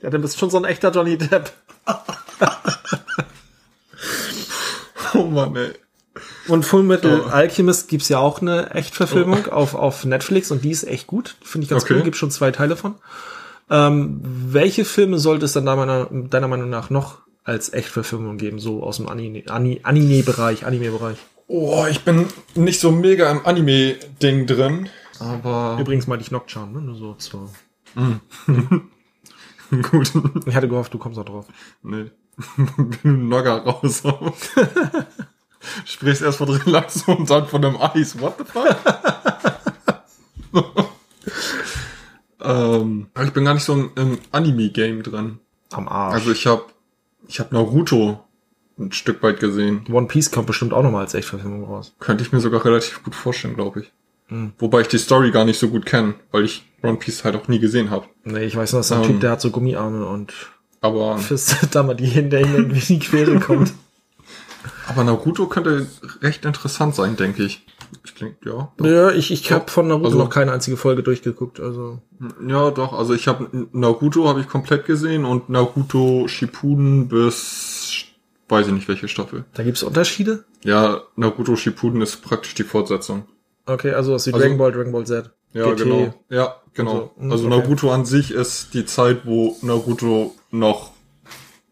Ja, 0.02 0.10
dann 0.10 0.22
bist 0.22 0.34
du 0.34 0.38
schon 0.40 0.50
so 0.50 0.56
ein 0.56 0.64
echter 0.64 0.90
Johnny 0.90 1.16
Depp. 1.16 1.52
oh 5.14 5.24
Mann, 5.24 5.56
ey. 5.56 5.70
Und 6.48 6.64
Full 6.64 6.82
Metal 6.82 7.22
Oh. 7.26 7.28
Alchemist 7.28 7.88
gibt's 7.88 8.08
ja 8.08 8.18
auch 8.18 8.40
eine 8.42 8.70
Echtverfilmung 8.74 9.46
auf, 9.46 9.74
auf 9.74 10.04
Netflix 10.04 10.50
und 10.50 10.64
die 10.64 10.70
ist 10.70 10.82
echt 10.84 11.06
gut. 11.06 11.36
Finde 11.42 11.64
ich 11.64 11.70
ganz 11.70 11.84
Okay. 11.84 11.94
cool. 11.94 12.02
Gibt 12.02 12.16
schon 12.16 12.30
zwei 12.32 12.50
Teile 12.50 12.76
von. 12.76 12.96
Ähm, 13.70 14.20
welche 14.22 14.84
Filme 14.84 15.18
sollte 15.20 15.44
es 15.44 15.52
dann 15.52 15.66
deiner, 15.66 16.06
deiner 16.10 16.48
Meinung 16.48 16.68
nach 16.68 16.90
noch 16.90 17.18
als 17.44 17.72
Echtverfilmung 17.72 18.36
geben, 18.38 18.58
so 18.58 18.82
aus 18.82 18.96
dem 18.96 19.06
Anime- 19.08 19.48
Ani- 19.48 19.80
Anime-Bereich, 19.84 20.66
Anime-Bereich? 20.66 21.18
Oh, 21.46 21.86
ich 21.88 22.00
bin 22.04 22.26
nicht 22.56 22.80
so 22.80 22.90
mega 22.90 23.30
im 23.30 23.46
Anime-Ding 23.46 24.46
drin. 24.46 24.88
Aber 25.20 25.76
Übrigens 25.80 26.06
meinte 26.08 26.24
ich 26.24 26.30
Nocturne, 26.32 26.72
ne? 26.72 26.80
Nur 26.80 26.96
so 26.96 27.14
zur. 27.14 27.50
gut. 29.90 30.12
Ich 30.46 30.54
hatte 30.54 30.68
gehofft, 30.68 30.92
du 30.94 30.98
kommst 30.98 31.18
da 31.18 31.22
drauf. 31.24 31.46
Nee. 31.82 32.10
Bin 33.02 33.28
Nogger 33.28 33.58
raus. 33.58 34.02
Sprichst 35.84 36.22
erst 36.22 36.38
von 36.38 36.48
Relax 36.48 37.02
und 37.06 37.28
dann 37.28 37.46
von 37.46 37.62
dem 37.62 37.76
Eis. 37.80 38.18
What 38.20 38.36
the 38.38 38.44
fuck? 38.44 38.76
ähm, 42.42 43.08
ich 43.22 43.32
bin 43.32 43.44
gar 43.44 43.54
nicht 43.54 43.64
so 43.64 43.74
im, 43.74 43.90
im 43.96 44.18
Anime-Game 44.32 45.02
drin. 45.02 45.38
Am 45.70 45.88
Arsch. 45.88 46.14
Also 46.14 46.32
ich 46.32 46.46
habe 46.46 46.64
ich 47.28 47.40
hab 47.40 47.52
Naruto 47.52 48.24
ein 48.78 48.92
Stück 48.92 49.22
weit 49.22 49.40
gesehen. 49.40 49.84
One 49.90 50.06
Piece 50.06 50.30
kommt 50.30 50.46
bestimmt 50.46 50.72
auch 50.72 50.82
nochmal 50.82 51.02
als 51.02 51.14
Echtverfilmung 51.14 51.64
raus. 51.64 51.94
Könnte 52.00 52.24
ich 52.24 52.32
mir 52.32 52.40
sogar 52.40 52.64
relativ 52.64 53.02
gut 53.04 53.14
vorstellen, 53.14 53.54
glaube 53.54 53.80
ich. 53.80 53.92
Hm. 54.28 54.52
Wobei 54.58 54.80
ich 54.80 54.88
die 54.88 54.98
Story 54.98 55.30
gar 55.30 55.44
nicht 55.44 55.58
so 55.58 55.68
gut 55.68 55.86
kenne, 55.86 56.14
weil 56.30 56.44
ich 56.44 56.64
One 56.82 56.96
Piece 56.96 57.24
halt 57.24 57.36
auch 57.36 57.48
nie 57.48 57.58
gesehen 57.58 57.90
habe. 57.90 58.06
Nee, 58.24 58.44
ich 58.44 58.56
weiß 58.56 58.72
nur, 58.72 58.80
das 58.80 58.86
ist 58.86 58.92
ein 58.92 59.02
Ähm. 59.02 59.08
Typ, 59.08 59.20
der 59.20 59.32
hat 59.32 59.40
so 59.40 59.50
Gummiarme 59.50 60.06
und 60.06 60.32
Aber, 60.80 61.18
fistet 61.18 61.74
da 61.74 61.82
mal 61.82 61.94
die 61.94 62.06
hin, 62.06 62.30
der 62.30 62.40
irgendwie 62.40 62.94
in 62.94 63.00
die 63.00 63.06
Quere 63.06 63.38
kommt. 63.40 63.72
aber 64.88 65.04
Naruto 65.04 65.46
könnte 65.46 65.86
recht 66.22 66.44
interessant 66.44 66.94
sein, 66.94 67.16
denke 67.16 67.42
ich. 67.44 67.66
Ich 68.04 68.14
denke, 68.14 68.36
ja. 68.48 68.72
doch. 68.76 68.86
Ja, 68.86 69.10
ich, 69.10 69.30
ich 69.32 69.50
habe 69.50 69.70
von 69.70 69.88
Naruto 69.88 70.06
Also- 70.06 70.18
noch 70.18 70.30
keine 70.30 70.52
einzige 70.52 70.76
Folge 70.76 71.02
durchgeguckt, 71.02 71.58
also. 71.60 71.98
Ja, 72.46 72.70
doch. 72.70 72.92
Also 72.92 73.14
ich 73.14 73.26
habe 73.28 73.68
Naruto 73.72 74.28
habe 74.28 74.40
ich 74.40 74.48
komplett 74.48 74.86
gesehen 74.86 75.24
und 75.24 75.48
Naruto 75.48 76.28
Shippuden 76.28 77.08
bis 77.08 78.04
weiß 78.48 78.66
ich 78.66 78.72
nicht 78.72 78.88
welche 78.88 79.06
Staffel. 79.08 79.44
Da 79.54 79.62
gibt's 79.62 79.82
Unterschiede? 79.82 80.44
Ja, 80.64 81.02
Naruto 81.16 81.54
Shippuden 81.56 82.00
ist 82.00 82.16
praktisch 82.22 82.54
die 82.54 82.64
Fortsetzung. 82.64 83.24
Okay, 83.66 83.92
also 83.92 84.12
was 84.12 84.26
wie 84.26 84.32
Also- 84.32 84.42
Dragon 84.42 84.58
Ball, 84.58 84.72
Dragon 84.72 84.92
Ball 84.92 85.06
Z. 85.06 85.30
Ja, 85.52 85.66
GT. 85.72 85.82
genau. 85.84 86.14
Ja, 86.28 86.56
genau. 86.74 86.92
Also, 86.92 87.12
mm, 87.18 87.32
Also 87.32 87.46
okay. 87.48 87.56
Naruto 87.58 87.92
an 87.92 88.04
sich 88.04 88.30
ist 88.32 88.72
die 88.74 88.86
Zeit, 88.86 89.22
wo 89.24 89.56
Naruto 89.62 90.34
noch 90.50 90.92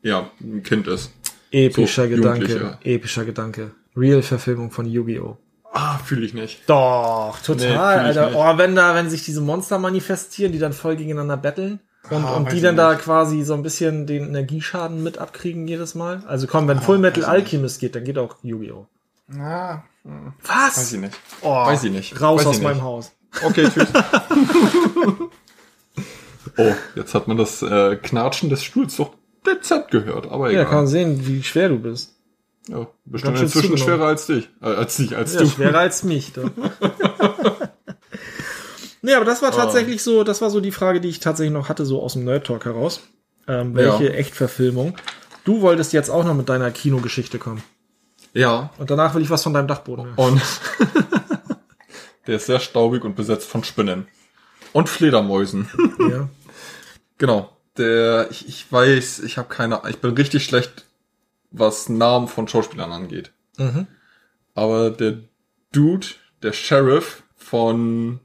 ja, 0.02 0.30
ein 0.40 0.62
Kind 0.62 0.86
ist. 0.86 1.10
Epischer 1.50 2.04
So, 2.04 2.08
Gedanke. 2.14 2.78
Epischer 2.84 3.24
Gedanke. 3.24 3.70
Real-Verfilmung 3.96 4.70
von 4.70 4.86
Yu-Gi-Oh! 4.86 5.36
Ah, 5.72 5.98
fühle 5.98 6.24
ich 6.24 6.34
nicht. 6.34 6.62
Doch, 6.68 7.38
total, 7.44 7.68
Nee, 7.68 7.76
Alter. 7.76 8.30
Oh, 8.34 8.58
wenn 8.58 8.74
da, 8.74 8.94
wenn 8.94 9.10
sich 9.10 9.24
diese 9.24 9.40
Monster 9.40 9.78
manifestieren, 9.78 10.52
die 10.52 10.58
dann 10.58 10.72
voll 10.72 10.96
gegeneinander 10.96 11.36
betteln. 11.36 11.80
Und, 12.10 12.24
Ah, 12.24 12.36
und 12.36 12.52
die 12.52 12.60
dann 12.60 12.76
da 12.76 12.92
nicht. 12.92 13.02
quasi 13.02 13.42
so 13.42 13.52
ein 13.54 13.62
bisschen 13.62 14.06
den 14.06 14.28
Energieschaden 14.28 15.02
mit 15.02 15.18
abkriegen 15.18 15.66
jedes 15.68 15.94
Mal. 15.94 16.22
Also 16.26 16.46
komm, 16.46 16.66
wenn 16.68 16.80
Full 16.80 16.98
Metal 16.98 17.24
Ah, 17.24 17.28
weiß 17.28 17.34
ich 17.38 17.42
Alchemist 17.44 17.80
geht, 17.80 17.94
dann 17.96 18.04
geht 18.04 18.16
auch 18.18 18.36
Yu-Gi-Oh! 18.42 18.86
Ah, 19.38 19.82
Was? 20.42 20.78
weiß 20.78 20.92
ich 20.94 21.00
nicht. 21.00 21.14
Oh, 21.42 21.50
Weiß 21.54 21.84
ich 21.84 21.92
nicht. 21.92 22.18
Raus 22.20 22.40
Weiß 22.40 22.46
aus 22.46 22.60
meinem 22.62 22.74
nicht. 22.76 22.82
Haus. 22.84 23.12
Okay, 23.44 23.68
tschüss. 23.68 23.88
oh, 26.58 26.72
jetzt 26.96 27.14
hat 27.14 27.26
man 27.28 27.36
das 27.38 27.62
äh, 27.62 27.96
Knatschen 27.96 28.50
des 28.50 28.62
Stuhls 28.62 28.96
doch 28.96 29.14
dezent 29.46 29.90
gehört, 29.90 30.30
aber 30.30 30.50
Ja, 30.50 30.60
egal. 30.60 30.64
kann 30.66 30.74
man 30.76 30.86
sehen, 30.88 31.26
wie 31.26 31.42
schwer 31.42 31.70
du 31.70 31.78
bist. 31.78 32.14
Ja, 32.68 32.86
bestimmt 33.06 33.38
inzwischen 33.40 33.76
zugenommen. 33.76 33.78
schwerer 33.78 34.06
als 34.08 34.26
dich. 34.26 34.48
Äh, 34.60 34.66
als 34.66 34.96
dich, 34.96 35.16
als 35.16 35.32
Ja, 35.34 35.40
du. 35.40 35.46
schwerer 35.48 35.78
als 35.78 36.04
mich. 36.04 36.32
Du. 36.34 36.50
nee, 39.02 39.14
aber 39.14 39.24
das 39.24 39.40
war 39.42 39.52
tatsächlich 39.52 40.02
so, 40.02 40.24
das 40.24 40.40
war 40.42 40.50
so 40.50 40.60
die 40.60 40.72
Frage, 40.72 41.00
die 41.00 41.08
ich 41.08 41.20
tatsächlich 41.20 41.52
noch 41.54 41.68
hatte, 41.68 41.86
so 41.86 42.02
aus 42.02 42.12
dem 42.14 42.24
Nerd 42.24 42.46
Talk 42.46 42.64
heraus. 42.64 43.00
Ähm, 43.46 43.74
welche 43.74 44.04
Ja. 44.04 44.10
Echtverfilmung? 44.10 44.94
Du 45.44 45.62
wolltest 45.62 45.92
jetzt 45.94 46.10
auch 46.10 46.24
noch 46.24 46.34
mit 46.34 46.48
deiner 46.50 46.70
Kinogeschichte 46.70 47.38
kommen. 47.38 47.62
Ja. 48.34 48.70
Und 48.76 48.90
danach 48.90 49.14
will 49.14 49.22
ich 49.22 49.30
was 49.30 49.42
von 49.42 49.54
deinem 49.54 49.68
Dachboden 49.68 50.04
hören. 50.04 50.16
Und 50.16 50.42
der 52.26 52.36
ist 52.36 52.46
sehr 52.46 52.60
staubig 52.60 53.04
und 53.04 53.16
besetzt 53.16 53.48
von 53.48 53.64
Spinnen. 53.64 54.06
Und 54.74 54.88
Fledermäusen. 54.90 55.68
Ja. 55.98 56.28
Genau. 57.18 57.50
Der, 57.76 58.28
ich, 58.30 58.48
ich 58.48 58.72
weiß, 58.72 59.20
ich 59.20 59.38
habe 59.38 59.48
keine, 59.48 59.82
ich 59.88 59.98
bin 59.98 60.14
richtig 60.14 60.44
schlecht, 60.44 60.84
was 61.50 61.88
Namen 61.88 62.28
von 62.28 62.48
Schauspielern 62.48 62.90
angeht. 62.92 63.30
Mhm. 63.56 63.86
Aber 64.54 64.90
der 64.90 65.18
Dude, 65.72 66.06
der 66.42 66.52
Sheriff 66.52 67.22
von 67.36 68.20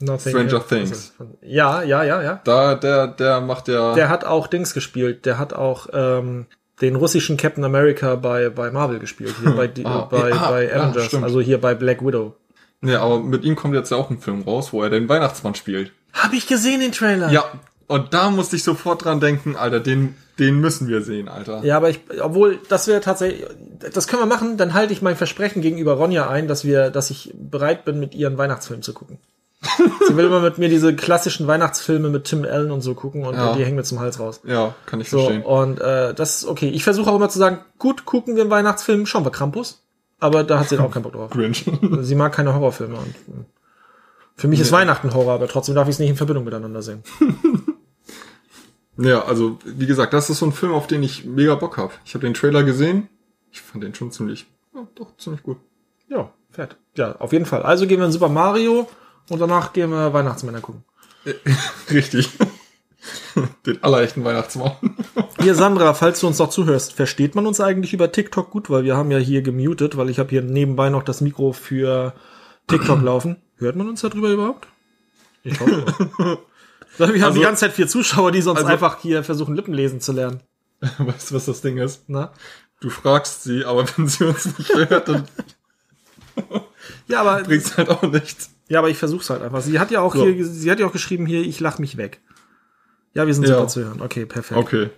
Nothing 0.00 0.30
Stranger 0.32 0.54
Else. 0.54 0.68
Things. 0.68 1.14
Ja, 1.42 1.82
ja, 1.82 2.04
ja, 2.04 2.22
ja. 2.22 2.40
da, 2.44 2.74
der, 2.74 3.08
der 3.08 3.40
macht 3.40 3.68
ja, 3.68 3.94
Der 3.94 4.08
hat 4.08 4.24
auch 4.24 4.46
Dings 4.46 4.74
gespielt. 4.74 5.24
Der 5.26 5.38
hat 5.38 5.52
auch 5.52 5.88
ähm, 5.92 6.46
den 6.80 6.96
russischen 6.96 7.36
Captain 7.36 7.64
America 7.64 8.14
bei, 8.16 8.50
bei 8.50 8.70
Marvel 8.70 8.98
gespielt. 8.98 9.34
Hier 9.42 9.52
bei, 9.52 9.70
Ah, 9.84 10.00
bei, 10.10 10.30
ja, 10.30 10.50
bei 10.50 10.68
ja, 10.68 10.74
Avengers. 10.82 11.06
stimmt. 11.06 11.24
also 11.24 11.40
hier 11.40 11.60
bei 11.60 11.74
Black 11.74 12.04
Widow. 12.04 12.34
ja, 12.82 13.00
aber 13.00 13.20
mit 13.20 13.44
ihm 13.44 13.56
kommt 13.56 13.74
jetzt 13.74 13.90
ja 13.90 13.96
auch 13.96 14.10
ein 14.10 14.18
Film 14.18 14.42
raus, 14.42 14.72
wo 14.72 14.82
er 14.82 14.90
den 14.90 15.08
Weihnachtsmann 15.08 15.54
spielt. 15.54 15.92
Hab 16.12 16.32
ich 16.32 16.46
gesehen, 16.46 16.80
den 16.80 16.92
Trailer. 16.92 17.30
Ja, 17.30 17.44
und 17.88 18.12
da 18.14 18.30
musste 18.30 18.56
ich 18.56 18.62
sofort 18.64 19.04
dran 19.04 19.20
denken, 19.20 19.56
Alter, 19.56 19.80
den, 19.80 20.14
den 20.38 20.58
müssen 20.60 20.88
wir 20.88 21.02
sehen, 21.02 21.28
Alter. 21.28 21.64
Ja, 21.64 21.76
aber 21.76 21.90
ich, 21.90 22.00
obwohl, 22.20 22.58
das 22.68 22.86
wäre 22.88 23.00
tatsächlich, 23.00 23.46
das 23.92 24.06
können 24.08 24.22
wir 24.22 24.26
machen, 24.26 24.56
dann 24.56 24.74
halte 24.74 24.92
ich 24.92 25.02
mein 25.02 25.16
Versprechen 25.16 25.62
gegenüber 25.62 25.94
Ronja 25.94 26.28
ein, 26.28 26.48
dass 26.48 26.64
wir, 26.64 26.90
dass 26.90 27.10
ich 27.10 27.32
bereit 27.34 27.84
bin, 27.84 28.00
mit 28.00 28.14
ihr 28.14 28.26
einen 28.26 28.38
Weihnachtsfilm 28.38 28.82
zu 28.82 28.92
gucken. 28.92 29.18
Sie 30.06 30.16
will 30.16 30.26
immer 30.26 30.40
mit 30.40 30.58
mir 30.58 30.68
diese 30.68 30.94
klassischen 30.94 31.46
Weihnachtsfilme 31.46 32.08
mit 32.10 32.24
Tim 32.24 32.44
Allen 32.44 32.70
und 32.70 32.82
so 32.82 32.94
gucken 32.94 33.24
und 33.24 33.34
Ja. 33.34 33.54
die 33.54 33.64
hängen 33.64 33.76
mir 33.76 33.82
zum 33.84 33.98
Hals 34.00 34.20
raus. 34.20 34.40
Ja, 34.44 34.74
kann 34.84 35.00
ich 35.00 35.08
So, 35.08 35.18
verstehen. 35.18 35.42
und 35.42 35.80
äh, 35.80 36.12
das 36.14 36.36
ist 36.36 36.44
okay. 36.46 36.68
Ich 36.68 36.84
versuche 36.84 37.10
auch 37.10 37.16
immer 37.16 37.28
zu 37.30 37.38
sagen, 37.38 37.60
gut, 37.78 38.04
gucken 38.04 38.36
wir 38.36 38.42
einen 38.42 38.50
Weihnachtsfilm, 38.50 39.06
schauen 39.06 39.24
wir 39.24 39.30
Krampus. 39.32 39.82
Aber 40.20 40.44
da 40.44 40.60
hat 40.60 40.68
sie 40.68 40.78
auch 40.78 40.90
keinen 40.90 41.02
Bock 41.02 41.12
drauf. 41.14 41.30
Grinch. 41.30 41.64
Sie 42.00 42.14
mag 42.14 42.32
keine 42.32 42.54
Horrorfilme. 42.54 42.96
Und 42.96 43.08
äh, 43.08 43.44
für 44.36 44.48
mich 44.48 44.60
ist 44.60 44.70
Weihnachten 44.72 45.12
Horror, 45.14 45.34
aber 45.34 45.48
trotzdem 45.48 45.74
darf 45.74 45.88
ich 45.88 45.94
es 45.94 45.98
nicht 45.98 46.10
in 46.10 46.16
Verbindung 46.16 46.44
miteinander 46.44 46.82
sehen. 46.82 47.02
ja, 48.98 49.24
also, 49.24 49.58
wie 49.64 49.86
gesagt, 49.86 50.12
das 50.12 50.30
ist 50.30 50.38
so 50.38 50.46
ein 50.46 50.52
Film, 50.52 50.72
auf 50.72 50.86
den 50.86 51.02
ich 51.02 51.24
mega 51.24 51.54
Bock 51.54 51.76
hab. 51.76 51.98
Ich 52.04 52.14
habe 52.14 52.26
den 52.26 52.34
Trailer 52.34 52.62
gesehen. 52.62 53.08
Ich 53.52 53.60
fand 53.60 53.84
den 53.84 53.94
schon 53.94 54.10
ziemlich, 54.10 54.46
ja, 54.74 54.86
doch, 54.94 55.16
ziemlich 55.16 55.42
gut. 55.42 55.58
Ja, 56.08 56.32
fett. 56.50 56.76
Ja, 56.96 57.16
auf 57.16 57.32
jeden 57.32 57.46
Fall. 57.46 57.62
Also 57.62 57.86
gehen 57.86 57.98
wir 57.98 58.06
in 58.06 58.12
Super 58.12 58.28
Mario 58.28 58.88
und 59.28 59.40
danach 59.40 59.72
gehen 59.72 59.90
wir 59.90 60.12
Weihnachtsmänner 60.12 60.60
gucken. 60.60 60.84
Richtig. 61.90 62.30
den 63.66 63.82
allerechten 63.82 64.24
Weihnachtsmann. 64.24 64.72
Hier, 65.40 65.54
Sandra, 65.54 65.94
falls 65.94 66.20
du 66.20 66.26
uns 66.26 66.38
noch 66.38 66.50
zuhörst, 66.50 66.92
versteht 66.92 67.34
man 67.34 67.46
uns 67.46 67.60
eigentlich 67.60 67.92
über 67.92 68.10
TikTok 68.10 68.50
gut? 68.50 68.70
Weil 68.70 68.84
wir 68.84 68.96
haben 68.96 69.10
ja 69.10 69.18
hier 69.18 69.42
gemutet, 69.42 69.96
weil 69.96 70.10
ich 70.10 70.18
habe 70.18 70.30
hier 70.30 70.42
nebenbei 70.42 70.90
noch 70.90 71.02
das 71.02 71.20
Mikro 71.20 71.52
für 71.52 72.14
TikTok 72.68 73.02
laufen. 73.02 73.36
Hört 73.56 73.76
man 73.76 73.88
uns 73.88 74.00
darüber 74.00 74.30
überhaupt? 74.30 74.66
Ich 75.44 75.58
hoffe. 75.60 76.38
Wir 76.98 77.06
haben 77.08 77.22
Also- 77.22 77.38
die 77.38 77.40
ganze 77.44 77.60
Zeit 77.60 77.72
vier 77.72 77.88
Zuschauer, 77.88 78.32
die 78.32 78.42
sonst 78.42 78.58
also- 78.58 78.70
einfach 78.70 79.00
hier 79.00 79.22
versuchen, 79.24 79.54
Lippen 79.54 79.74
lesen 79.74 80.00
zu 80.00 80.12
lernen. 80.12 80.40
weißt 80.98 81.30
du, 81.30 81.34
was 81.34 81.46
das 81.46 81.60
Ding 81.62 81.78
ist? 81.78 82.04
Na? 82.08 82.32
Du 82.80 82.90
fragst 82.90 83.42
sie, 83.44 83.64
aber 83.64 83.86
wenn 83.96 84.06
sie 84.08 84.24
uns 84.24 84.58
nicht 84.58 84.74
hört, 84.74 85.08
dann 85.08 85.24
Ja, 87.08 87.22
aber, 87.22 87.42
bringt's 87.44 87.76
halt 87.78 87.88
auch 87.88 88.02
nichts. 88.02 88.50
ja, 88.68 88.78
aber 88.80 88.90
ich 88.90 88.98
versuch's 88.98 89.30
halt 89.30 89.42
einfach. 89.42 89.62
Sie 89.62 89.78
hat 89.78 89.90
ja 89.90 90.00
auch 90.00 90.14
So. 90.14 90.24
hier, 90.26 90.44
sie 90.44 90.70
hat 90.70 90.78
ja 90.78 90.86
auch 90.86 90.92
geschrieben 90.92 91.24
hier, 91.26 91.40
ich 91.40 91.60
lach 91.60 91.78
mich 91.78 91.96
weg. 91.96 92.20
Ja, 93.14 93.26
wir 93.26 93.32
sind 93.34 93.44
Ja. 93.48 93.54
super 93.56 93.68
zu 93.68 93.84
hören. 93.84 94.02
Okay, 94.02 94.26
perfekt. 94.26 94.58
Okay. 94.60 94.90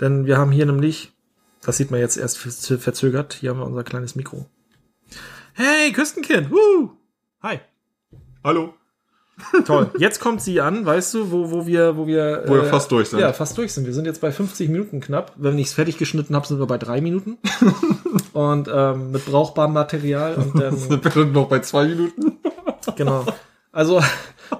Denn 0.00 0.24
wir 0.24 0.38
haben 0.38 0.50
hier 0.52 0.64
nämlich, 0.64 1.12
das 1.60 1.76
sieht 1.76 1.90
man 1.90 2.00
jetzt 2.00 2.16
erst 2.16 2.38
ver- 2.38 2.78
verzögert, 2.78 3.34
hier 3.34 3.50
haben 3.50 3.58
wir 3.58 3.66
unser 3.66 3.84
kleines 3.84 4.14
Mikro. 4.14 4.46
Hey, 5.52 5.92
Küstenkind! 5.92 6.50
Woo! 6.50 6.96
Hi. 7.42 7.60
Hallo. 8.42 8.74
Toll. 9.64 9.90
Jetzt 9.98 10.20
kommt 10.20 10.40
sie 10.40 10.60
an, 10.60 10.84
weißt 10.84 11.14
du, 11.14 11.30
wo, 11.30 11.50
wo 11.50 11.66
wir, 11.66 11.96
wo 11.96 12.06
wir, 12.06 12.44
äh, 12.44 12.48
Wo 12.48 12.54
wir 12.54 12.64
fast 12.64 12.90
durch 12.92 13.08
sind. 13.08 13.20
Ja, 13.20 13.32
fast 13.32 13.56
durch 13.56 13.72
sind. 13.72 13.86
Wir 13.86 13.94
sind 13.94 14.04
jetzt 14.04 14.20
bei 14.20 14.30
50 14.30 14.68
Minuten 14.68 15.00
knapp. 15.00 15.32
Wenn 15.36 15.58
ich 15.58 15.68
es 15.68 15.72
fertig 15.72 15.98
geschnitten 15.98 16.34
habe, 16.34 16.46
sind 16.46 16.58
wir 16.58 16.66
bei 16.66 16.78
drei 16.78 17.00
Minuten. 17.00 17.38
und 18.32 18.68
ähm, 18.72 19.12
mit 19.12 19.24
brauchbarem 19.24 19.72
Material. 19.72 20.34
Und 20.34 20.60
dann, 20.60 20.76
Sind 20.76 21.14
wir 21.14 21.24
noch 21.26 21.48
bei 21.48 21.60
zwei 21.60 21.86
Minuten? 21.86 22.38
genau. 22.96 23.24
Also, 23.72 24.02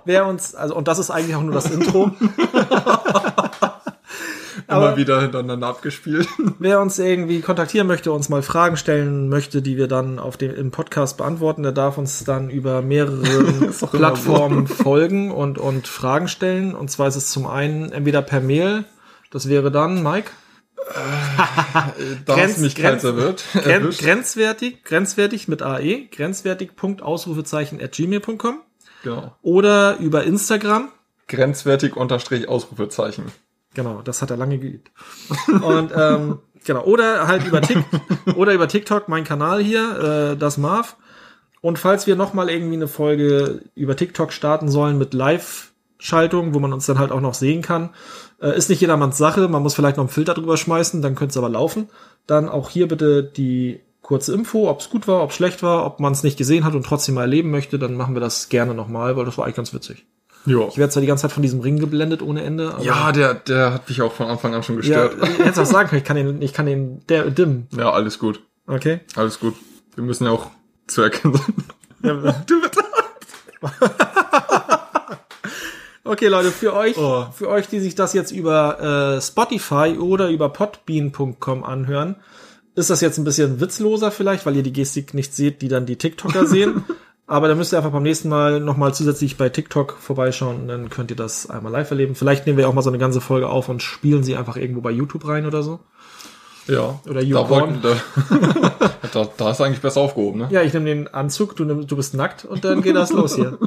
wer 0.04 0.26
uns, 0.26 0.54
also, 0.54 0.74
und 0.74 0.88
das 0.88 0.98
ist 0.98 1.10
eigentlich 1.10 1.36
auch 1.36 1.42
nur 1.42 1.52
das 1.54 1.70
Intro. 1.70 2.10
Aber- 4.72 4.88
Immer 4.88 4.96
wieder 4.96 5.20
hintereinander 5.22 5.66
abgespielt. 5.66 6.28
Wer 6.58 6.80
uns 6.80 6.98
irgendwie 6.98 7.40
kontaktieren 7.40 7.86
möchte, 7.86 8.12
uns 8.12 8.28
mal 8.28 8.42
Fragen 8.42 8.76
stellen 8.76 9.28
möchte, 9.28 9.62
die 9.62 9.76
wir 9.76 9.88
dann 9.88 10.18
auf 10.18 10.36
dem 10.36 10.54
im 10.54 10.70
Podcast 10.70 11.16
beantworten, 11.18 11.62
der 11.62 11.72
darf 11.72 11.98
uns 11.98 12.24
dann 12.24 12.50
über 12.50 12.82
mehrere 12.82 13.70
Plattformen 13.92 14.66
folgen 14.66 15.30
und 15.30 15.58
und 15.58 15.88
Fragen 15.88 16.28
stellen. 16.28 16.74
Und 16.74 16.90
zwar 16.90 17.08
ist 17.08 17.16
es 17.16 17.30
zum 17.30 17.46
einen 17.46 17.92
entweder 17.92 18.22
per 18.22 18.40
Mail, 18.40 18.84
das 19.30 19.48
wäre 19.48 19.70
dann 19.70 20.02
Mike 20.02 20.30
Da 22.26 22.34
Grenz- 22.34 22.58
mich 22.58 22.74
Grenz- 22.74 23.04
erwirrt. 23.04 23.44
Gren 23.54 23.90
grenzwertig, 23.90 24.84
grenzwertig 24.84 25.48
mit 25.48 25.62
AE, 25.62 26.06
grenzwertig. 26.10 26.70
Ausrufezeichen 27.00 27.80
at 27.82 27.92
gmail.com 27.92 28.60
Genau. 29.04 29.36
oder 29.42 29.96
über 29.98 30.24
Instagram. 30.24 30.88
Grenzwertig 31.28 31.96
unterstrich 31.96 32.48
Ausrufezeichen. 32.48 33.24
Genau, 33.74 34.02
das 34.02 34.22
hat 34.22 34.30
er 34.30 34.36
lange 34.36 34.58
geübt. 34.58 34.90
Und 35.62 35.92
ähm, 35.96 36.38
genau, 36.64 36.84
oder 36.84 37.26
halt 37.26 37.46
über 37.46 37.60
Tik 37.62 37.78
oder 38.36 38.52
über 38.52 38.68
TikTok, 38.68 39.08
mein 39.08 39.24
Kanal 39.24 39.62
hier, 39.62 40.32
äh, 40.32 40.36
das 40.36 40.58
Marv. 40.58 40.96
Und 41.60 41.78
falls 41.78 42.06
wir 42.06 42.16
noch 42.16 42.34
mal 42.34 42.50
irgendwie 42.50 42.74
eine 42.74 42.88
Folge 42.88 43.62
über 43.74 43.96
TikTok 43.96 44.32
starten 44.32 44.68
sollen 44.68 44.98
mit 44.98 45.14
Live-Schaltung, 45.14 46.54
wo 46.54 46.58
man 46.58 46.72
uns 46.72 46.86
dann 46.86 46.98
halt 46.98 47.12
auch 47.12 47.20
noch 47.20 47.34
sehen 47.34 47.62
kann, 47.62 47.90
äh, 48.40 48.56
ist 48.56 48.68
nicht 48.68 48.80
jedermanns 48.80 49.16
Sache. 49.16 49.48
Man 49.48 49.62
muss 49.62 49.74
vielleicht 49.74 49.96
noch 49.96 50.04
einen 50.04 50.10
Filter 50.10 50.34
drüber 50.34 50.56
schmeißen, 50.56 51.00
dann 51.02 51.14
könnte 51.14 51.30
es 51.30 51.36
aber 51.36 51.48
laufen. 51.48 51.88
Dann 52.26 52.48
auch 52.48 52.68
hier 52.68 52.88
bitte 52.88 53.22
die 53.22 53.80
kurze 54.02 54.34
Info, 54.34 54.68
ob 54.68 54.80
es 54.80 54.90
gut 54.90 55.06
war, 55.08 55.22
ob 55.22 55.32
schlecht 55.32 55.62
war, 55.62 55.86
ob 55.86 56.00
man 56.00 56.12
es 56.12 56.24
nicht 56.24 56.36
gesehen 56.36 56.64
hat 56.64 56.74
und 56.74 56.84
trotzdem 56.84 57.14
mal 57.14 57.22
erleben 57.22 57.50
möchte, 57.50 57.78
dann 57.78 57.94
machen 57.94 58.14
wir 58.14 58.20
das 58.20 58.48
gerne 58.48 58.74
nochmal, 58.74 59.16
weil 59.16 59.24
das 59.24 59.38
war 59.38 59.44
eigentlich 59.44 59.56
ganz 59.56 59.72
witzig. 59.72 60.04
Ja. 60.46 60.66
Ich 60.68 60.76
werde 60.78 60.92
zwar 60.92 61.00
die 61.00 61.06
ganze 61.06 61.22
Zeit 61.22 61.32
von 61.32 61.42
diesem 61.42 61.60
Ring 61.60 61.78
geblendet 61.78 62.20
ohne 62.22 62.42
Ende, 62.42 62.74
aber 62.74 62.82
Ja, 62.82 63.12
der, 63.12 63.34
der 63.34 63.72
hat 63.74 63.88
mich 63.88 64.02
auch 64.02 64.12
von 64.12 64.26
Anfang 64.26 64.54
an 64.54 64.62
schon 64.62 64.76
ja, 64.82 65.06
gestört. 65.06 65.16
ich 65.38 65.38
hätte 65.44 65.62
auch 65.62 65.66
sagen 65.66 65.88
können, 65.88 66.00
ich 66.00 66.04
kann 66.06 66.16
den, 66.16 66.42
ich 66.42 66.52
kann 66.52 66.66
den 66.66 67.06
der, 67.08 67.30
dimmen. 67.30 67.68
Ja, 67.76 67.92
alles 67.92 68.18
gut. 68.18 68.40
Okay. 68.66 69.00
Alles 69.14 69.38
gut. 69.40 69.54
Wir 69.94 70.02
müssen 70.04 70.24
ja 70.24 70.30
auch 70.32 70.50
zu 70.88 71.02
erkennen 71.02 71.34
sein. 71.34 71.54
Ja, 72.02 72.14
Du 72.46 72.60
bitte. 72.60 72.80
Okay, 76.04 76.26
Leute, 76.26 76.50
für 76.50 76.74
euch, 76.74 76.96
Oh. 76.98 77.26
für 77.32 77.48
euch, 77.48 77.68
die 77.68 77.78
sich 77.78 77.94
das 77.94 78.12
jetzt 78.12 78.32
über 78.32 79.14
äh, 79.16 79.20
Spotify 79.22 79.96
oder 79.98 80.30
über 80.30 80.48
podbean.com 80.48 81.62
anhören, 81.62 82.16
ist 82.74 82.90
das 82.90 83.00
jetzt 83.00 83.18
ein 83.18 83.24
bisschen 83.24 83.60
witzloser 83.60 84.10
vielleicht, 84.10 84.44
weil 84.44 84.56
ihr 84.56 84.64
die 84.64 84.72
Gestik 84.72 85.14
nicht 85.14 85.32
seht, 85.34 85.62
die 85.62 85.68
dann 85.68 85.86
die 85.86 85.96
TikToker 85.96 86.46
sehen. 86.46 86.84
Aber 87.26 87.48
da 87.48 87.54
müsst 87.54 87.72
ihr 87.72 87.78
einfach 87.78 87.92
beim 87.92 88.02
nächsten 88.02 88.28
Mal 88.28 88.60
nochmal 88.60 88.94
zusätzlich 88.94 89.36
bei 89.36 89.48
TikTok 89.48 89.96
vorbeischauen 89.98 90.62
und 90.62 90.68
dann 90.68 90.90
könnt 90.90 91.10
ihr 91.10 91.16
das 91.16 91.48
einmal 91.48 91.72
live 91.72 91.90
erleben. 91.90 92.14
Vielleicht 92.14 92.46
nehmen 92.46 92.58
wir 92.58 92.68
auch 92.68 92.74
mal 92.74 92.82
so 92.82 92.90
eine 92.90 92.98
ganze 92.98 93.20
Folge 93.20 93.48
auf 93.48 93.68
und 93.68 93.82
spielen 93.82 94.24
sie 94.24 94.36
einfach 94.36 94.56
irgendwo 94.56 94.80
bei 94.80 94.90
YouTube 94.90 95.26
rein 95.26 95.46
oder 95.46 95.62
so. 95.62 95.80
Ja. 96.66 97.00
Oder 97.04 97.14
da, 97.14 97.20
YouPorn. 97.20 97.48
wollten, 97.50 97.82
da, 97.82 98.90
da, 99.12 99.28
da 99.36 99.50
ist 99.50 99.60
eigentlich 99.60 99.80
besser 99.80 100.00
aufgehoben, 100.00 100.40
ne? 100.40 100.48
Ja, 100.50 100.62
ich 100.62 100.72
nehme 100.72 100.86
den 100.86 101.08
Anzug, 101.08 101.56
du, 101.56 101.64
nimm, 101.64 101.86
du 101.86 101.96
bist 101.96 102.14
nackt 102.14 102.44
und 102.44 102.64
dann 102.64 102.82
geht 102.82 102.96
das 102.96 103.12
los 103.12 103.36
hier. 103.36 103.58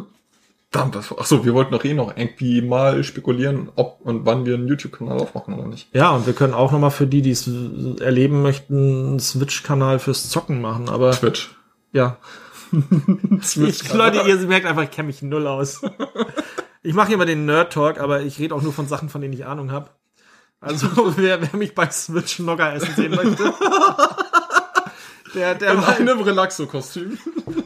Achso, 0.73 1.45
wir 1.45 1.53
wollten 1.53 1.71
doch 1.71 1.85
eh 1.85 1.93
noch 1.93 2.17
irgendwie 2.17 2.61
mal 2.61 3.03
spekulieren, 3.05 3.69
ob 3.75 4.01
und 4.01 4.25
wann 4.25 4.45
wir 4.45 4.55
einen 4.55 4.67
YouTube-Kanal 4.67 5.19
aufmachen 5.19 5.53
oder 5.53 5.67
nicht. 5.67 5.87
Ja, 5.93 6.11
und 6.11 6.25
wir 6.25 6.33
können 6.33 6.53
auch 6.53 6.73
nochmal 6.73 6.91
für 6.91 7.07
die, 7.07 7.21
die 7.21 7.31
es 7.31 7.49
erleben 8.01 8.41
möchten, 8.41 9.07
einen 9.07 9.19
Switch-Kanal 9.19 9.99
fürs 9.99 10.29
Zocken 10.29 10.59
machen. 10.59 10.89
Aber 10.89 11.11
Twitch. 11.11 11.55
ja, 11.93 12.17
ich, 13.67 13.93
Leute, 13.93 14.21
ihr 14.27 14.35
merkt 14.47 14.65
einfach, 14.65 14.83
ich 14.83 14.91
kenne 14.91 15.07
mich 15.07 15.21
null 15.21 15.47
aus. 15.47 15.81
Ich 16.83 16.93
mache 16.93 17.07
hier 17.09 17.17
mal 17.17 17.25
den 17.25 17.45
Nerd-Talk, 17.45 17.99
aber 17.99 18.21
ich 18.21 18.37
rede 18.39 18.53
auch 18.55 18.61
nur 18.61 18.73
von 18.73 18.87
Sachen, 18.87 19.09
von 19.09 19.21
denen 19.21 19.33
ich 19.33 19.45
Ahnung 19.45 19.71
habe. 19.71 19.89
Also, 20.61 20.87
wer, 21.17 21.41
wer 21.41 21.57
mich 21.59 21.75
bei 21.75 21.89
Switch 21.89 22.39
Nogger 22.39 22.73
essen 22.73 22.93
sehen 22.95 23.15
möchte, 23.15 23.53
der, 25.33 25.55
der, 25.55 25.73
In 25.73 25.81
wei- 25.81 25.95
einem 25.97 26.19
Relaxo-Kostüm. 26.21 27.17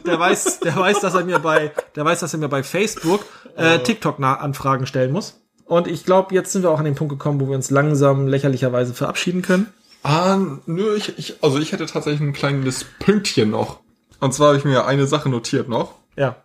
der 0.04 0.18
weiß, 0.18 0.60
der 0.60 0.76
weiß, 0.76 1.00
dass 1.00 1.14
er 1.14 1.24
mir 1.24 1.38
bei, 1.38 1.72
der 1.94 2.04
weiß, 2.04 2.20
dass 2.20 2.32
er 2.32 2.38
mir 2.40 2.48
bei 2.48 2.62
Facebook 2.62 3.24
äh, 3.56 3.78
TikTok-Anfragen 3.78 4.86
stellen 4.86 5.12
muss. 5.12 5.40
Und 5.66 5.86
ich 5.86 6.04
glaube, 6.04 6.34
jetzt 6.34 6.50
sind 6.52 6.62
wir 6.62 6.70
auch 6.70 6.80
an 6.80 6.84
den 6.84 6.96
Punkt 6.96 7.12
gekommen, 7.12 7.40
wo 7.40 7.46
wir 7.48 7.54
uns 7.54 7.70
langsam 7.70 8.26
lächerlicherweise 8.26 8.92
verabschieden 8.92 9.42
können. 9.42 9.66
Ah, 10.02 10.38
nö, 10.66 10.94
ich, 10.96 11.16
ich, 11.18 11.44
also 11.44 11.58
ich 11.58 11.70
hätte 11.72 11.86
tatsächlich 11.86 12.22
ein 12.22 12.32
kleines 12.32 12.84
Pünktchen 12.98 13.50
noch. 13.50 13.80
Und 14.20 14.32
zwar 14.34 14.48
habe 14.48 14.58
ich 14.58 14.64
mir 14.64 14.84
eine 14.86 15.06
Sache 15.06 15.28
notiert 15.28 15.68
noch. 15.68 15.94
Ja. 16.16 16.36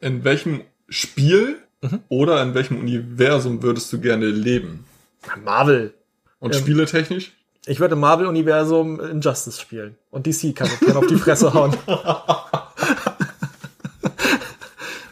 In 0.00 0.24
welchem 0.24 0.62
Spiel 0.88 1.58
Mhm. 1.84 2.00
oder 2.08 2.40
in 2.42 2.54
welchem 2.54 2.78
Universum 2.78 3.62
würdest 3.62 3.92
du 3.92 4.00
gerne 4.00 4.26
leben? 4.26 4.84
Marvel. 5.44 5.94
Und 6.38 6.54
Ähm. 6.54 6.60
spieletechnisch? 6.60 7.32
Ich 7.66 7.80
würde 7.80 7.96
Marvel-Universum 7.96 9.00
Injustice 9.00 9.60
spielen. 9.60 9.96
Und 10.10 10.26
DC 10.26 10.52
kann 10.54 10.68
ich 10.80 10.94
auf 10.94 11.06
die 11.06 11.16
Fresse 11.16 11.52
hauen. 11.54 11.76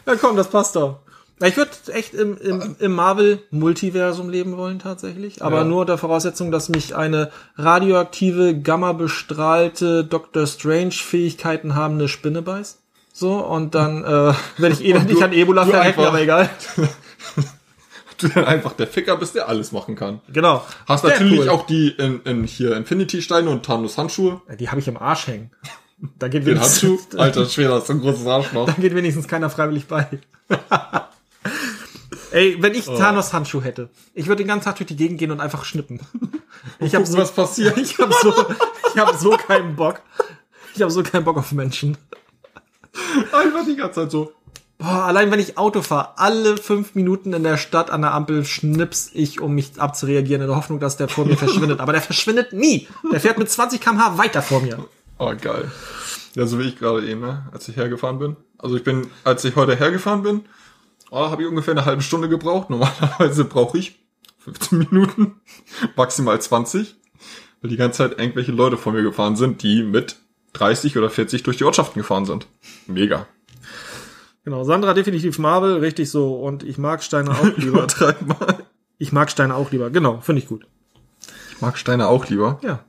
ja, 0.05 0.15
komm, 0.19 0.35
das 0.35 0.49
passt 0.49 0.75
doch. 0.75 0.99
Na, 1.41 1.47
Ich 1.47 1.57
würde 1.57 1.71
echt 1.91 2.13
im, 2.13 2.37
im, 2.37 2.75
im 2.79 2.91
Marvel-Multiversum 2.93 4.29
leben 4.29 4.55
wollen, 4.57 4.79
tatsächlich. 4.79 5.41
Aber 5.43 5.57
Ja. 5.59 5.63
nur 5.65 5.81
unter 5.81 5.97
Voraussetzung, 5.97 6.51
dass 6.51 6.69
mich 6.69 6.95
eine 6.95 7.31
radioaktive, 7.57 8.57
gamma-bestrahlte, 8.59 10.05
Doctor 10.05 10.47
Strange-Fähigkeiten 10.47 11.75
habende 11.75 12.07
Spinne 12.07 12.41
beißt. 12.41 12.79
So, 13.13 13.33
und 13.45 13.75
dann 13.75 14.03
äh, 14.05 14.33
werde 14.57 14.73
ich 14.75 14.85
eh 14.85 14.93
Und 14.95 15.07
nicht 15.07 15.19
du- 15.19 15.25
an 15.25 15.33
Ebola 15.33 15.65
verrecken, 15.65 16.01
aber 16.05 16.21
egal. 16.21 16.49
Du 18.17 18.27
dann 18.27 18.45
einfach 18.45 18.73
der 18.73 18.85
Ficker 18.85 19.17
bist, 19.17 19.33
der 19.33 19.49
alles 19.49 19.71
machen 19.71 19.95
kann. 19.95 20.21
Genau. 20.31 20.63
Hast 20.87 21.03
Deadpool. 21.03 21.25
natürlich 21.25 21.49
auch 21.49 21.65
die 21.65 21.87
in, 21.89 22.21
in 22.21 22.43
hier 22.43 22.75
Infinity-Steine 22.77 23.49
und 23.49 23.65
Thanos 23.65 23.97
Handschuhe. 23.97 24.41
Die 24.59 24.69
habe 24.69 24.79
ich 24.79 24.87
im 24.87 24.95
Arsch 24.97 25.25
hängen. 25.25 25.49
Da 26.19 26.27
geht 26.27 26.45
Den 26.45 26.59
Handschuh. 26.61 26.99
Alter 27.17 27.47
Schwede, 27.47 27.69
das 27.69 27.85
ist 27.85 27.89
ein 27.89 27.99
großes 27.99 28.27
Arschloch. 28.27 28.67
da 28.67 28.73
geht 28.73 28.93
wenigstens 28.93 29.27
keiner 29.27 29.49
freiwillig 29.49 29.87
bei. 29.87 30.07
Ey, 32.31 32.57
wenn 32.61 32.73
ich 32.73 32.85
Thanos 32.85 33.33
Handschuh 33.33 33.61
hätte, 33.61 33.89
ich 34.13 34.27
würde 34.27 34.43
den 34.43 34.47
ganzen 34.47 34.65
Tag 34.65 34.77
durch 34.77 34.87
die 34.87 34.95
Gegend 34.95 35.19
gehen 35.19 35.31
und 35.31 35.39
einfach 35.39 35.65
schnippen. 35.65 35.99
Ich 36.79 36.95
habe 36.95 37.05
so, 37.05 37.17
was 37.17 37.31
passiert. 37.31 37.77
ich 37.77 37.97
habe 37.99 38.13
so, 38.21 38.33
ich 38.93 38.97
habe 38.97 39.17
so 39.17 39.31
keinen 39.31 39.75
Bock. 39.75 40.01
Ich 40.75 40.81
habe 40.81 40.91
so 40.91 41.03
keinen 41.03 41.23
Bock 41.23 41.37
auf 41.37 41.51
Menschen. 41.51 41.97
Einfach 43.31 43.65
die 43.65 43.75
ganze 43.75 44.01
Zeit 44.01 44.11
so. 44.11 44.33
Boah, 44.77 45.03
allein 45.03 45.31
wenn 45.31 45.39
ich 45.39 45.57
Auto 45.57 45.81
fahre, 45.81 46.17
alle 46.17 46.57
fünf 46.57 46.95
Minuten 46.95 47.33
in 47.33 47.43
der 47.43 47.57
Stadt 47.57 47.91
an 47.91 48.01
der 48.01 48.13
Ampel 48.13 48.45
schnips 48.45 49.11
ich, 49.13 49.39
um 49.39 49.53
mich 49.53 49.79
abzureagieren, 49.79 50.41
in 50.41 50.47
der 50.47 50.57
Hoffnung, 50.57 50.79
dass 50.79 50.97
der 50.97 51.07
vor 51.07 51.25
mir 51.25 51.37
verschwindet. 51.37 51.79
Aber 51.79 51.91
der 51.91 52.01
verschwindet 52.01 52.51
nie. 52.53 52.87
Der 53.11 53.19
fährt 53.19 53.37
mit 53.37 53.49
20 53.49 53.79
km/h 53.79 54.17
weiter 54.17 54.41
vor 54.41 54.59
mir. 54.61 54.83
Oh, 55.19 55.33
geil. 55.39 55.69
Ja, 56.33 56.47
so 56.47 56.57
wie 56.57 56.63
ich 56.63 56.79
gerade 56.79 57.07
eben, 57.07 57.21
ne? 57.21 57.47
als 57.51 57.67
ich 57.67 57.75
hergefahren 57.75 58.17
bin. 58.17 58.37
Also 58.57 58.75
ich 58.75 58.83
bin, 58.83 59.11
als 59.23 59.43
ich 59.45 59.55
heute 59.55 59.75
hergefahren 59.75 60.23
bin, 60.23 60.45
oh, 61.11 61.29
habe 61.29 61.43
ich 61.43 61.47
ungefähr 61.47 61.73
eine 61.73 61.85
halbe 61.85 62.01
Stunde 62.01 62.27
gebraucht. 62.27 62.69
Normalerweise 62.69 63.45
brauche 63.45 63.77
ich 63.77 63.99
15 64.39 64.79
Minuten, 64.79 65.39
maximal 65.95 66.41
20, 66.41 66.95
weil 67.61 67.69
die 67.69 67.77
ganze 67.77 67.99
Zeit 67.99 68.19
irgendwelche 68.19 68.51
Leute 68.51 68.77
vor 68.77 68.93
mir 68.93 69.03
gefahren 69.03 69.35
sind, 69.35 69.61
die 69.61 69.83
mit 69.83 70.15
30 70.53 70.97
oder 70.97 71.09
40 71.09 71.43
durch 71.43 71.57
die 71.57 71.63
Ortschaften 71.63 71.99
gefahren 71.99 72.25
sind. 72.25 72.47
Mega. 72.87 73.27
Genau, 74.43 74.63
Sandra 74.63 74.93
definitiv 74.93 75.37
Marvel, 75.37 75.77
richtig 75.77 76.09
so. 76.09 76.35
Und 76.35 76.63
ich 76.63 76.77
mag 76.77 77.03
Steine 77.03 77.31
auch 77.31 77.45
lieber. 77.57 77.85
Mal. 78.25 78.65
Ich 78.97 79.11
mag 79.11 79.29
Steine 79.29 79.55
auch 79.55 79.71
lieber. 79.71 79.91
Genau, 79.91 80.19
finde 80.21 80.41
ich 80.41 80.47
gut. 80.47 80.65
Ich 81.51 81.61
mag 81.61 81.77
Steine 81.77 82.07
auch 82.07 82.27
lieber. 82.27 82.59
Ja. 82.63 82.83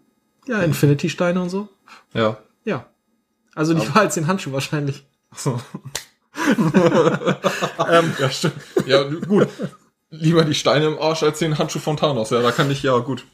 Ja, 0.46 0.60
Infinity-Steine 0.62 1.40
und 1.40 1.50
so. 1.50 1.68
Ja. 2.14 2.38
Ja. 2.64 2.86
Also 3.54 3.74
lieber 3.74 4.00
als 4.00 4.14
den 4.14 4.26
Handschuh 4.26 4.52
wahrscheinlich. 4.52 5.06
So. 5.34 5.60
ja, 8.18 8.30
stimmt. 8.30 8.54
Ja, 8.86 9.02
gut. 9.04 9.48
Lieber 10.10 10.44
die 10.44 10.54
Steine 10.54 10.86
im 10.86 10.98
Arsch 10.98 11.22
als 11.22 11.38
den 11.38 11.58
Handschuh 11.58 11.78
von 11.78 11.96
Thanos. 11.96 12.30
Ja, 12.30 12.42
da 12.42 12.52
kann 12.52 12.70
ich, 12.70 12.82
ja, 12.82 12.98
gut. 12.98 13.24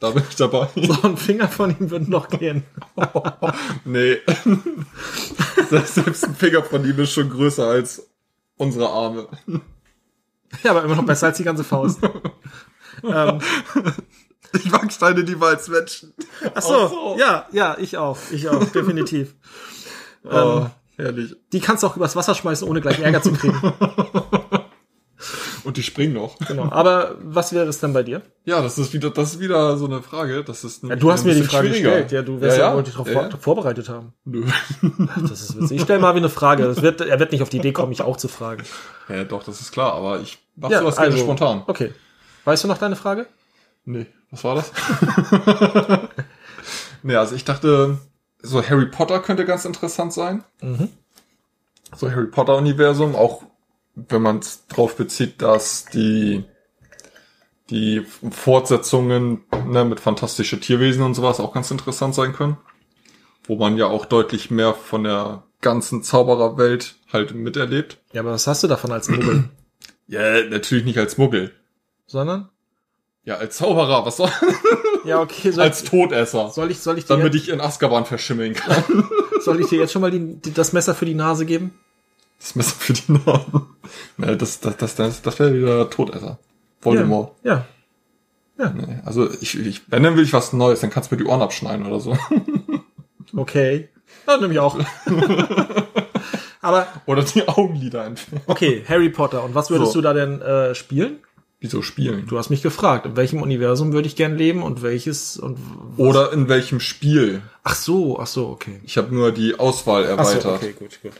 Da 0.00 0.10
bin 0.10 0.22
ich 0.28 0.36
dabei. 0.36 0.68
So 0.76 1.02
ein 1.02 1.16
Finger 1.16 1.48
von 1.48 1.70
ihm 1.70 1.90
würde 1.90 2.10
noch 2.10 2.28
gehen. 2.28 2.64
Nee. 3.84 4.18
Selbst 5.70 6.26
ein 6.26 6.34
Finger 6.34 6.62
von 6.62 6.84
ihm 6.84 6.98
ist 7.00 7.12
schon 7.12 7.30
größer 7.30 7.66
als 7.66 8.08
unsere 8.56 8.88
Arme. 8.88 9.28
Ja, 10.62 10.72
aber 10.72 10.84
immer 10.84 10.96
noch 10.96 11.06
besser 11.06 11.26
als 11.28 11.38
die 11.38 11.44
ganze 11.44 11.64
Faust. 11.64 12.00
ähm, 13.02 13.40
Ich 14.52 14.70
mag 14.70 14.90
Steine 14.92 15.20
lieber 15.20 15.48
als 15.48 15.68
Menschen. 15.68 16.12
ach 16.54 16.62
so, 16.62 16.88
so. 16.88 17.16
ja, 17.18 17.46
ja, 17.52 17.76
ich 17.78 17.96
auch, 17.96 18.18
ich 18.30 18.48
auch, 18.48 18.64
definitiv. 18.70 19.34
Oh, 20.24 20.66
herrlich. 20.98 21.34
Die 21.52 21.60
kannst 21.60 21.82
du 21.82 21.86
auch 21.86 21.96
übers 21.96 22.16
Wasser 22.16 22.34
schmeißen, 22.34 22.68
ohne 22.68 22.80
gleich 22.80 23.00
Ärger 23.00 23.22
zu 23.22 23.32
kriegen. 23.32 23.58
Und 25.64 25.76
die 25.76 25.82
springen 25.82 26.14
noch. 26.14 26.38
Genau. 26.38 26.70
Aber 26.70 27.16
was 27.20 27.52
wäre 27.52 27.66
es 27.66 27.78
denn 27.80 27.92
bei 27.92 28.02
dir? 28.02 28.22
Ja, 28.44 28.62
das 28.62 28.78
ist 28.78 28.94
wieder, 28.94 29.10
das 29.10 29.34
ist 29.34 29.40
wieder 29.40 29.76
so 29.76 29.84
eine 29.84 30.00
Frage. 30.00 30.42
Das 30.42 30.64
ist 30.64 30.82
Ja, 30.82 30.96
du 30.96 31.12
hast 31.12 31.26
mir 31.26 31.34
die 31.34 31.42
Frage 31.42 31.68
gestellt. 31.68 32.10
Ja, 32.10 32.22
du 32.22 32.40
wirst 32.40 32.56
ja, 32.56 32.70
ja, 32.70 32.74
wohl 32.74 32.82
dich 32.84 32.94
darauf 32.94 33.08
ja, 33.08 33.12
vor 33.12 33.22
ja. 33.24 33.36
vorbereitet 33.36 33.88
haben. 33.90 34.14
Nö. 34.24 34.44
Das 35.28 35.42
ist 35.42 35.60
witzig. 35.60 35.76
Ich 35.76 35.82
stelle 35.82 36.00
mal 36.00 36.14
wie 36.14 36.18
eine 36.18 36.30
Frage. 36.30 36.62
Das 36.62 36.80
wird, 36.80 37.02
er 37.02 37.18
wird 37.18 37.32
nicht 37.32 37.42
auf 37.42 37.50
die 37.50 37.58
Idee 37.58 37.72
kommen, 37.72 37.90
mich 37.90 38.00
auch 38.00 38.16
zu 38.16 38.28
fragen. 38.28 38.62
Ja, 39.10 39.24
doch, 39.24 39.42
das 39.42 39.60
ist 39.60 39.72
klar. 39.72 39.92
Aber 39.92 40.20
ich 40.20 40.38
mach 40.56 40.70
Ja, 40.70 40.80
sowas 40.80 40.96
gerne 40.96 41.12
also- 41.12 41.24
spontan. 41.24 41.62
Okay. 41.66 41.92
Weißt 42.44 42.64
du 42.64 42.68
noch 42.68 42.78
deine 42.78 42.96
Frage? 42.96 43.26
Nee, 43.84 44.06
was 44.30 44.44
war 44.44 44.54
das? 44.54 44.72
nee, 47.02 47.14
also 47.14 47.34
ich 47.34 47.44
dachte, 47.44 47.98
so 48.42 48.62
Harry 48.62 48.86
Potter 48.86 49.20
könnte 49.20 49.44
ganz 49.44 49.64
interessant 49.64 50.12
sein. 50.12 50.44
Mhm. 50.60 50.88
So 51.96 52.10
Harry 52.10 52.26
Potter 52.26 52.56
Universum, 52.56 53.14
auch 53.14 53.42
wenn 53.94 54.22
man 54.22 54.38
es 54.38 54.66
drauf 54.66 54.96
bezieht, 54.96 55.42
dass 55.42 55.86
die 55.86 56.44
die 57.70 58.02
Fortsetzungen 58.30 59.44
ne, 59.66 59.84
mit 59.84 60.00
fantastische 60.00 60.58
Tierwesen 60.58 61.02
und 61.02 61.14
sowas 61.14 61.38
auch 61.40 61.52
ganz 61.52 61.70
interessant 61.70 62.14
sein 62.14 62.32
können. 62.32 62.56
Wo 63.44 63.56
man 63.56 63.76
ja 63.76 63.86
auch 63.86 64.06
deutlich 64.06 64.50
mehr 64.50 64.74
von 64.74 65.04
der 65.04 65.42
ganzen 65.60 66.02
Zaubererwelt 66.02 66.96
halt 67.12 67.34
miterlebt. 67.34 67.98
Ja, 68.12 68.22
aber 68.22 68.32
was 68.32 68.46
hast 68.46 68.62
du 68.62 68.68
davon 68.68 68.92
als 68.92 69.08
Muggel? 69.08 69.50
Ja, 70.10 70.42
natürlich 70.42 70.86
nicht 70.86 70.96
als 70.96 71.18
Muggel. 71.18 71.52
Sondern? 72.06 72.48
Ja, 73.24 73.34
als 73.34 73.58
Zauberer, 73.58 74.06
was 74.06 74.16
soll? 74.16 74.30
Ja, 75.08 75.20
okay. 75.20 75.50
Soll, 75.50 75.64
als 75.64 75.84
Todesser. 75.84 76.50
soll 76.50 76.70
ich, 76.70 76.78
soll 76.80 76.98
ich 76.98 77.04
dir, 77.06 77.16
damit 77.16 77.34
ich 77.34 77.48
in 77.48 77.60
Azkaban 77.60 78.04
verschimmeln 78.04 78.54
kann. 78.54 78.82
soll 79.40 79.60
ich 79.60 79.68
dir 79.68 79.78
jetzt 79.78 79.92
schon 79.92 80.02
mal 80.02 80.10
die, 80.10 80.38
das 80.54 80.72
Messer 80.72 80.94
für 80.94 81.06
die 81.06 81.14
Nase 81.14 81.46
geben? 81.46 81.72
Das 82.38 82.54
Messer 82.54 82.76
für 82.78 82.92
die. 82.92 83.02
Nee, 84.16 84.36
das, 84.36 84.60
das, 84.60 84.76
das, 84.76 84.94
das, 84.94 85.22
das 85.22 85.38
wäre 85.38 85.54
wieder 85.54 85.90
Todesser. 85.90 86.38
Voldemort. 86.80 87.32
Ja. 87.42 87.66
Nee, 88.56 88.98
also 89.04 89.30
ich, 89.40 89.58
ich, 89.58 89.82
wenn 89.90 90.02
dann 90.02 90.16
will 90.16 90.24
ich 90.24 90.32
was 90.32 90.52
Neues, 90.52 90.80
dann 90.80 90.90
kannst 90.90 91.10
du 91.10 91.14
mir 91.14 91.22
die 91.22 91.28
Ohren 91.28 91.42
abschneiden 91.42 91.86
oder 91.86 92.00
so. 92.00 92.16
Okay. 93.36 93.88
Ja, 94.26 94.38
nehme 94.38 94.54
ich 94.54 94.58
auch. 94.58 94.78
aber, 96.62 96.86
Oder 97.06 97.22
die 97.22 97.46
Augenlider 97.46 98.04
entfernen. 98.04 98.42
okay, 98.46 98.84
Harry 98.88 99.10
Potter. 99.10 99.44
Und 99.44 99.54
was 99.54 99.70
würdest 99.70 99.92
So. 99.92 99.98
du 99.98 100.02
da 100.02 100.14
denn 100.14 100.40
äh, 100.40 100.74
spielen? 100.74 101.18
Wieso 101.60 101.82
spielen? 101.82 102.26
Du 102.28 102.38
hast 102.38 102.50
mich 102.50 102.62
gefragt, 102.62 103.04
in 103.04 103.16
welchem 103.16 103.42
Universum 103.42 103.92
würde 103.92 104.06
ich 104.06 104.14
gern 104.14 104.36
leben 104.36 104.62
und 104.62 104.82
welches 104.82 105.36
und 105.36 105.58
w- 105.58 106.02
Oder 106.02 106.32
in 106.32 106.48
welchem 106.48 106.78
Spiel? 106.78 107.42
ach 107.64 107.74
so, 107.74 108.18
ach 108.20 108.28
so, 108.28 108.48
okay. 108.48 108.80
Ich 108.84 108.96
habe 108.96 109.12
nur 109.14 109.32
die 109.32 109.58
Auswahl 109.58 110.04
Ach 110.04 110.10
erweitert. 110.10 110.42
so, 110.42 110.50
okay, 110.52 110.72
gut, 110.78 111.00
gut. 111.02 111.12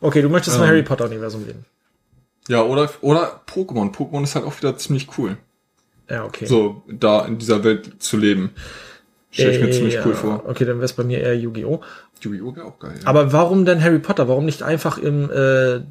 Okay, 0.00 0.22
du 0.22 0.30
möchtest 0.30 0.56
im 0.56 0.62
Ähm. 0.62 0.68
Harry 0.68 0.82
Potter 0.82 1.04
Universum 1.04 1.46
leben. 1.46 1.66
Ja, 2.48 2.62
oder, 2.62 2.90
oder 3.02 3.42
Pokémon. 3.46 3.92
Pokémon 3.94 4.22
ist 4.22 4.34
halt 4.34 4.46
auch 4.46 4.56
wieder 4.56 4.76
ziemlich 4.78 5.08
cool. 5.18 5.36
Ja, 6.08 6.24
okay. 6.24 6.46
So, 6.46 6.82
da 6.88 7.26
in 7.26 7.38
dieser 7.38 7.62
Welt 7.62 8.02
zu 8.02 8.16
leben. 8.16 8.50
Stelle 9.30 9.52
ich 9.58 9.62
mir 9.62 9.70
ziemlich 9.70 9.94
ja, 9.94 10.02
cool 10.06 10.14
vor. 10.14 10.42
Okay, 10.48 10.64
dann 10.64 10.76
wäre 10.76 10.86
es 10.86 10.94
bei 10.94 11.04
mir 11.04 11.20
eher 11.20 11.36
Yu-Gi-Oh! 11.36 11.80
Yu-Gi-Oh! 12.22 12.56
wäre 12.56 12.66
auch 12.66 12.78
geil. 12.80 12.98
Ja. 13.00 13.06
Aber 13.06 13.32
warum 13.32 13.64
denn 13.66 13.80
Harry 13.80 14.00
Potter? 14.00 14.26
Warum 14.26 14.46
nicht 14.46 14.62
einfach 14.62 14.98
im 14.98 15.30
äh, 15.30 15.82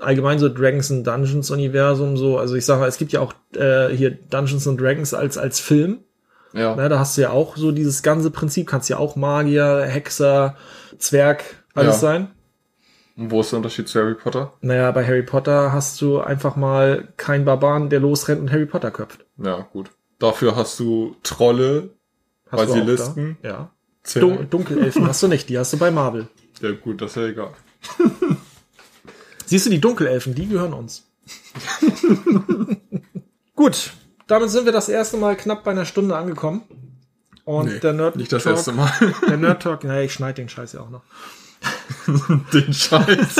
allgemein 0.00 0.38
so 0.38 0.48
Dragons 0.48 0.90
and 0.90 1.06
Dungeons 1.06 1.50
Universum 1.50 2.16
so? 2.16 2.38
Also 2.38 2.54
ich 2.54 2.64
sage 2.64 2.80
mal, 2.80 2.88
es 2.88 2.98
gibt 2.98 3.12
ja 3.12 3.20
auch 3.20 3.32
äh, 3.54 3.88
hier 3.88 4.10
Dungeons 4.10 4.66
and 4.68 4.80
Dragons 4.80 5.14
als 5.14 5.38
als 5.38 5.60
Film. 5.60 5.98
ja. 6.52 6.74
Ne, 6.76 6.88
da 6.88 6.98
hast 6.98 7.16
du 7.16 7.22
ja 7.22 7.30
auch 7.30 7.56
so 7.56 7.72
dieses 7.72 8.02
ganze 8.02 8.30
Prinzip. 8.30 8.66
Kannst 8.66 8.88
ja 8.88 8.98
auch 8.98 9.16
Magier, 9.16 9.82
Hexer, 9.86 10.56
Zwerg 10.98 11.44
alles 11.74 11.96
Ja. 11.96 12.00
sein. 12.00 12.28
Und 13.16 13.32
wo 13.32 13.40
ist 13.40 13.50
der 13.50 13.56
Unterschied 13.56 13.88
zu 13.88 13.98
Harry 14.00 14.14
Potter? 14.14 14.52
Naja, 14.60 14.90
bei 14.92 15.04
Harry 15.04 15.24
Potter 15.24 15.72
hast 15.72 16.00
du 16.00 16.20
einfach 16.20 16.54
mal 16.54 17.08
keinen 17.16 17.44
Barbaren, 17.44 17.88
der 17.90 17.98
losrennt 17.98 18.40
und 18.40 18.52
Harry 18.52 18.66
Potter 18.66 18.92
köpft. 18.92 19.26
Ja, 19.38 19.66
gut. 19.72 19.90
Dafür 20.20 20.54
hast 20.54 20.78
du 20.78 21.16
Trolle, 21.24 21.90
Hast 22.50 22.52
du 22.52 22.72
auch 22.72 22.76
Basilisken, 22.76 23.36
da? 23.42 23.48
Ja. 23.48 23.70
Dun 24.20 24.48
Dunkelelfen 24.48 25.06
hast 25.06 25.22
du 25.22 25.28
nicht, 25.28 25.48
die 25.48 25.58
hast 25.58 25.72
du 25.72 25.76
bei 25.78 25.90
Marvel. 25.90 26.28
Ja, 26.62 26.70
gut, 26.72 27.02
das 27.02 27.10
ist 27.10 27.16
ja 27.16 27.26
egal. 27.26 27.50
Siehst 29.48 29.64
du, 29.64 29.70
die 29.70 29.80
Dunkelelfen, 29.80 30.34
die 30.34 30.46
gehören 30.46 30.74
uns. 30.74 31.04
Gut, 33.56 33.92
damit 34.26 34.50
sind 34.50 34.66
wir 34.66 34.72
das 34.72 34.90
erste 34.90 35.16
Mal 35.16 35.36
knapp 35.36 35.64
bei 35.64 35.70
einer 35.70 35.86
Stunde 35.86 36.16
angekommen. 36.16 36.62
Und 37.44 37.72
Nee, 37.72 37.78
der 37.78 37.94
Nerd 37.94 38.16
Nicht 38.16 38.30
das 38.30 38.42
Talk, 38.42 38.56
erste 38.56 38.72
Mal. 38.72 38.92
Der 39.26 39.38
Nerd 39.38 39.62
Talk, 39.62 39.84
naja, 39.84 40.02
ich 40.02 40.12
schneide 40.12 40.34
den 40.34 40.50
Scheiß 40.50 40.74
ja 40.74 40.80
auch 40.80 40.90
noch. 40.90 41.02
Den 42.52 42.74
Scheiß. 42.74 43.36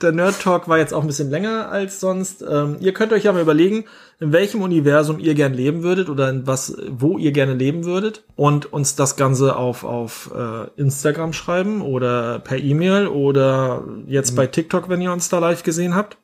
Der 0.00 0.12
Nerd 0.12 0.40
Talk 0.40 0.68
war 0.68 0.78
jetzt 0.78 0.92
auch 0.94 1.02
ein 1.02 1.06
bisschen 1.06 1.30
länger 1.30 1.70
als 1.70 2.00
sonst. 2.00 2.42
Ähm, 2.48 2.76
ihr 2.80 2.92
könnt 2.92 3.12
euch 3.12 3.24
ja 3.24 3.32
mal 3.32 3.42
überlegen, 3.42 3.84
in 4.20 4.32
welchem 4.32 4.62
Universum 4.62 5.18
ihr 5.18 5.34
gern 5.34 5.54
leben 5.54 5.82
würdet 5.82 6.08
oder 6.08 6.30
in 6.30 6.46
was, 6.46 6.76
wo 6.88 7.18
ihr 7.18 7.32
gerne 7.32 7.54
leben 7.54 7.84
würdet 7.84 8.24
und 8.36 8.72
uns 8.72 8.94
das 8.94 9.16
Ganze 9.16 9.56
auf, 9.56 9.84
auf 9.84 10.30
äh, 10.34 10.68
Instagram 10.80 11.32
schreiben 11.32 11.82
oder 11.82 12.38
per 12.38 12.58
E-Mail 12.58 13.08
oder 13.08 13.84
jetzt 14.06 14.36
bei 14.36 14.46
TikTok, 14.46 14.88
wenn 14.88 15.00
ihr 15.00 15.12
uns 15.12 15.28
da 15.28 15.38
live 15.38 15.62
gesehen 15.62 15.94
habt. 15.94 16.18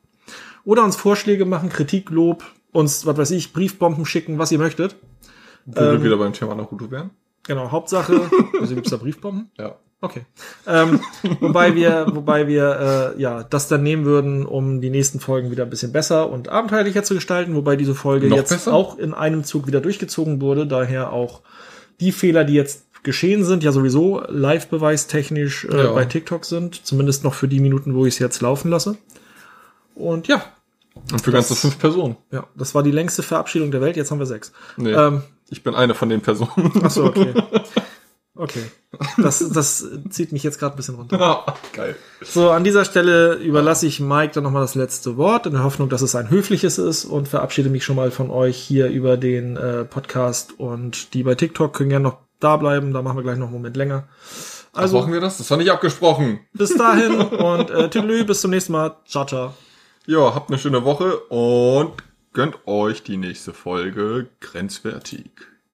Oder 0.65 0.83
uns 0.83 0.95
Vorschläge 0.95 1.45
machen, 1.45 1.69
Kritik, 1.69 2.09
Lob, 2.09 2.43
uns, 2.71 3.05
was 3.05 3.17
weiß 3.17 3.31
ich, 3.31 3.53
Briefbomben 3.53 4.05
schicken, 4.05 4.37
was 4.37 4.51
ihr 4.51 4.59
möchtet. 4.59 4.95
Wo 5.65 5.81
wir 5.81 6.03
wieder 6.03 6.17
beim 6.17 6.33
Thema 6.33 6.55
Naruto 6.55 6.91
wären. 6.91 7.11
Genau, 7.43 7.71
Hauptsache, 7.71 8.29
also 8.59 8.75
gibt's 8.75 8.91
da 8.91 8.97
Briefbomben? 8.97 9.49
Ja. 9.57 9.75
Okay. 10.01 10.25
Ähm, 10.65 11.01
wobei 11.41 11.75
wir, 11.75 12.07
wobei 12.13 12.47
wir 12.47 13.13
äh, 13.17 13.21
ja 13.21 13.43
das 13.43 13.67
dann 13.67 13.83
nehmen 13.83 14.05
würden, 14.05 14.45
um 14.45 14.79
die 14.79 14.89
nächsten 14.89 15.19
Folgen 15.19 15.51
wieder 15.51 15.63
ein 15.63 15.69
bisschen 15.69 15.91
besser 15.91 16.29
und 16.29 16.47
abenteuerlicher 16.47 17.03
zu 17.03 17.15
gestalten, 17.15 17.53
wobei 17.55 17.75
diese 17.75 17.95
Folge 17.95 18.27
Noch 18.29 18.37
jetzt 18.37 18.49
besser? 18.49 18.73
auch 18.73 18.97
in 18.97 19.13
einem 19.13 19.43
Zug 19.43 19.67
wieder 19.67 19.81
durchgezogen 19.81 20.39
wurde, 20.39 20.65
daher 20.67 21.11
auch 21.11 21.41
die 21.99 22.13
Fehler, 22.13 22.45
die 22.45 22.53
jetzt 22.53 22.85
geschehen 23.03 23.43
sind, 23.43 23.61
ja 23.63 23.71
sowieso 23.73 24.21
live-beweistechnisch 24.27 25.65
äh, 25.65 25.83
Ja. 25.83 25.91
bei 25.91 26.05
TikTok 26.05 26.45
sind, 26.45 26.85
zumindest 26.85 27.23
noch 27.25 27.33
für 27.33 27.47
die 27.49 27.59
Minuten, 27.59 27.93
wo 27.93 28.05
ich 28.05 28.13
es 28.15 28.19
jetzt 28.19 28.41
laufen 28.41 28.69
lasse. 28.71 28.97
Und 29.95 30.27
ja, 30.29 30.41
Und 31.11 31.21
für 31.21 31.31
ganze 31.31 31.55
fünf 31.55 31.77
Personen. 31.77 32.15
ja, 32.31 32.45
das 32.55 32.73
war 32.73 32.83
die 32.83 32.91
längste 32.91 33.21
Verabschiedung 33.23 33.71
der 33.71 33.81
Welt, 33.81 33.97
jetzt 33.97 34.11
haben 34.11 34.19
wir 34.19 34.25
sechs. 34.25 34.53
Nee. 34.77 34.91
Ähm, 34.91 35.23
ich 35.49 35.61
bin 35.63 35.75
eine 35.75 35.93
von 35.95 36.07
den 36.09 36.21
Personen. 36.21 36.71
ach 36.83 36.89
so, 36.91 37.03
okay. 37.05 37.33
Okay. 38.39 38.63
Das, 39.17 39.47
das 39.49 39.85
zieht 40.09 40.31
mich 40.31 40.41
jetzt 40.41 40.57
gerade 40.57 40.73
ein 40.73 40.77
bisschen 40.77 40.95
runter. 40.95 41.45
Geil. 41.73 41.95
So, 42.23 42.49
an 42.49 42.63
dieser 42.63 42.85
Stelle 42.85 43.35
überlasse 43.35 43.85
ich 43.85 43.99
Mike 43.99 44.33
dann 44.33 44.43
nochmal 44.43 44.63
das 44.63 44.73
letzte 44.73 45.15
Wort, 45.17 45.45
in 45.45 45.53
der 45.53 45.63
Hoffnung, 45.63 45.89
dass 45.89 46.01
es 46.01 46.15
ein 46.15 46.31
höfliches 46.31 46.79
ist 46.79 47.05
und 47.05 47.27
verabschiede 47.27 47.69
mich 47.69 47.83
schon 47.83 47.97
mal 47.97 48.09
von 48.09 48.31
euch 48.31 48.57
hier 48.57 48.87
über 48.87 49.17
den 49.17 49.57
äh, 49.57 49.85
Podcast 49.85 50.57
und 50.57 51.13
die 51.13 51.21
bei 51.21 51.35
TikTok 51.35 51.73
können 51.73 51.89
gerne 51.89 52.03
noch 52.03 52.17
da 52.39 52.57
bleiben, 52.57 52.93
da 52.93 53.01
machen 53.03 53.17
wir 53.17 53.23
gleich 53.23 53.37
noch 53.37 53.47
einen 53.47 53.53
Moment 53.53 53.75
länger. 53.77 54.07
Also 54.73 54.81
Also, 54.81 54.99
machen 55.01 55.13
wir 55.13 55.21
das? 55.21 55.37
Das 55.37 55.51
war 55.51 55.57
nicht 55.57 55.71
abgesprochen. 55.71 56.39
bis 56.53 56.75
dahin 56.75 57.19
und 57.21 57.69
äh, 57.69 57.89
tüdelü, 57.91 58.23
bis 58.23 58.41
zum 58.41 58.51
nächsten 58.51 58.71
Mal. 58.71 58.95
Ciao, 59.05 59.25
ciao. 59.25 59.53
Ja, 60.07 60.33
habt 60.33 60.49
eine 60.49 60.57
schöne 60.57 60.83
Woche 60.83 61.17
und 61.27 61.91
gönnt 62.33 62.57
euch 62.65 63.03
die 63.03 63.17
nächste 63.17 63.53
Folge 63.53 64.29
Grenzwertig. 64.39 65.29